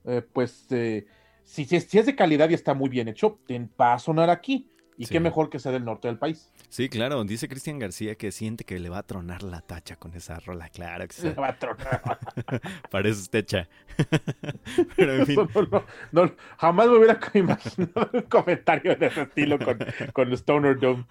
eh, 0.05 0.21
pues 0.33 0.65
eh, 0.71 1.05
si, 1.43 1.65
si 1.65 1.97
es, 1.97 2.05
de 2.05 2.15
calidad 2.15 2.49
y 2.49 2.53
está 2.53 2.73
muy 2.73 2.89
bien 2.89 3.07
hecho, 3.07 3.39
va 3.79 3.93
a 3.93 3.99
sonar 3.99 4.29
aquí. 4.29 4.69
Y 4.97 5.05
Sí. 5.07 5.11
qué 5.11 5.19
mejor 5.19 5.49
que 5.49 5.59
sea 5.59 5.73
del 5.73 5.83
norte 5.83 6.07
del 6.07 6.17
país. 6.17 6.49
Sí, 6.69 6.87
claro. 6.87 7.23
Dice 7.25 7.49
Cristian 7.49 7.79
García 7.79 8.15
que 8.15 8.31
siente 8.31 8.63
que 8.63 8.79
le 8.79 8.87
va 8.89 8.99
a 8.99 9.03
tronar 9.03 9.43
la 9.43 9.59
tacha 9.61 9.97
con 9.97 10.13
esa 10.15 10.39
rola. 10.39 10.69
Claro 10.69 11.05
que 11.07 11.13
sí. 11.13 11.27
Le 11.27 11.33
va 11.35 11.49
a 11.49 11.59
tronar. 11.59 12.01
Parece 12.91 13.27
techa. 13.29 13.67
Pero 14.95 15.15
en 15.15 15.25
fin. 15.25 15.39
Eso 15.49 15.61
no, 15.69 15.83
no, 16.11 16.25
no, 16.25 16.35
jamás 16.57 16.87
me 16.87 16.97
hubiera 16.97 17.19
imaginado 17.33 18.09
un 18.13 18.21
comentario 18.21 18.95
de 18.95 19.07
ese 19.07 19.23
estilo 19.23 19.59
con, 19.59 19.77
con 20.13 20.31
Stoner 20.33 20.79
Dome. 20.79 21.05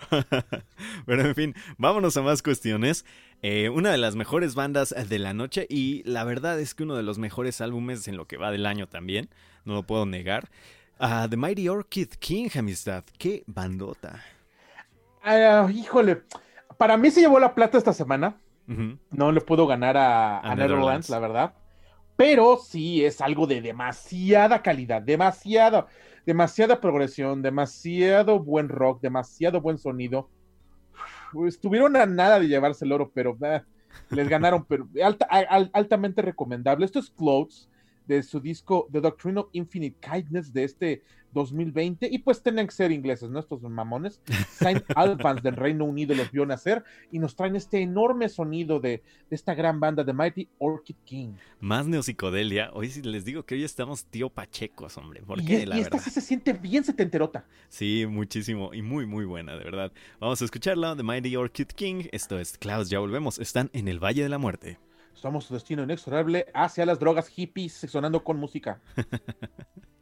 Pero 1.06 1.22
en 1.22 1.34
fin, 1.34 1.54
vámonos 1.76 2.16
a 2.16 2.22
más 2.22 2.42
cuestiones. 2.42 3.04
Eh, 3.42 3.68
una 3.68 3.90
de 3.90 3.98
las 3.98 4.16
mejores 4.16 4.54
bandas 4.54 4.94
de 5.08 5.18
la 5.18 5.34
noche 5.34 5.66
y 5.68 6.02
la 6.04 6.24
verdad 6.24 6.58
es 6.58 6.74
que 6.74 6.84
uno 6.84 6.96
de 6.96 7.02
los 7.02 7.18
mejores 7.18 7.60
álbumes 7.60 8.08
en 8.08 8.16
lo 8.16 8.26
que 8.26 8.38
va 8.38 8.50
del 8.50 8.64
año 8.64 8.86
también, 8.88 9.28
no 9.66 9.74
lo 9.74 9.82
puedo 9.82 10.06
negar. 10.06 10.48
Ah, 10.98 11.26
The 11.28 11.36
Mighty 11.36 11.68
Orchid 11.68 12.08
King, 12.18 12.48
amistad. 12.58 13.04
Qué 13.18 13.42
bandota. 13.46 14.22
Ah, 15.22 15.68
híjole, 15.72 16.22
para 16.78 16.96
mí 16.96 17.10
se 17.10 17.20
llevó 17.20 17.38
la 17.38 17.54
plata 17.54 17.78
esta 17.78 17.92
semana. 17.92 18.36
No 19.10 19.30
le 19.30 19.40
puedo 19.42 19.66
ganar 19.66 19.96
a, 19.96 20.38
A 20.38 20.52
a 20.52 20.54
Netherlands, 20.54 20.60
Netherlands. 20.60 21.10
la 21.10 21.18
verdad. 21.18 21.54
Pero 22.16 22.56
sí 22.56 23.04
es 23.04 23.20
algo 23.20 23.46
de 23.46 23.60
demasiada 23.60 24.62
calidad, 24.62 25.02
demasiada, 25.02 25.86
demasiada 26.24 26.80
progresión, 26.80 27.42
demasiado 27.42 28.38
buen 28.38 28.68
rock, 28.68 29.00
demasiado 29.02 29.60
buen 29.60 29.76
sonido. 29.78 30.30
Estuvieron 31.46 31.96
a 31.96 32.06
nada 32.06 32.38
de 32.38 32.46
llevarse 32.48 32.84
el 32.84 32.92
oro, 32.92 33.10
pero 33.12 33.36
eh, 33.42 33.62
les 34.10 34.28
ganaron, 34.28 34.64
pero 34.64 34.88
alta- 35.04 35.26
al- 35.26 35.70
altamente 35.74 36.22
recomendable. 36.22 36.84
Esto 36.86 37.00
es 37.00 37.10
Clothes 37.10 37.68
de 38.06 38.22
su 38.22 38.40
disco 38.40 38.88
The 38.92 39.00
Doctrine 39.00 39.40
of 39.40 39.48
Infinite 39.52 39.96
Kindness 40.00 40.52
de 40.52 40.64
este 40.64 41.02
2020 41.34 42.08
y 42.10 42.18
pues 42.18 42.42
tienen 42.42 42.66
que 42.66 42.72
ser 42.72 42.92
ingleses, 42.92 43.28
¿no? 43.28 43.40
Estos 43.40 43.60
mamones. 43.62 44.22
Saint 44.50 44.82
Albans 44.96 45.42
del 45.42 45.56
Reino 45.56 45.84
Unido 45.84 46.14
los 46.14 46.30
vio 46.30 46.46
nacer 46.46 46.84
y 47.10 47.18
nos 47.18 47.34
traen 47.36 47.56
este 47.56 47.80
enorme 47.80 48.28
sonido 48.28 48.80
de, 48.80 49.02
de 49.28 49.36
esta 49.36 49.54
gran 49.54 49.80
banda 49.80 50.04
de 50.04 50.12
Mighty 50.12 50.48
Orchid 50.58 50.94
King. 51.04 51.34
Más 51.60 51.86
neopsicodelia. 51.86 52.70
Hoy 52.72 52.88
sí 52.88 53.02
les 53.02 53.24
digo 53.24 53.44
que 53.44 53.56
hoy 53.56 53.64
estamos 53.64 54.06
tío 54.06 54.30
Pachecos, 54.30 54.96
hombre. 54.96 55.22
¿Por 55.22 55.40
y 55.40 55.44
qué? 55.44 55.52
y 55.54 55.58
esta 55.58 55.96
verdad. 55.96 56.00
sí 56.00 56.10
se 56.10 56.20
siente 56.20 56.52
bien 56.52 56.84
setenterota. 56.84 57.44
Sí, 57.68 58.06
muchísimo 58.08 58.72
y 58.72 58.82
muy, 58.82 59.04
muy 59.04 59.24
buena, 59.24 59.56
de 59.56 59.64
verdad. 59.64 59.92
Vamos 60.20 60.40
a 60.40 60.44
escucharla, 60.44 60.96
The 60.96 61.02
Mighty 61.02 61.34
Orchid 61.36 61.66
King. 61.66 62.04
Esto 62.12 62.38
es 62.38 62.56
Klaus, 62.56 62.88
ya 62.88 63.00
volvemos. 63.00 63.38
Están 63.38 63.70
en 63.72 63.88
el 63.88 63.98
Valle 64.02 64.22
de 64.22 64.28
la 64.28 64.38
Muerte. 64.38 64.78
Somos 65.14 65.44
su 65.44 65.54
destino 65.54 65.82
inexorable 65.82 66.46
hacia 66.52 66.86
las 66.86 66.98
drogas 66.98 67.28
hippies 67.28 67.72
sonando 67.72 68.24
con 68.24 68.38
música. 68.38 68.80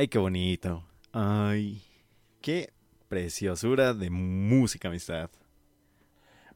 Ay, 0.00 0.08
qué 0.08 0.16
bonito. 0.18 0.82
Ay, 1.12 1.82
qué 2.40 2.72
preciosura 3.08 3.92
de 3.92 4.08
música, 4.08 4.88
amistad. 4.88 5.28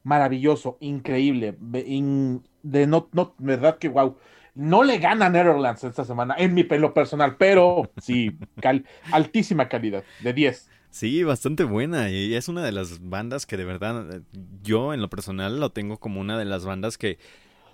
Maravilloso, 0.03 0.77
increíble. 0.81 1.55
de 1.59 2.87
no, 2.87 3.09
no, 3.11 3.33
verdad 3.39 3.77
que 3.77 3.89
wow. 3.89 4.17
No 4.53 4.83
le 4.83 4.99
gana 4.99 5.29
Netherlands 5.29 5.83
esta 5.83 6.05
semana, 6.05 6.35
en 6.37 6.53
mi 6.53 6.63
pelo 6.63 6.93
personal, 6.93 7.35
pero 7.37 7.91
sí, 7.99 8.37
cal- 8.61 8.85
altísima 9.11 9.67
calidad, 9.67 10.05
de 10.17 10.33
10. 10.33 10.71
Sí, 10.89 11.23
bastante 11.23 11.63
buena. 11.65 12.09
Y 12.09 12.33
es 12.35 12.47
una 12.47 12.63
de 12.63 12.71
las 12.71 12.99
bandas 13.09 13.45
que 13.45 13.57
de 13.57 13.65
verdad, 13.65 14.21
yo 14.63 14.93
en 14.93 15.01
lo 15.01 15.09
personal 15.09 15.59
lo 15.59 15.71
tengo 15.71 15.97
como 15.97 16.21
una 16.21 16.37
de 16.37 16.45
las 16.45 16.65
bandas 16.65 16.97
que 16.97 17.19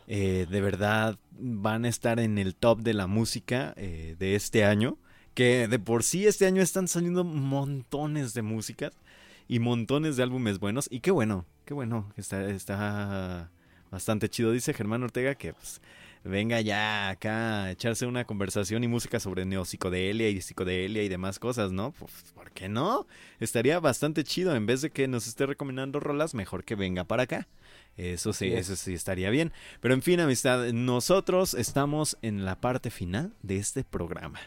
eh, 0.08 0.48
de 0.50 0.62
verdad 0.62 1.18
van 1.32 1.86
a 1.86 1.90
estar 1.90 2.20
en 2.20 2.38
el 2.38 2.56
top 2.56 2.82
de 2.82 2.94
la 2.96 3.08
música 3.08 3.74
eh, 3.78 4.16
de 4.20 4.36
este 4.36 4.66
año. 4.66 4.98
Que 5.34 5.68
de 5.68 5.80
por 5.80 6.04
sí 6.04 6.28
este 6.28 6.46
año 6.46 6.62
están 6.62 6.88
saliendo 6.88 7.24
montones 7.24 8.34
de 8.34 8.42
músicas 8.42 8.92
y 9.48 9.60
montones 9.60 10.18
de 10.18 10.24
álbumes 10.24 10.60
buenos. 10.60 10.88
Y 10.92 11.00
qué 11.00 11.12
bueno, 11.12 11.46
qué 11.66 11.74
bueno. 11.74 12.12
Está, 12.18 12.50
está 12.50 13.52
bastante 13.92 14.30
chido. 14.30 14.52
Dice 14.52 14.74
Germán 14.74 15.04
Ortega 15.04 15.36
que 15.36 15.54
pues, 15.54 15.82
venga 16.24 16.62
ya 16.62 17.10
acá 17.10 17.64
a 17.64 17.72
echarse 17.72 18.06
una 18.06 18.26
conversación 18.26 18.84
y 18.84 18.88
música 18.88 19.20
sobre 19.20 19.46
neopsicodelia 19.46 20.30
y 20.30 20.42
psicodelia 20.42 21.04
y 21.04 21.10
demás 21.10 21.40
cosas, 21.40 21.72
¿no? 21.72 21.92
Pues, 21.92 22.12
¿por 22.34 22.52
qué 22.52 22.70
no? 22.70 23.08
Estaría 23.40 23.80
bastante 23.80 24.24
chido. 24.24 24.56
En 24.56 24.66
vez 24.66 24.82
de 24.82 24.92
que 24.92 25.08
nos 25.08 25.28
esté 25.28 25.46
recomendando 25.46 26.00
rolas, 26.00 26.34
mejor 26.34 26.64
que 26.64 26.76
venga 26.76 27.04
para 27.04 27.24
acá. 27.24 27.48
Eso 27.98 28.34
sí, 28.34 28.48
eso 28.54 28.76
sí 28.76 28.94
estaría 28.94 29.30
bien. 29.30 29.52
Pero 29.82 29.94
en 29.94 30.02
fin, 30.02 30.20
amistad, 30.20 30.72
nosotros 30.72 31.54
estamos 31.54 32.18
en 32.22 32.46
la 32.46 32.60
parte 32.60 32.90
final 32.90 33.34
de 33.44 33.58
este 33.58 33.84
programa. 33.84 34.40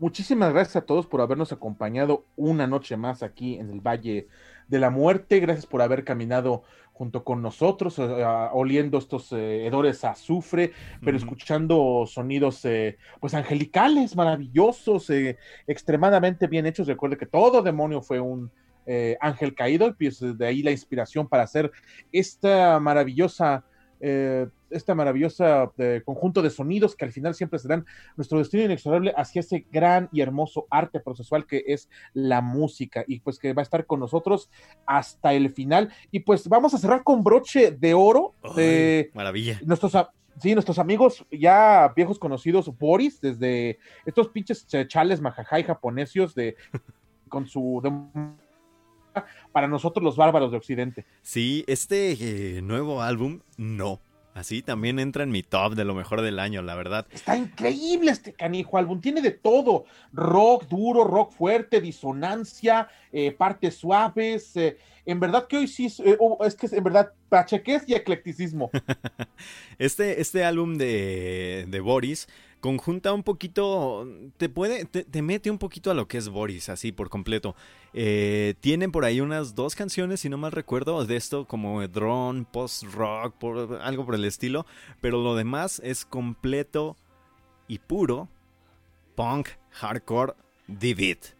Muchísimas 0.00 0.52
gracias 0.52 0.76
a 0.76 0.86
todos 0.86 1.08
por 1.08 1.20
habernos 1.20 1.50
acompañado 1.50 2.24
una 2.36 2.68
noche 2.68 2.96
más 2.96 3.24
aquí 3.24 3.56
en 3.56 3.68
el 3.70 3.80
Valle 3.80 4.28
de 4.68 4.78
la 4.78 4.90
Muerte. 4.90 5.40
Gracias 5.40 5.66
por 5.66 5.82
haber 5.82 6.04
caminado 6.04 6.62
junto 6.92 7.24
con 7.24 7.42
nosotros, 7.42 7.98
eh, 7.98 8.24
oliendo 8.52 8.98
estos 8.98 9.32
eh, 9.32 9.66
hedores 9.66 10.04
a 10.04 10.10
azufre, 10.10 10.72
pero 11.04 11.16
escuchando 11.16 12.04
sonidos 12.06 12.64
eh, 12.64 12.96
pues 13.18 13.34
angelicales, 13.34 14.14
maravillosos, 14.14 15.10
eh, 15.10 15.36
extremadamente 15.66 16.46
bien 16.46 16.66
hechos. 16.66 16.86
Recuerde 16.86 17.18
que 17.18 17.26
todo 17.26 17.62
demonio 17.62 18.00
fue 18.00 18.20
un 18.20 18.52
ángel 19.20 19.54
caído, 19.54 19.88
y 19.88 19.92
pues 19.92 20.18
de 20.38 20.46
ahí 20.46 20.62
la 20.62 20.70
inspiración 20.70 21.28
para 21.28 21.42
hacer 21.42 21.70
esta 22.10 22.80
maravillosa 22.80 23.62
eh, 24.00 24.46
esta 24.70 24.94
maravillosa 24.94 25.70
eh, 25.78 26.02
conjunto 26.04 26.42
de 26.42 26.50
sonidos 26.50 26.94
que 26.94 27.04
al 27.04 27.12
final 27.12 27.34
siempre 27.34 27.58
serán 27.58 27.84
nuestro 28.16 28.38
destino 28.38 28.64
inexorable 28.64 29.12
hacia 29.16 29.40
ese 29.40 29.66
gran 29.72 30.08
y 30.12 30.20
hermoso 30.20 30.66
arte 30.70 31.00
procesual 31.00 31.46
que 31.46 31.64
es 31.66 31.88
la 32.12 32.40
música 32.40 33.04
y 33.08 33.20
pues 33.20 33.38
que 33.38 33.52
va 33.54 33.62
a 33.62 33.64
estar 33.64 33.86
con 33.86 34.00
nosotros 34.00 34.50
hasta 34.86 35.32
el 35.32 35.50
final 35.50 35.90
y 36.10 36.20
pues 36.20 36.48
vamos 36.48 36.74
a 36.74 36.78
cerrar 36.78 37.02
con 37.02 37.24
broche 37.24 37.70
de 37.72 37.94
oro 37.94 38.34
de 38.54 39.04
Ay, 39.06 39.10
maravilla. 39.14 39.58
nuestros 39.64 39.92
sí, 40.40 40.52
nuestros 40.54 40.78
amigos 40.78 41.26
ya 41.32 41.92
viejos 41.96 42.18
conocidos 42.18 42.70
Boris 42.78 43.20
desde 43.20 43.78
estos 44.06 44.28
pinches 44.28 44.68
ch- 44.68 44.86
chales 44.86 45.20
majajay 45.20 45.64
japonesios 45.64 46.34
de 46.34 46.54
con 47.28 47.46
su 47.46 47.80
de- 47.82 48.47
para 49.52 49.68
nosotros 49.68 50.02
los 50.04 50.16
bárbaros 50.16 50.50
de 50.50 50.56
occidente 50.56 51.04
Sí, 51.22 51.64
este 51.66 52.12
eh, 52.12 52.62
nuevo 52.62 53.02
álbum, 53.02 53.40
no. 53.56 54.00
Así 54.38 54.62
también 54.62 55.00
entra 55.00 55.24
en 55.24 55.30
mi 55.30 55.42
top 55.42 55.74
de 55.74 55.84
lo 55.84 55.96
mejor 55.96 56.22
del 56.22 56.38
año, 56.38 56.62
la 56.62 56.76
verdad. 56.76 57.08
Está 57.10 57.36
increíble 57.36 58.12
este 58.12 58.32
canijo 58.32 58.78
álbum, 58.78 59.00
tiene 59.00 59.20
de 59.20 59.32
todo, 59.32 59.84
rock 60.12 60.68
duro, 60.68 61.02
rock 61.02 61.32
fuerte, 61.32 61.80
disonancia, 61.80 62.88
eh, 63.10 63.32
partes 63.32 63.74
suaves, 63.74 64.56
eh, 64.56 64.78
en 65.06 65.18
verdad 65.18 65.48
que 65.48 65.56
hoy 65.56 65.66
sí, 65.66 65.86
es, 65.86 65.98
eh, 66.00 66.16
oh, 66.20 66.38
es 66.44 66.54
que 66.54 66.66
es 66.66 66.72
en 66.72 66.84
verdad 66.84 67.12
pacheques 67.28 67.82
y 67.86 67.94
eclecticismo. 67.94 68.70
Este, 69.78 70.20
este 70.20 70.44
álbum 70.44 70.76
de, 70.76 71.66
de 71.68 71.80
Boris 71.80 72.26
conjunta 72.60 73.12
un 73.12 73.22
poquito, 73.22 74.06
te 74.36 74.48
puede, 74.48 74.84
te, 74.84 75.04
te 75.04 75.22
mete 75.22 75.50
un 75.50 75.58
poquito 75.58 75.90
a 75.90 75.94
lo 75.94 76.08
que 76.08 76.18
es 76.18 76.28
Boris, 76.28 76.68
así 76.68 76.92
por 76.92 77.08
completo. 77.08 77.54
Eh, 77.94 78.54
tienen 78.60 78.92
por 78.92 79.04
ahí 79.04 79.20
unas 79.20 79.54
dos 79.54 79.74
canciones, 79.74 80.20
si 80.20 80.28
no 80.28 80.38
mal 80.38 80.52
recuerdo, 80.52 81.04
de 81.04 81.16
esto 81.16 81.46
como 81.46 81.86
drone, 81.86 82.46
post-rock, 82.50 83.34
por, 83.36 83.80
algo 83.82 84.04
por 84.04 84.14
el 84.14 84.24
estilo, 84.24 84.66
pero 85.00 85.22
lo 85.22 85.34
demás 85.36 85.80
es 85.84 86.04
completo 86.04 86.96
y 87.66 87.78
puro 87.78 88.28
punk, 89.14 89.48
hardcore, 89.72 90.34
D-Beat. 90.68 91.36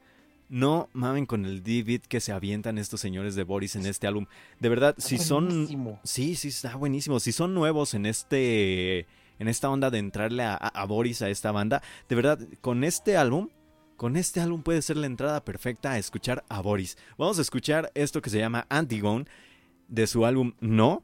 No 0.48 0.88
mamen 0.94 1.26
con 1.26 1.44
el 1.44 1.62
D-Beat 1.62 2.06
que 2.06 2.20
se 2.20 2.32
avientan 2.32 2.78
estos 2.78 3.00
señores 3.00 3.36
de 3.36 3.44
Boris 3.44 3.76
en 3.76 3.86
este 3.86 4.06
álbum. 4.06 4.26
De 4.58 4.68
verdad, 4.68 4.94
Está 4.96 5.08
si 5.08 5.18
son... 5.18 5.46
buenísimo. 5.46 6.00
Sí, 6.02 6.34
sí, 6.34 6.48
está 6.48 6.74
buenísimo. 6.74 7.20
Si 7.20 7.32
son 7.32 7.54
nuevos 7.54 7.94
en 7.94 8.06
este. 8.06 9.06
En 9.38 9.48
esta 9.48 9.70
onda 9.70 9.90
de 9.90 9.98
entrarle 9.98 10.44
a, 10.44 10.84
Boris 10.86 11.22
a 11.22 11.30
esta 11.30 11.52
banda. 11.52 11.82
De 12.08 12.16
verdad, 12.16 12.38
con 12.60 12.84
este 12.84 13.16
álbum. 13.16 13.48
Con 13.96 14.16
este 14.16 14.40
álbum 14.40 14.62
puede 14.62 14.80
ser 14.82 14.96
la 14.96 15.06
entrada 15.06 15.44
perfecta 15.44 15.92
a 15.92 15.98
escuchar 15.98 16.44
a 16.48 16.60
Boris. 16.60 16.96
Vamos 17.16 17.38
a 17.38 17.42
escuchar 17.42 17.90
esto 17.94 18.22
que 18.22 18.30
se 18.30 18.38
llama 18.38 18.66
Antigone. 18.68 19.26
De 19.88 20.06
su 20.06 20.24
álbum 20.24 20.52
No. 20.60 21.02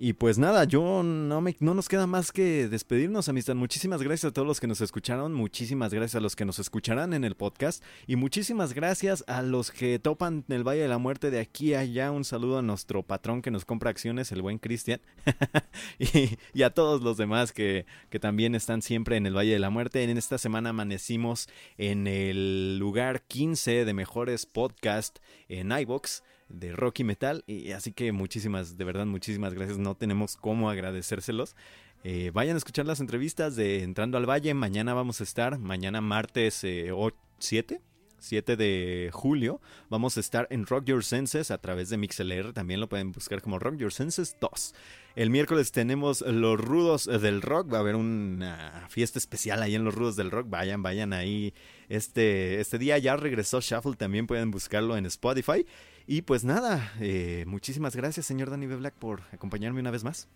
Y 0.00 0.12
pues 0.12 0.38
nada, 0.38 0.62
yo 0.62 1.02
no 1.02 1.40
me 1.40 1.56
no 1.58 1.74
nos 1.74 1.88
queda 1.88 2.06
más 2.06 2.30
que 2.30 2.68
despedirnos, 2.68 3.28
amistad. 3.28 3.56
Muchísimas 3.56 4.00
gracias 4.00 4.30
a 4.30 4.32
todos 4.32 4.46
los 4.46 4.60
que 4.60 4.68
nos 4.68 4.80
escucharon, 4.80 5.34
muchísimas 5.34 5.92
gracias 5.92 6.14
a 6.14 6.20
los 6.20 6.36
que 6.36 6.44
nos 6.44 6.60
escucharán 6.60 7.14
en 7.14 7.24
el 7.24 7.34
podcast 7.34 7.82
y 8.06 8.14
muchísimas 8.14 8.74
gracias 8.74 9.24
a 9.26 9.42
los 9.42 9.72
que 9.72 9.98
topan 9.98 10.44
el 10.50 10.62
Valle 10.62 10.82
de 10.82 10.88
la 10.88 10.98
Muerte 10.98 11.32
de 11.32 11.40
aquí 11.40 11.74
a 11.74 11.80
allá. 11.80 12.12
Un 12.12 12.24
saludo 12.24 12.58
a 12.58 12.62
nuestro 12.62 13.02
patrón 13.02 13.42
que 13.42 13.50
nos 13.50 13.64
compra 13.64 13.90
acciones, 13.90 14.30
el 14.30 14.40
buen 14.40 14.58
Cristian. 14.58 15.00
y, 15.98 16.62
a 16.62 16.70
todos 16.70 17.02
los 17.02 17.16
demás 17.16 17.52
que, 17.52 17.84
que 18.08 18.20
también 18.20 18.54
están 18.54 18.82
siempre 18.82 19.16
en 19.16 19.26
el 19.26 19.36
Valle 19.36 19.54
de 19.54 19.58
la 19.58 19.70
Muerte. 19.70 20.04
En 20.04 20.16
esta 20.16 20.38
semana 20.38 20.70
amanecimos 20.70 21.48
en 21.76 22.06
el 22.06 22.78
lugar 22.78 23.22
15 23.22 23.84
de 23.84 23.94
mejores 23.94 24.46
podcast 24.46 25.18
en 25.48 25.72
iBox 25.72 26.22
de 26.48 26.72
rock 26.74 27.00
y 27.00 27.04
metal. 27.04 27.44
Y 27.46 27.72
así 27.72 27.92
que 27.92 28.12
muchísimas, 28.12 28.76
de 28.76 28.84
verdad, 28.84 29.06
muchísimas 29.06 29.54
gracias. 29.54 29.78
No 29.78 29.94
tenemos 29.94 30.36
cómo 30.36 30.70
agradecérselos. 30.70 31.56
Eh, 32.04 32.30
vayan 32.32 32.54
a 32.54 32.58
escuchar 32.58 32.86
las 32.86 33.00
entrevistas 33.00 33.56
de 33.56 33.82
Entrando 33.82 34.18
al 34.18 34.28
Valle. 34.28 34.54
Mañana 34.54 34.94
vamos 34.94 35.20
a 35.20 35.24
estar, 35.24 35.58
mañana 35.58 36.00
martes 36.00 36.62
eh, 36.64 36.90
o- 36.92 37.12
7. 37.38 37.80
7 38.20 38.56
de 38.56 39.10
julio 39.12 39.60
vamos 39.90 40.16
a 40.16 40.20
estar 40.20 40.48
en 40.50 40.66
Rock 40.66 40.86
Your 40.86 41.04
Senses 41.04 41.52
a 41.52 41.58
través 41.58 41.88
de 41.88 41.98
MixLR, 41.98 42.52
también 42.52 42.80
lo 42.80 42.88
pueden 42.88 43.12
buscar 43.12 43.40
como 43.40 43.60
Rock 43.60 43.76
Your 43.76 43.92
Senses 43.92 44.36
2. 44.40 44.74
El 45.14 45.30
miércoles 45.30 45.70
tenemos 45.70 46.22
Los 46.22 46.60
Rudos 46.60 47.04
del 47.04 47.42
Rock, 47.42 47.72
va 47.72 47.76
a 47.76 47.80
haber 47.80 47.94
una 47.94 48.86
fiesta 48.88 49.20
especial 49.20 49.62
ahí 49.62 49.76
en 49.76 49.84
Los 49.84 49.94
Rudos 49.94 50.16
del 50.16 50.32
Rock, 50.32 50.48
vayan, 50.50 50.82
vayan 50.82 51.12
ahí. 51.12 51.54
Este, 51.88 52.60
este 52.60 52.78
día 52.78 52.98
ya 52.98 53.16
regresó 53.16 53.60
Shuffle, 53.60 53.94
también 53.94 54.26
pueden 54.26 54.50
buscarlo 54.50 54.96
en 54.96 55.06
Spotify. 55.06 55.64
Y 56.10 56.22
pues 56.22 56.42
nada, 56.42 56.90
eh, 57.00 57.44
muchísimas 57.46 57.94
gracias 57.94 58.24
señor 58.24 58.48
Danny 58.48 58.66
B. 58.66 58.76
Black 58.76 58.94
por 58.94 59.20
acompañarme 59.30 59.80
una 59.80 59.90
vez 59.90 60.04
más. 60.04 60.26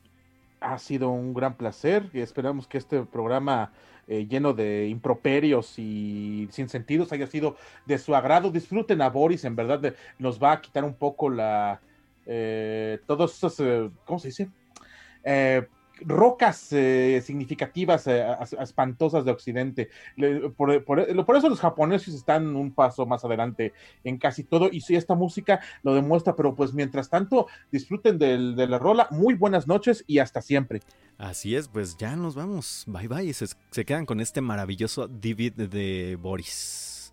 Ha 0.60 0.78
sido 0.78 1.08
un 1.08 1.32
gran 1.32 1.56
placer 1.56 2.10
y 2.12 2.20
esperamos 2.20 2.66
que 2.68 2.76
este 2.76 3.02
programa 3.04 3.72
eh, 4.06 4.26
lleno 4.28 4.52
de 4.52 4.86
improperios 4.88 5.78
y 5.78 6.46
sin 6.52 6.68
sentidos 6.68 7.10
haya 7.12 7.26
sido 7.26 7.56
de 7.86 7.96
su 7.96 8.14
agrado. 8.14 8.50
Disfruten 8.50 9.00
a 9.00 9.08
Boris, 9.08 9.46
en 9.46 9.56
verdad 9.56 9.94
nos 10.18 10.38
va 10.38 10.52
a 10.52 10.60
quitar 10.60 10.84
un 10.84 10.92
poco 10.92 11.30
la... 11.30 11.80
eh, 12.26 13.00
todos 13.06 13.34
esos, 13.34 13.58
eh, 13.60 13.90
¿cómo 14.04 14.18
se 14.18 14.28
dice? 14.28 14.50
Rocas 16.06 16.68
eh, 16.72 17.22
significativas, 17.24 18.06
eh, 18.06 18.22
as- 18.22 18.52
espantosas 18.54 19.24
de 19.24 19.30
Occidente. 19.30 19.88
Por, 20.56 20.84
por- 20.84 21.00
eso 21.36 21.48
los 21.48 21.60
japoneses 21.60 22.14
están 22.14 22.54
un 22.56 22.72
paso 22.72 23.06
más 23.06 23.24
adelante 23.24 23.72
en 24.04 24.18
casi 24.18 24.44
todo 24.44 24.68
y 24.70 24.80
si 24.80 24.96
esta 24.96 25.14
música 25.14 25.60
lo 25.82 25.94
demuestra, 25.94 26.36
pero 26.36 26.54
pues 26.54 26.72
mientras 26.74 27.08
tanto 27.08 27.46
disfruten 27.70 28.18
del- 28.18 28.54
de 28.56 28.66
la 28.66 28.78
rola, 28.78 29.08
muy 29.10 29.34
buenas 29.34 29.66
noches 29.66 30.04
y 30.06 30.18
hasta 30.18 30.42
siempre. 30.42 30.80
Así 31.18 31.54
es, 31.56 31.68
pues 31.68 31.96
ya 31.96 32.16
nos 32.16 32.34
vamos. 32.34 32.84
Bye 32.86 33.08
bye. 33.08 33.32
Se, 33.32 33.46
se 33.70 33.84
quedan 33.84 34.06
con 34.06 34.20
este 34.20 34.40
maravilloso 34.40 35.08
DVD 35.08 35.68
de 35.68 36.16
Boris. 36.20 37.12